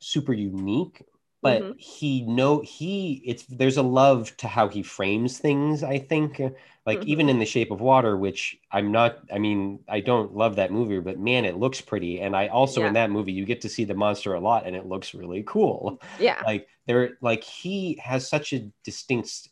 [0.00, 1.02] super unique
[1.40, 1.78] but Mhm.
[1.78, 6.40] he know he it's there's a love to how he frames things i think
[6.86, 7.06] like Mhm.
[7.06, 10.72] even in the shape of water which i'm not i mean i don't love that
[10.72, 13.68] movie but man it looks pretty and i also in that movie you get to
[13.68, 16.42] see the monster a lot and it looks really cool yeah.
[16.44, 19.48] like there like he has such a distinct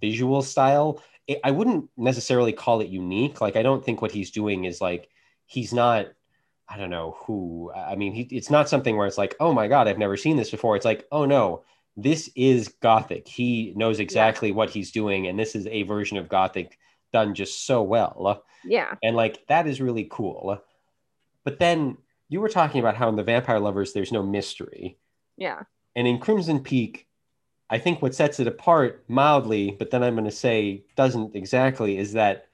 [0.00, 4.30] visual style it, i wouldn't necessarily call it unique like i don't think what he's
[4.30, 5.08] doing is like
[5.46, 6.06] he's not
[6.68, 9.68] i don't know who i mean he, it's not something where it's like oh my
[9.68, 10.76] god i've never seen this before.
[10.76, 11.64] It's like oh no
[11.98, 13.26] this is gothic.
[13.26, 16.78] He knows exactly what he's doing and this is a version of gothic
[17.12, 18.44] done just so well.
[18.64, 18.94] Yeah.
[19.02, 20.62] and like that is really cool.
[21.44, 24.98] But then you were talking about how in the vampire lovers there's no mystery.
[25.36, 25.62] Yeah.
[25.96, 27.06] and in Crimson Peak,
[27.70, 31.98] I think what sets it apart mildly, but then I'm going to say doesn't exactly,
[31.98, 32.47] is that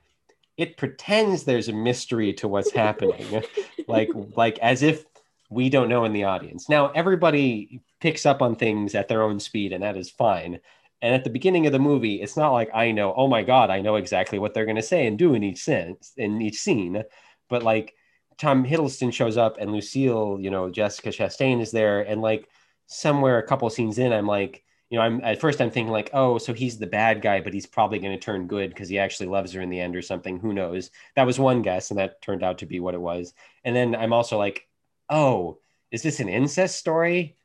[0.57, 3.43] it pretends there's a mystery to what's happening,
[3.89, 5.05] like like as if
[5.51, 6.69] we don't know in the audience.
[6.69, 10.61] Now everybody picks up on things at their own speed, and that is fine.
[11.03, 13.71] And at the beginning of the movie, it's not like I know, oh my god,
[13.71, 16.57] I know exactly what they're going to say and do in each sense in each
[16.57, 17.03] scene,
[17.49, 17.95] but like
[18.39, 22.49] Tom Hiddleston shows up and Lucille, you know, Jessica Chastain is there, and like
[22.87, 26.11] somewhere a couple scenes in, I'm like, you know, I'm at first I'm thinking like,
[26.13, 28.99] oh, so he's the bad guy, but he's probably going to turn good because he
[28.99, 30.39] actually loves her in the end or something.
[30.39, 30.91] Who knows?
[31.17, 33.35] That was one guess, and that turned out to be what it was.
[33.65, 34.69] And then I'm also like,
[35.09, 35.59] oh,
[35.91, 37.37] is this an incest story?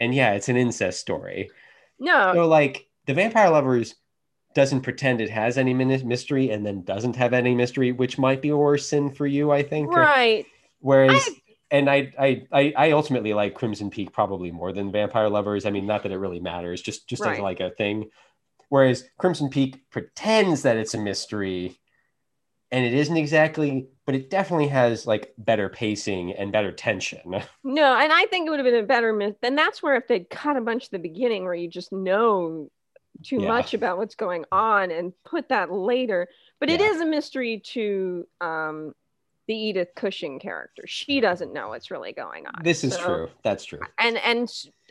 [0.00, 1.50] And yeah, it's an incest story.
[1.98, 2.32] No.
[2.34, 3.94] So like the Vampire Lovers
[4.54, 8.50] doesn't pretend it has any mystery and then doesn't have any mystery, which might be
[8.50, 9.90] a worse sin for you, I think.
[9.90, 10.46] right.
[10.80, 11.28] Whereas,
[11.72, 15.66] and I, I, I, I ultimately like Crimson Peak probably more than Vampire Lovers.
[15.66, 17.40] I mean, not that it really matters, just just as Right.
[17.40, 18.10] like a thing.
[18.70, 21.80] Whereas Crimson Peak pretends that it's a mystery,
[22.72, 27.42] and it isn't exactly, but it definitely has like better pacing and better tension.
[27.64, 29.36] No, and I think it would have been a better myth.
[29.42, 32.68] And that's where if they'd cut a bunch at the beginning where you just know
[33.22, 33.48] too Yeah.
[33.48, 36.28] much about what's going on and put that later.
[36.58, 36.88] But it Yeah.
[36.88, 38.94] is a mystery to um
[39.52, 40.82] the Edith Cushing character.
[40.86, 42.54] She doesn't know what's really going on.
[42.64, 43.28] This is So- true.
[43.42, 43.80] That's true.
[43.98, 44.48] And and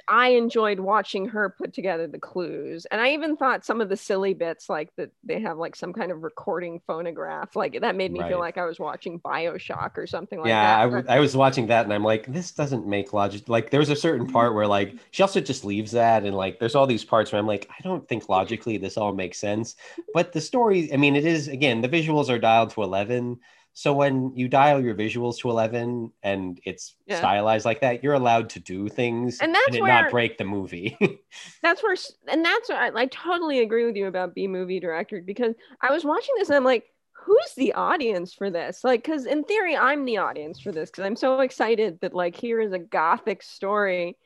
[0.07, 2.85] I enjoyed watching her put together the clues.
[2.91, 5.93] And I even thought some of the silly bits like that they have like some
[5.93, 8.29] kind of recording phonograph like that made me Right.
[8.29, 10.49] feel like I was watching BioShock or something like that.
[10.49, 10.81] yeah, that.
[10.81, 13.47] I, But- w- I was watching that and I'm like, this doesn't make logic.
[13.49, 14.33] Like, there's a certain mm-hmm.
[14.33, 17.39] part where like she also just leaves that, and like there's all these parts where
[17.39, 19.75] I'm like, I don't think logically this all makes sense.
[20.13, 23.39] But the story, I mean, it is again the visuals are dialed to 11.
[23.73, 27.17] So when you dial your visuals to 11 and it's Yeah.
[27.19, 30.43] stylized like that, you're allowed to do things And that's it where- not break the
[30.43, 30.97] movie.
[31.63, 31.95] that's where
[32.27, 35.91] and that's where I, I totally agree with you about b movie director because i
[35.91, 39.77] was watching this and i'm like who's the audience for this like because in theory
[39.77, 43.41] i'm the audience for this because i'm so excited that like here is a gothic
[43.43, 44.17] story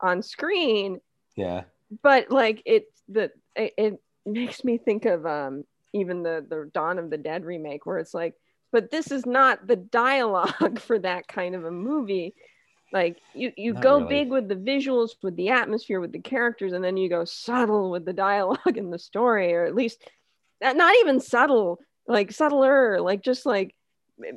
[0.00, 1.00] on screen
[1.36, 1.62] yeah.
[2.02, 6.98] but like it the it, it makes me think of um even the the dawn
[6.98, 8.34] of the dead remake where it's like
[8.72, 12.34] but this is not the dialogue for that kind of a movie
[12.92, 14.08] like you you Not go really.
[14.08, 17.90] big with the visuals with the atmosphere with the characters and then you go subtle
[17.90, 20.02] with the dialogue and the story or at least
[20.60, 23.74] not not even subtle like subtler like just like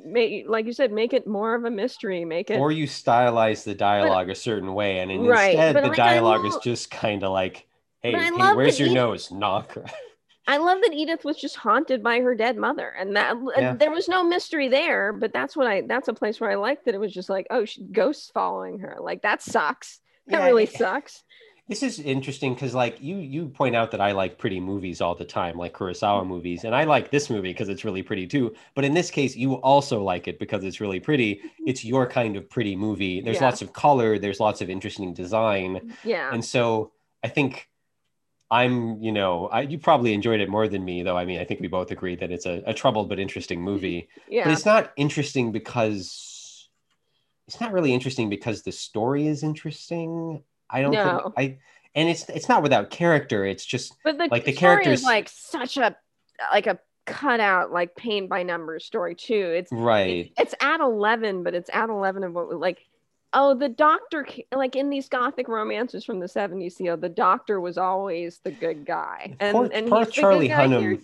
[0.05, 3.63] make like you said make it more of a mystery make it Or you stylize
[3.63, 7.31] the dialogue a certain way, and Right, instead the like, dialogue is just kind of
[7.31, 7.67] like,
[8.01, 9.31] hey, hey where's your nose?
[9.31, 9.77] Knock.
[10.47, 13.91] I love that Edith was just haunted by her dead mother, and that and there
[13.91, 15.11] was no mystery there.
[15.13, 17.47] But that's what I that's a place where I like that it was just like,
[17.49, 18.97] oh, she, ghosts following her.
[18.99, 19.99] Like that sucks.
[20.27, 21.23] That Yeah, really it- sucks.
[21.67, 25.15] This is interesting because, like, you you point out that I like pretty movies all
[25.15, 28.53] the time, like Kurosawa movies, and I like this movie because it's really pretty too.
[28.75, 31.37] But in this case, you also like it because it's really pretty.
[31.37, 31.63] Mm-hmm.
[31.65, 33.19] It's your kind of pretty movie.
[33.19, 33.45] There's Yeah.
[33.45, 34.19] lots of color.
[34.19, 36.29] There's lots of interesting design, Yeah.
[36.31, 36.91] and so
[37.23, 37.67] I think
[38.51, 41.17] I'm, you know, I you probably enjoyed it more than me, though.
[41.17, 44.07] I mean, I think we both agree that it's a, a troubled but interesting movie.
[44.29, 44.43] yeah.
[44.43, 46.69] But it's not interesting because
[47.47, 50.43] it's not really interesting because the story is interesting.
[50.69, 51.19] I don't No.
[51.19, 51.57] think I
[51.95, 53.45] and it's it's not without character.
[53.45, 55.95] It's just but the, like, the story characters- is like such a
[56.51, 59.53] like a cutout like paint by numbers story too.
[59.55, 60.31] It's right.
[60.37, 62.79] it's at 11 but it's at 11 of what like
[63.35, 64.25] oh the doctor
[64.55, 68.51] like in these gothic romances from the 70s you know the doctor was always the
[68.51, 70.79] good guy and Poor- and poor he's the good Charlie Hunnam.
[70.79, 70.99] here.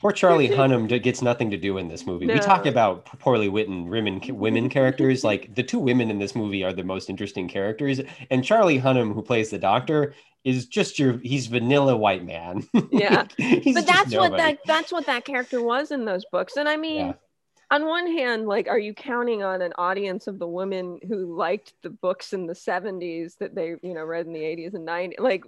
[0.00, 2.26] Poor Charlie Hunnam gets nothing to do in this movie.
[2.26, 5.24] We talk about poorly written women women characters.
[5.24, 8.00] Like the two women in this movie are the most interesting characters,
[8.30, 10.14] and Charlie Hunnam, who plays the doctor,
[10.44, 12.64] is just your he's vanilla white man.
[12.92, 13.24] Yeah.
[13.38, 17.06] But that's what that that's what that character was in those books and i mean
[17.08, 17.12] Yeah.
[17.70, 21.74] On one hand like are you counting on an audience of the women who liked
[21.82, 25.18] the books in the 70s that they you know read in the 80s and 90s
[25.18, 25.44] like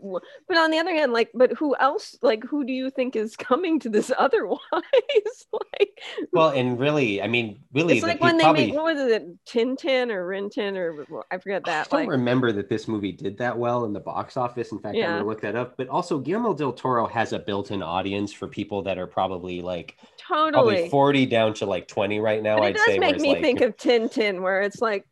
[0.49, 3.37] but on the other hand like but who else like who do you think is
[3.51, 4.61] coming to this otherwise
[5.53, 6.01] like
[6.33, 9.45] Well, and really, I mean, really, it's like when they probably, made what was it
[9.45, 11.87] tintin or rintin or wh- i forget that.
[11.87, 14.73] I don't like remember that this movie did that well in the box office.
[14.73, 15.77] In fact, I'm gonna look that up.
[15.77, 19.97] But also, Guillermo del Toro has a built-in audience for people that are probably like
[20.27, 22.57] probably totally 40 down to like 20 right now.
[22.59, 22.99] but it I'd does say.
[22.99, 25.07] make me like, think of tintin where it's like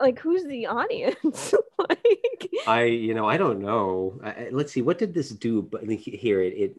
[0.00, 4.20] like who's the audience like I, you know, I don't know.
[4.24, 5.62] I, let's see, what did this do?
[5.62, 6.76] But here, it, it,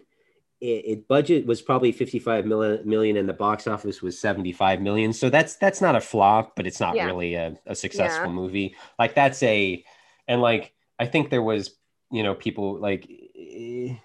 [0.60, 5.14] it, it budget was probably 55 million, million, and the box office was 75 million.
[5.14, 7.06] So that's that's not a flop, but it's not Yeah.
[7.06, 8.76] really a, a successful movie.
[9.00, 9.84] Like that's a,
[10.28, 11.76] and like I think there was,
[12.12, 13.96] you know, people like, eh,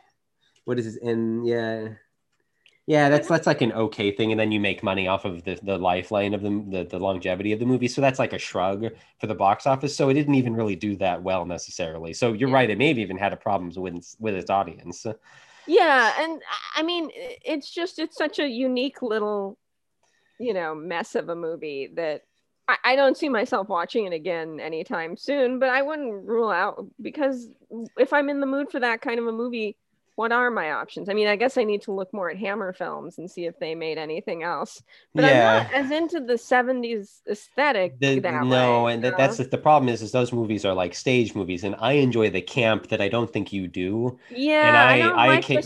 [0.65, 1.03] what is it?
[1.03, 1.89] And yeah.
[2.87, 5.57] Yeah, that's that's like an okay thing, and then you make money off of the,
[5.63, 7.87] the lifeline of the, the the longevity of the movie.
[7.87, 8.87] So that's like a shrug
[9.21, 9.95] for the box office.
[9.95, 12.13] So it didn't even really do that well necessarily.
[12.13, 12.57] So you're Yeah.
[12.57, 15.07] right; it maybe even had a problems with its- with its audience.
[15.67, 19.59] Yeah, and I- I mean, it's just it's such a unique little,
[20.39, 22.23] you know, mess of a movie that
[22.69, 25.59] I, I don't see myself watching it again anytime soon.
[25.61, 27.49] But I wouldn't rule out because
[27.99, 29.77] if I'm in the mood for that kind of a movie,
[30.23, 31.09] what are my options?
[31.09, 33.59] I mean, I guess I need to look more at Hammer films and see if
[33.59, 34.81] they made anything else.
[35.17, 39.17] But yeah, I'm not as into the '70s aesthetic The- that no, way, and that,
[39.19, 42.31] that's the, the problem is, is those movies are like stage movies, and I enjoy
[42.31, 44.17] the camp that I don't think you do.
[44.31, 45.63] Yeah, I, I- don't I like can- the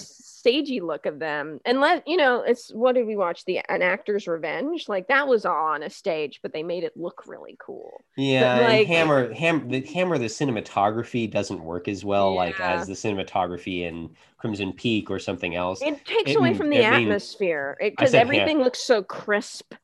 [0.47, 1.60] stagey look of them.
[1.64, 3.44] And let you know, it's what did we watch?
[3.44, 4.89] The An Actor's Revenge.
[4.89, 8.05] Like that was all on a stage, but they made it look really cool.
[8.16, 12.94] Yeah, like- Hammer, Ham, the Hammer, the cinematography doesn't work as well, like as the
[12.94, 15.82] cinematography in Crimson Peak or something else.
[15.82, 19.74] It takes It away from the it atmosphere because everything looks so crisp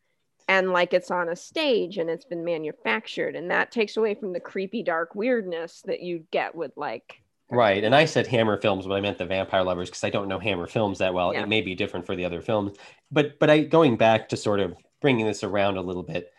[0.48, 4.32] and like it's on a stage and it's been manufactured, and that takes away from
[4.32, 7.21] the creepy, dark weirdness that you get with like.
[7.52, 10.26] Right, and I said Hammer films, but I meant the Vampire Lovers because I don't
[10.26, 11.34] know Hammer films that well.
[11.34, 11.42] Yeah.
[11.42, 12.72] It may be different for the other films,
[13.10, 16.32] but but I going back to sort of bringing this around a little bit,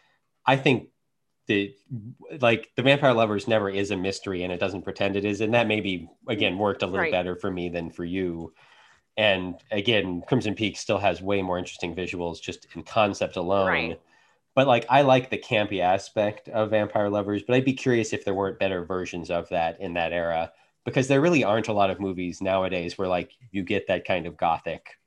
[0.46, 0.90] I think
[1.46, 1.76] the
[2.40, 5.54] like the Vampire Lovers never is a mystery, and it doesn't pretend it is, and
[5.54, 7.12] that maybe again worked a little Right.
[7.12, 8.54] better for me than for you.
[9.16, 13.68] And again, Crimson Peak still has way more interesting visuals just in concept alone.
[13.68, 14.02] Right.
[14.56, 18.26] But like I like the campy aspect of Vampire Lovers, but I'd be curious if
[18.26, 20.52] there weren't better versions of that in that era
[20.86, 24.26] because there really aren't a lot of movies nowadays where like you get that kind
[24.28, 24.98] of gothic.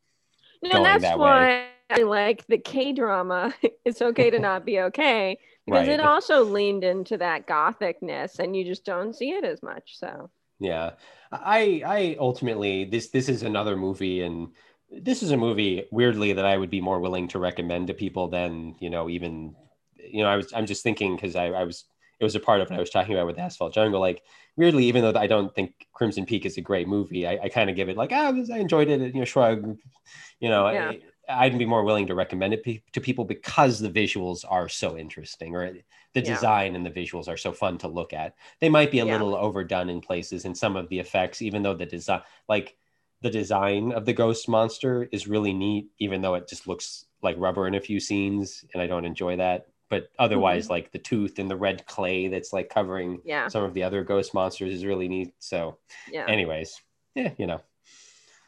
[0.63, 3.55] No, that's that why I like the K drama.
[3.85, 5.89] it's okay to not be okay because Right.
[5.89, 9.99] it also leaned into that gothicness, and you just don't see it as much.
[9.99, 10.93] So Yeah.
[11.33, 14.49] I I ultimately this this is another movie and
[14.91, 18.29] this is a movie weirdly that I would be more willing to recommend to people
[18.29, 19.55] than, you know, even
[19.97, 21.85] you know, I was I'm just thinking because I, I was
[22.19, 24.01] it was a part of what I was talking about with Asphalt Jungle.
[24.01, 24.23] Like
[24.57, 27.69] weirdly, even though I don't think Crimson Peak is a great movie, I, I kind
[27.69, 29.77] of give it like, ah, I enjoyed it, you know, shrug.
[30.41, 30.91] You know, Yeah.
[30.91, 34.69] I, I'd be more willing to recommend it pe- to people because the visuals are
[34.69, 35.73] so interesting, or
[36.15, 36.35] the Yeah.
[36.35, 38.35] design and the visuals are so fun to look at.
[38.61, 39.13] They might be a Yeah.
[39.13, 42.77] little overdone in places, and some of the effects, even though the design, like
[43.23, 47.35] the design of the ghost monster, is really neat, even though it just looks like
[47.39, 49.67] rubber in a few scenes, and I don't enjoy that.
[49.89, 53.73] But otherwise, like the tooth and the red clay that's like covering yeah, some of
[53.73, 55.35] the other ghost monsters is really neat.
[55.39, 55.79] So,
[56.11, 56.27] yeah.
[56.29, 56.81] anyways,
[57.15, 57.61] yeah, you know,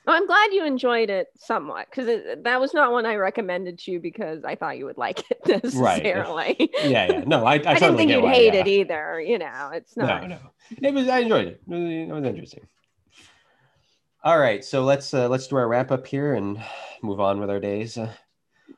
[0.05, 2.07] Well, I'm glad you enjoyed it somewhat because
[2.43, 5.63] that was not one I recommended to you because I thought you would like it
[5.63, 6.71] necessarily.
[6.83, 7.25] yeah, yeah.
[7.25, 8.61] No, I, I, I, didn't think you'd why, hate yeah.
[8.61, 9.21] it either.
[9.21, 10.23] You know, it's not.
[10.23, 10.39] No, no.
[10.83, 11.09] It was.
[11.09, 11.63] I enjoyed it.
[11.69, 12.67] It was, it was interesting.
[14.25, 16.61] All right, so let's uh, let's do our wrap up here and
[17.01, 17.97] move on with our days.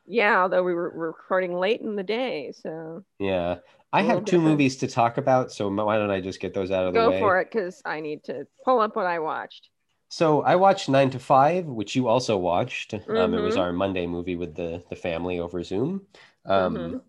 [0.07, 3.57] Yeah, although we were recording late in the day, so yeah,
[3.93, 4.45] I have two different.
[4.45, 7.21] movies to talk about, so why don't I just get those out of the way?
[7.21, 9.69] go for it because I need to pull up what I watched.
[10.09, 12.95] So I watched Nine to Five, which you also watched.
[12.95, 13.61] Um, it was Mhm.
[13.61, 16.07] our Monday movie with the the family over Zoom.
[16.45, 17.01] Um, Mhm.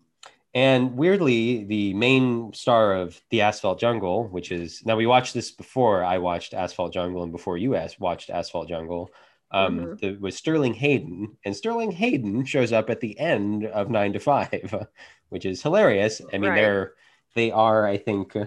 [0.54, 5.50] And weirdly, the main star of The Asphalt Jungle, which is now we watched this
[5.50, 9.10] before I watched Asphalt Jungle and before you as watched Asphalt Jungle,
[9.52, 10.00] um, Mhm.
[10.00, 11.36] the, was Sterling Hayden.
[11.44, 14.74] And Sterling Hayden shows up at the end of Nine to Five,
[15.28, 16.20] which is hilarious.
[16.32, 16.56] I mean, Right.
[16.60, 16.94] they're
[17.34, 18.46] they are, I think, uh,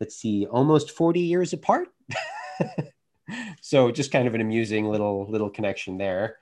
[0.00, 1.88] let's see, almost 40 years apart.
[3.60, 6.36] so just kind of an amusing little little connection there.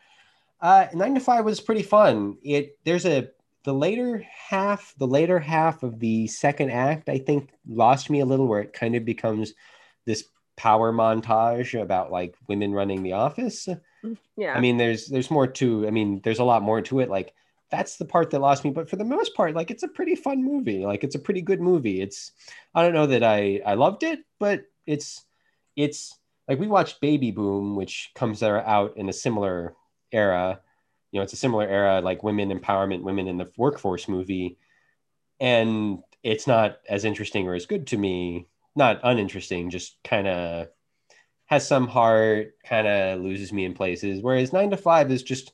[0.60, 2.38] Uh, Nine to Five was pretty fun.
[2.42, 3.28] It there's a
[3.64, 8.24] the later half, the later half of the second act, I think, lost me a
[8.26, 9.54] little, where it kind of becomes
[10.04, 10.24] this
[10.56, 13.68] power montage about like women running the office.
[14.36, 14.54] Yeah.
[14.54, 15.86] I mean, there's there's more to.
[15.86, 17.10] I mean, there's a lot more to it.
[17.10, 17.34] Like
[17.70, 18.70] that's the part that lost me.
[18.70, 20.84] But for the most part, like it's a pretty fun movie.
[20.84, 22.00] Like it's a pretty good movie.
[22.00, 22.32] It's
[22.74, 25.24] I don't know that I I loved it, but it's
[25.76, 26.18] it's
[26.48, 29.74] like we watched Baby Boom, which comes out in a similar
[30.12, 30.60] era.
[31.10, 34.58] You know, it's a similar era, like women empowerment, women in the workforce movie,
[35.40, 38.46] and it's not as interesting or as good to me.
[38.74, 40.68] Not uninteresting, just kind of
[41.52, 44.22] has some heart, kind of loses me in places.
[44.22, 45.52] Whereas Nine to Five is just,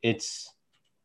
[0.00, 0.48] it's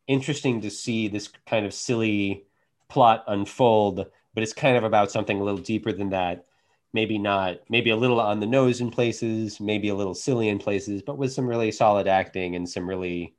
[0.05, 2.45] interesting to see this kind of silly
[2.89, 6.45] plot unfold, but it's kind of about something a little deeper than that.
[6.93, 10.59] Maybe not, maybe a little on the nose in places, maybe a little silly in
[10.59, 13.33] places, but with some really solid acting and some really,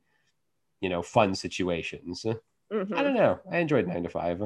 [0.81, 2.25] you know, fun situations.
[2.69, 2.97] Mhm.
[2.97, 3.39] I don't know.
[3.49, 4.41] I enjoyed Nine to Five.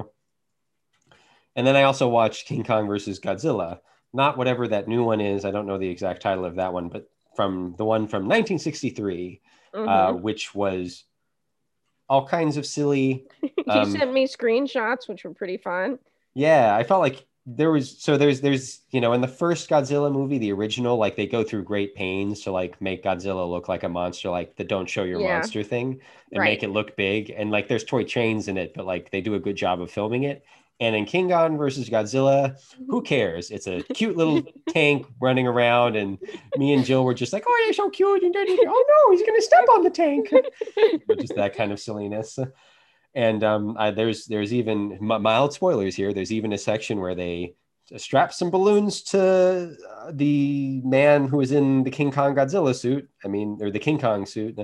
[1.55, 3.79] And then I also watched King Kong versus Godzilla.
[4.15, 5.45] Not whatever that new one is.
[5.45, 9.41] I don't know the exact title of that one, but from the one from 1963,
[9.75, 10.21] uh, Mhm.
[10.21, 11.03] which was
[12.09, 13.25] all kinds of silly.
[13.41, 15.99] you um, sent me screenshots, which were pretty fun.
[16.33, 20.11] Yeah, I felt like there was so there's there's you know in the first Godzilla
[20.11, 23.83] movie, the original, like they go through great pains to like make Godzilla look like
[23.83, 25.37] a monster, like the "Don't show your Yeah.
[25.37, 26.01] monster" thing,
[26.31, 26.49] and Right.
[26.51, 27.29] make it look big.
[27.29, 29.91] And like there's toy trains in it, but like they do a good job of
[29.91, 30.43] filming it.
[30.81, 32.57] And in King Kong versus Godzilla,
[32.89, 33.49] who cares?
[33.49, 36.17] It's a cute little tank running around, and
[36.57, 39.41] me and Jill were just like, "Oh, you're so cute!" And oh no, he's gonna
[39.41, 40.29] step on the tank.
[41.19, 42.37] just that kind of silliness.
[43.13, 46.11] And um, I, there's there's even mild spoilers here.
[46.11, 47.55] There's even a section where they
[47.97, 53.07] strap some balloons to uh, the man who is in the King Kong Godzilla suit.
[53.23, 54.59] I mean, or the King Kong suit.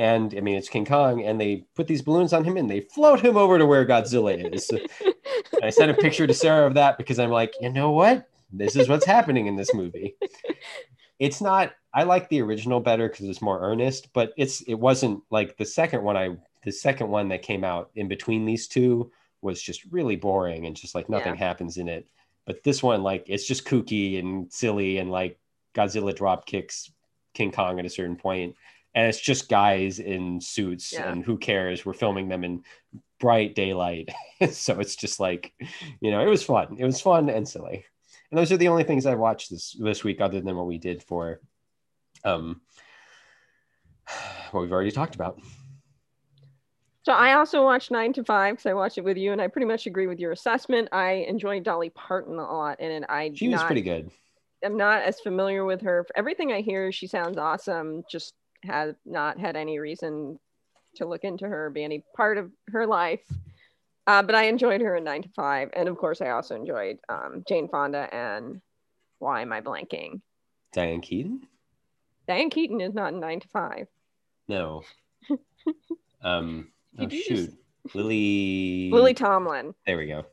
[0.00, 2.80] And I mean, it's King Kong, and they put these balloons on him and they
[2.80, 4.70] float him over to where Godzilla is.
[5.62, 8.26] I sent a picture to Sarah of that because I'm like, you know what?
[8.50, 10.16] This is what's happening in this movie.
[11.18, 11.74] It's not.
[11.92, 15.66] I like the original better because it's more earnest, but it's it wasn't like the
[15.66, 16.16] second one.
[16.16, 19.12] I the second one that came out in between these two
[19.42, 22.06] was just really boring and just like nothing happens in it.
[22.46, 25.38] But this one, like, it's just kooky and silly and like
[25.74, 26.90] Godzilla drop kicks
[27.34, 28.56] King Kong at a certain point,
[28.94, 31.10] and it's just guys in suits Yeah.
[31.10, 31.84] and who cares?
[31.86, 32.62] We're filming them in
[33.20, 34.08] bright daylight,
[34.50, 35.52] so it's just like,
[36.00, 36.76] you know, it was fun.
[36.78, 37.84] It was fun and silly,
[38.30, 40.78] and those are the only things I watched this this week, other than what we
[40.78, 41.40] did for,
[42.24, 42.60] um,
[44.50, 45.40] what we've already talked about.
[47.02, 49.48] So I also watched Nine to Five because I watched it with you, and I
[49.48, 50.88] pretty much agree with your assessment.
[50.92, 53.06] I enjoyed Dolly Parton a lot and.
[53.08, 54.10] I She was not, pretty good.
[54.62, 56.06] I'm not as familiar with her.
[56.14, 58.02] Everything I hear, she sounds awesome.
[58.10, 58.34] Just
[58.64, 60.38] have not had any reason
[60.96, 63.20] to look into her, or be any part of her life.
[64.06, 66.98] Uh, but I enjoyed her in Nine to Five, and of course, I also enjoyed
[67.08, 68.60] um, Jane Fonda and
[69.18, 70.20] Why Am I Blanking?
[70.72, 71.42] Diane Keaton.
[72.26, 73.86] Diane Keaton is not in Nine to Five.
[74.48, 74.82] No.
[76.22, 76.68] um.
[76.98, 77.24] Oh, shoot.
[77.28, 77.56] just-
[77.94, 78.90] Lily.
[78.92, 79.74] Lily Tomlin.
[79.86, 80.26] There we go.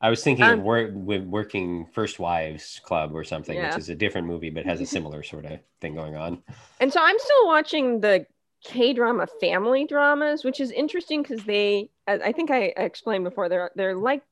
[0.00, 3.68] I was thinking Um, of work with working First Wives Club or something, Yeah.
[3.68, 6.42] which is a different movie but has a similar sort of thing going on.
[6.80, 8.26] And so I'm still watching the
[8.64, 13.48] K drama family dramas, which is interesting because they, I think I I explained before,
[13.48, 14.22] they're they're like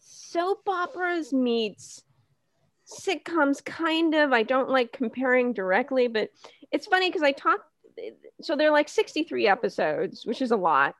[0.00, 2.02] soap operas meets
[2.86, 4.32] sitcoms, kind of.
[4.32, 6.30] I don't like comparing directly, but
[6.70, 7.64] it's funny because I talked.
[8.40, 10.94] So they're like 63 episodes, which is a lot.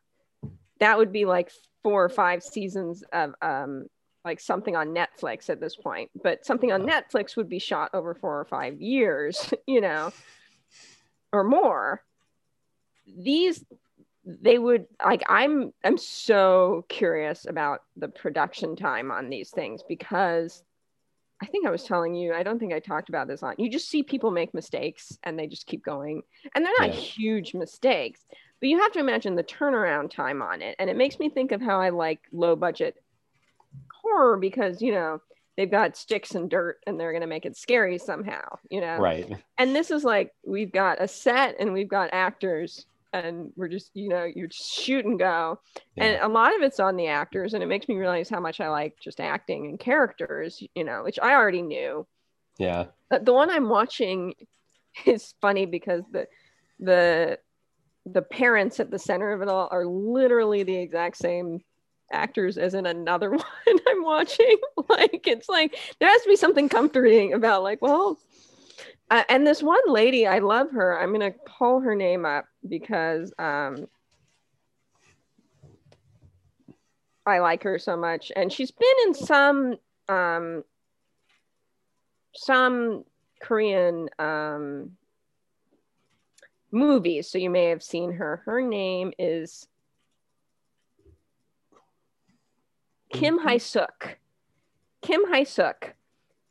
[0.81, 1.51] That would be like
[1.83, 3.87] four or five seasons of um
[4.25, 6.11] like something on Netflix at this point.
[6.23, 10.13] But something on Netflix would be shot over four or five years, you know,
[11.33, 12.03] or more.
[13.07, 13.65] These
[14.27, 20.63] they would like I'm I'm so curious about the production time on these things because
[21.43, 23.55] I think I was telling you, I don't think I talked about this on.
[23.59, 26.23] You just see people make mistakes and they just keep going.
[26.55, 27.01] And they're not Yeah.
[27.01, 28.25] huge mistakes,
[28.61, 30.77] but you have to imagine the turnaround time on it.
[30.79, 33.04] And it makes me think of how I like low budget
[34.03, 35.21] horror because, you know,
[35.57, 38.97] they've got sticks and dirt and they're going to make it scary somehow, you know?
[38.99, 39.31] Right.
[39.59, 43.91] And this is like, we've got a set and we've got actors and we're just,
[43.95, 45.61] you know, you just shoot and go
[45.97, 48.61] and a lot of it's on the actors and it makes me realize how much
[48.61, 52.07] i like just acting and characters you know which i already knew
[52.59, 52.87] Yeah.
[53.11, 54.35] But the one i'm watching
[55.07, 56.27] is funny because the
[56.81, 57.39] the
[58.07, 61.61] the parents at the center of it all are literally the exact same
[62.13, 63.43] actors as in another one
[63.89, 64.57] i'm watching
[64.89, 68.19] like it's like there has to be something comforting about like well
[69.11, 70.99] Uh, and this one lady, I love her.
[70.99, 73.87] I'm gonna pull her name up because um,
[77.27, 79.77] I like her so much, and she's been in some
[80.09, 80.65] um,
[82.35, 83.05] some
[83.41, 84.93] Korean um,
[86.73, 88.43] movies, so you may have seen her.
[88.47, 89.67] Her name is
[93.15, 93.49] Kim Mm-hmm.
[93.49, 94.17] Hae Suk.
[95.03, 95.95] Kim Hae Suk,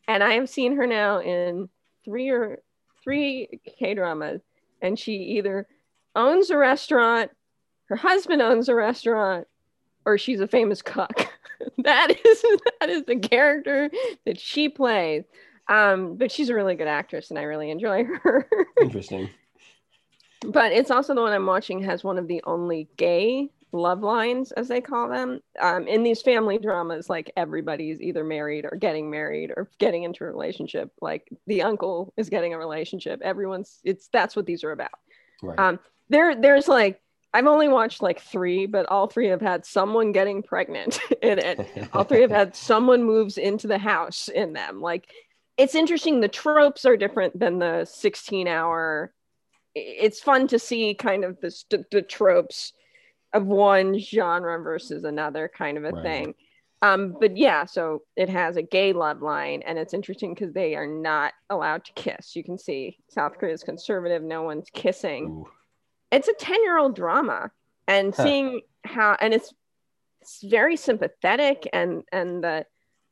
[0.08, 1.70] and I have seen her now in
[2.06, 2.60] three or
[3.04, 4.42] three K dramas,
[4.82, 5.68] and she either
[6.16, 7.32] owns a restaurant,
[7.86, 9.48] her husband owns a restaurant,
[10.06, 11.28] or she's a famous cook.
[11.80, 12.42] that is
[12.80, 13.90] that is the character
[14.26, 15.24] that she plays.
[15.70, 18.48] Um, but she's a really good actress, and I really enjoy her.
[18.82, 19.30] Interesting.
[20.46, 24.52] but it's also the one I'm watching has one of the only gay love lines,
[24.52, 25.42] as they call them.
[25.60, 30.24] Um, in these family dramas, like everybody's either married or getting married or getting into
[30.24, 30.92] a relationship.
[31.02, 33.22] Like the uncle is getting a relationship.
[33.22, 34.92] Everyone's it's that's what these are about.
[35.42, 35.60] Right.
[35.60, 35.80] Um,
[36.10, 37.02] there there's like
[37.34, 41.90] I've only watched like three, but all three have had someone getting pregnant in it.
[41.92, 44.82] All three have had someone moves into the house in them.
[44.82, 45.10] Like
[45.58, 46.22] it's interesting.
[46.22, 49.14] The tropes are different than the 16 hour.
[49.76, 52.74] It's fun to see kind of the, the tropes
[53.34, 56.04] of one genre versus another kind of a Right.
[56.04, 56.34] thing.
[56.82, 60.76] Um, but yeah, so it has a gay love line, and it's interesting because they
[60.76, 62.36] are not allowed to kiss.
[62.36, 65.50] You can see South Korea is conservative; no one's kissing Ooh.
[66.12, 67.52] it's a 10 year old drama
[67.88, 68.24] and Huh.
[68.24, 69.54] seeing how and it's,
[70.22, 72.66] it's very sympathetic and and the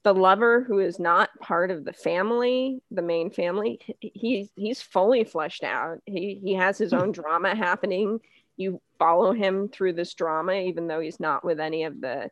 [0.03, 4.81] the lover who is not part of the family the main family he- he's he's
[4.81, 8.19] fully fleshed out he he has his own drama happening
[8.57, 12.29] you follow him through this drama even though he's not with any of the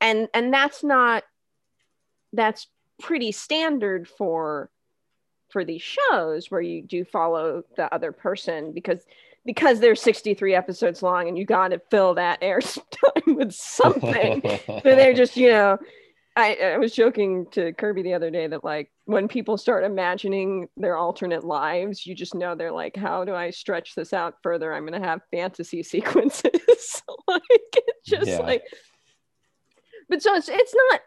[0.00, 1.22] and and that's not
[2.32, 2.68] that's
[3.00, 4.70] pretty standard for
[5.50, 9.04] for these shows where you do follow the other person because
[9.44, 14.42] because they're 63 episodes long and you got to fill that airtime with something.
[14.66, 15.78] So they're just you know
[16.38, 20.68] I, I was joking to kirby the other day that like when people start imagining
[20.76, 24.72] their alternate lives you just know they're like how do i stretch this out further?
[24.74, 26.50] I'm going to have fantasy sequences.
[27.28, 28.38] Like it's just Yeah.
[28.40, 28.62] like
[30.08, 31.00] but so it's it's not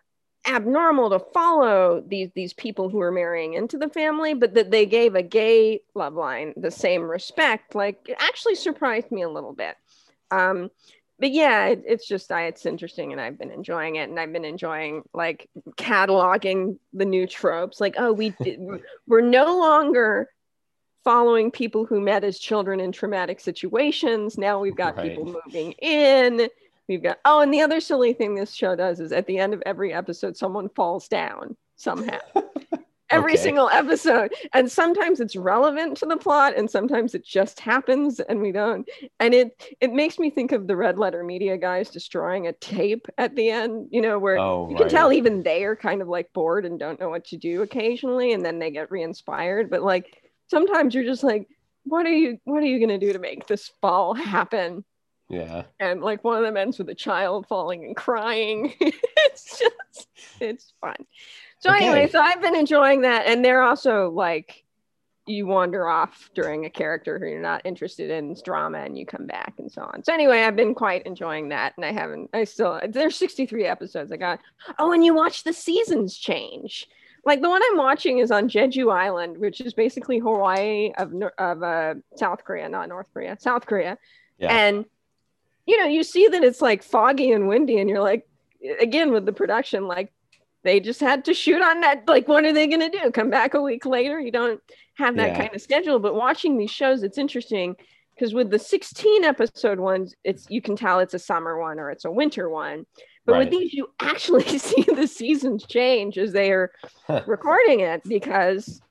[0.48, 4.86] abnormal to follow these these people who are marrying into the family but that they
[4.86, 9.54] gave a gay love line the same respect like it actually surprised me a little
[9.54, 9.76] bit.
[10.32, 10.70] Um
[11.20, 14.34] but yeah it, it's just I, it's interesting and i've been enjoying it and i've
[14.34, 18.60] been enjoying like cataloging the new tropes like oh we did,
[19.08, 20.30] we're no longer
[21.04, 25.10] following people who met as children in traumatic situations now we've got Right.
[25.10, 26.50] people moving in
[26.90, 29.54] We've got oh, and the other silly thing this show does is at the end
[29.54, 32.18] of every episode, someone falls down somehow.
[33.12, 33.42] Every Okay.
[33.42, 38.40] single episode, and sometimes it's relevant to the plot, and sometimes it just happens, and
[38.42, 38.88] we don't.
[39.20, 43.08] And it it makes me think of the Red Letter Media guys destroying a tape
[43.18, 43.88] at the end.
[43.92, 46.78] You know, where Oh, you can tell even they are kind of like bored and
[46.80, 49.70] don't know what to do occasionally, and then they get re-inspired.
[49.70, 51.48] But like sometimes you're just like,
[51.86, 54.84] what are you what are you gonna do to make this fall happen?
[55.30, 55.66] Yeah.
[55.80, 58.74] and like one of them ends with a child falling and crying.
[58.80, 60.08] it's just
[60.40, 60.96] it's fun.
[61.60, 64.64] So anyway, so I've been enjoying that, and they're also like
[65.30, 69.28] you wander off during a character who you're not interested in drama and you come
[69.28, 70.04] back and so on.
[70.04, 74.12] So anyway, I've been quite enjoying that and I haven't I still there's 63 episodes
[74.12, 74.40] I got.
[74.80, 76.88] Oh, and you watch the seasons change.
[77.26, 81.62] Like the one I'm watching is on Jeju Island, which is basically Hawaii of of
[81.62, 83.98] uh, South Korea, not North Korea, South Korea.
[84.40, 84.56] Yeah.
[84.56, 84.86] And
[85.68, 88.28] you know, you see that it's like foggy and windy, and you're like,
[88.80, 90.12] again, with the production, like
[90.64, 92.04] they just had to shoot on that.
[92.08, 93.12] Like, what are they going to do?
[93.12, 94.20] Come back a week later?
[94.20, 94.62] You don't
[94.96, 95.38] have that Yeah.
[95.38, 96.00] kind of schedule.
[96.00, 97.76] But watching these shows, it's interesting
[98.16, 101.90] because with the 16 episode ones, it's you can tell it's a summer one or
[101.92, 102.86] it's a winter one.
[103.26, 103.40] But Right.
[103.40, 106.72] with these, you actually see the seasons change as they are
[107.26, 108.82] recording it because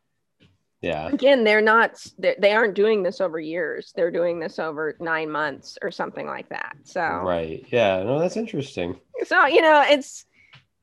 [0.81, 1.09] Yeah.
[1.09, 5.29] again they're not they they aren't doing this over years they're doing this over nine
[5.29, 7.65] months or something like that so Right.
[7.71, 8.03] Yeah.
[8.05, 9.01] No, that's interesting.
[9.25, 10.25] so you know it's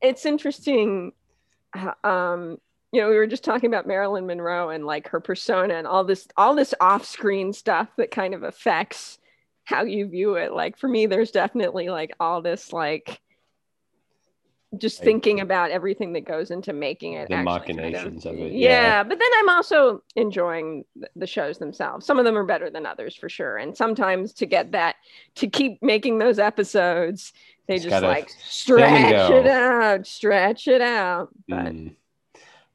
[0.02, 1.12] it's interesting
[1.74, 2.58] uh, um
[2.92, 6.04] you know we were just talking about marilyn monroe and like her persona and all
[6.04, 9.20] this all this off-screen stuff that kind of affects
[9.66, 10.54] how you view it.
[10.54, 13.20] Like for me there's definitely like all this like
[14.80, 18.52] just thinking about everything that goes into making it The actually kind machinations of it,
[18.54, 18.70] yeah.
[18.70, 19.04] yeah.
[19.04, 20.86] but then i'm also enjoying
[21.16, 24.46] the shows themselves some of them are better than others for sure and sometimes to
[24.46, 24.96] get that
[25.36, 27.34] to keep making those episodes
[27.68, 31.96] they It's just like stretch it out stretch it out but Mm.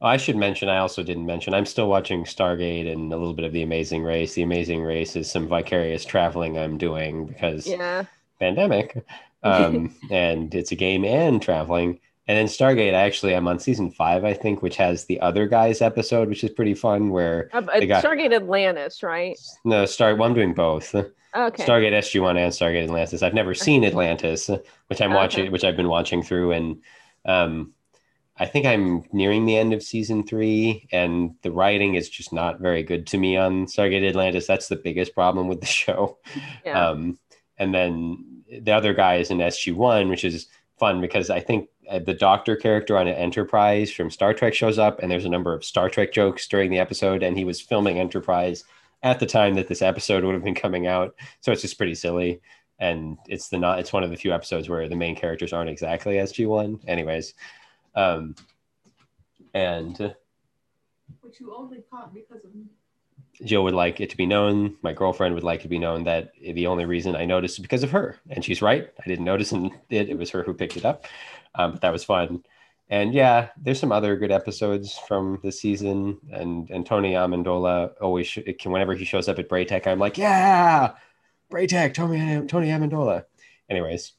[0.03, 3.35] Oh, I should mention, I also didn't mention, I'm still watching Stargate and a little
[3.35, 4.33] bit of The Amazing Race.
[4.33, 8.05] The Amazing Race is some vicarious traveling I'm doing because Yeah.
[8.39, 9.05] pandemic.
[9.43, 11.99] Um, and it's a game and traveling.
[12.27, 15.81] And then Stargate, actually, I'm on season five, I think, which has the other guys
[15.81, 17.09] episode, which is pretty fun.
[17.09, 19.37] Where Uh, got- Stargate Atlantis, right?
[19.65, 20.93] no, Star, well, I'm doing both.
[20.95, 21.63] Okay.
[21.65, 23.23] Stargate SG1 and Stargate Atlantis.
[23.23, 24.49] I've never seen Atlantis,
[24.87, 25.15] which I'm Okay.
[25.17, 26.81] watching, which I've been watching through, and
[27.25, 27.73] um,
[28.37, 32.59] I think I'm nearing the end of season three, and the writing is just not
[32.59, 34.45] very good to me on Stargate Atlantis.
[34.47, 36.17] That's the biggest problem with the show.
[36.65, 36.87] yeah.
[36.89, 37.17] Um,
[37.57, 38.25] and then
[38.59, 40.47] the other guy is in SG1, which is
[40.77, 44.99] fun because I think uh, the doctor character on Enterprise from Star Trek shows up,
[44.99, 47.99] and there's a number of Star Trek jokes during the episode, and he was filming
[47.99, 48.63] Enterprise
[49.03, 51.95] at the time that this episode would have been coming out, so it's just pretty
[51.95, 52.41] silly.
[52.79, 55.69] And it's the not it's one of the few episodes where the main characters aren't
[55.69, 56.79] exactly SG1.
[56.87, 57.35] Anyways,
[57.95, 58.35] um,
[59.53, 60.09] and uh,
[61.21, 62.63] Which you only caught because of me.
[63.43, 66.03] Jill would like it to be known, my girlfriend would like it to be known
[66.03, 68.17] that the only reason I noticed is because of her.
[68.29, 68.89] And she's right.
[68.99, 71.05] I didn't notice it, it was her who picked it up.
[71.55, 72.43] Um, but that was fun.
[72.89, 76.19] And yeah, there's some other good episodes from the season.
[76.31, 80.17] And and Tony Amendola always, sh- can, whenever he shows up at Bra'tac, I'm like,
[80.17, 80.93] yeah,
[81.49, 83.25] Bra'tac, Tony, Tony Amendola.
[83.69, 84.13] Anyways,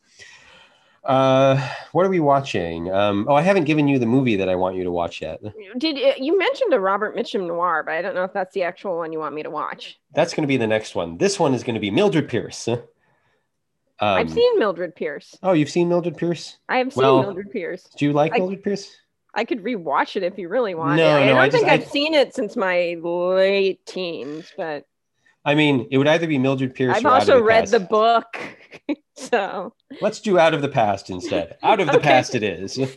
[1.04, 2.92] uh, what are we watching?
[2.92, 5.40] Um, oh, I haven't given you the movie that I want you to watch yet.
[5.78, 8.98] Did you mentioned a Robert Mitchum noir, but I don't know if that's the actual
[8.98, 9.98] one you want me to watch.
[10.14, 11.18] That's going to be the next one.
[11.18, 12.68] This one is going to be Mildred Pierce.
[14.00, 15.38] Um, I've seen Mildred Pierce.
[15.44, 16.56] Oh, you've seen Mildred Pierce?
[16.68, 17.84] I have seen Well- Mildred Pierce.
[17.96, 18.90] Do you like I- Mildred Pierce?
[19.32, 20.96] I could rewatch it if you really want.
[20.96, 24.52] No, I no, don't I just- think I- I've seen it since my late teens,
[24.56, 24.86] but
[25.44, 27.72] I mean, it would either be Mildred Pierce I've also the read Past.
[27.72, 28.38] the book.
[29.16, 31.56] so Let's do Out of the Past instead.
[31.62, 32.08] Out of the Okay.
[32.08, 32.78] Past it is.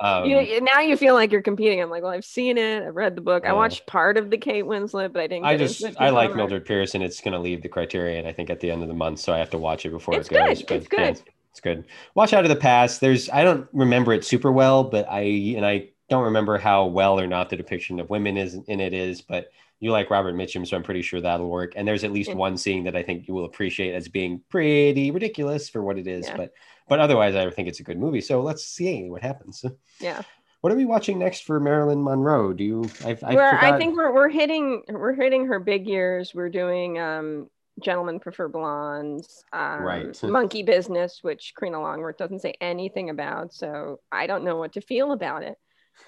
[0.00, 1.80] Um, you, now you feel like you're competing.
[1.80, 2.82] I'm like, well, I've seen it.
[2.82, 3.46] I've read the book.
[3.46, 5.44] I Uh, watched part of the Kate Winslet, but I didn't.
[5.46, 6.36] I just I like hard.
[6.36, 8.88] Mildred Pierce and it's going to leave the Criterion I think at the end of
[8.88, 10.58] the month, so I have to watch it before It's it goes.
[10.58, 10.66] good.
[10.66, 10.98] But It's good.
[11.00, 11.84] yeah, it's good.
[12.16, 13.00] Watch Out of the Past.
[13.00, 15.20] There's I don't remember it super well, but I
[15.56, 18.92] and I don't remember how well or not the depiction of women is in it
[18.92, 21.72] is, but you like Robert Mitchum, so I'm pretty sure that'll work.
[21.76, 22.36] And there's at least Yeah.
[22.36, 26.06] one scene that I think you will appreciate as being pretty ridiculous for what it
[26.06, 26.26] is.
[26.26, 26.36] Yeah.
[26.36, 26.52] But
[26.88, 28.20] but otherwise, I think it's a good movie.
[28.20, 29.64] So let's see what happens.
[30.00, 30.22] Yeah.
[30.60, 32.52] What are we watching next for Marilyn Monroe?
[32.54, 32.84] Do you?
[33.04, 36.34] I've, I I think we're we're hitting we're hitting her big years.
[36.34, 37.50] We're doing um
[37.82, 40.22] Gentlemen Prefer Blondes, um, Right.
[40.22, 44.80] Monkey Business, which Karina Longworth doesn't say anything about, so I don't know what to
[44.80, 45.58] feel about it.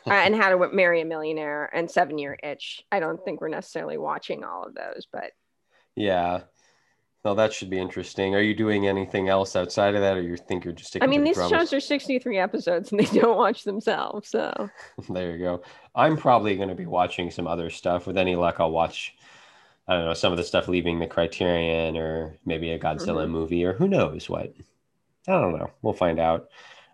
[0.06, 2.84] Uh, and How to Marry a Millionaire and Seven Year Itch.
[2.92, 5.32] I don't think we're necessarily watching all of those, but
[5.94, 6.40] Yeah.
[7.24, 8.36] No, that should be interesting.
[8.36, 11.10] Are you doing anything else outside of that, or you think you're just sticking I
[11.10, 11.58] mean the these dramas?
[11.58, 14.52] shows are 63 episodes and they don't watch themselves, so
[15.10, 15.62] there you go.
[15.96, 18.06] I'm probably going to be watching some other stuff.
[18.06, 19.16] With any luck, I'll watch.
[19.88, 23.30] I don't know some of the stuff leaving the Criterion, or maybe a Godzilla Mhm.
[23.30, 24.52] movie, or who knows what.
[25.26, 25.70] I don't know.
[25.82, 26.48] We'll find out.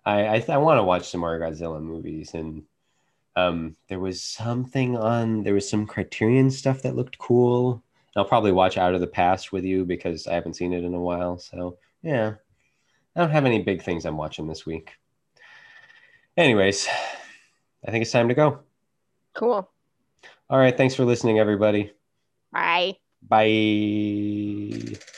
[0.07, 2.63] I I, I want to watch some more Godzilla movies, and
[3.37, 5.43] um, there was something on.
[5.43, 7.83] There was some Criterion stuff that looked cool.
[8.17, 10.95] I'll probably watch Out of the Past with you because I haven't seen it in
[10.95, 11.39] a while.
[11.39, 12.35] So yeah,
[13.17, 14.93] I don't have any big things I'm watching this week.
[16.37, 16.89] Anyways,
[17.87, 18.61] I think it's time to go.
[19.35, 19.71] cool.
[20.51, 20.77] All right.
[20.77, 21.93] Thanks for listening, everybody.
[22.53, 22.97] Bye.
[23.23, 24.99] Bye.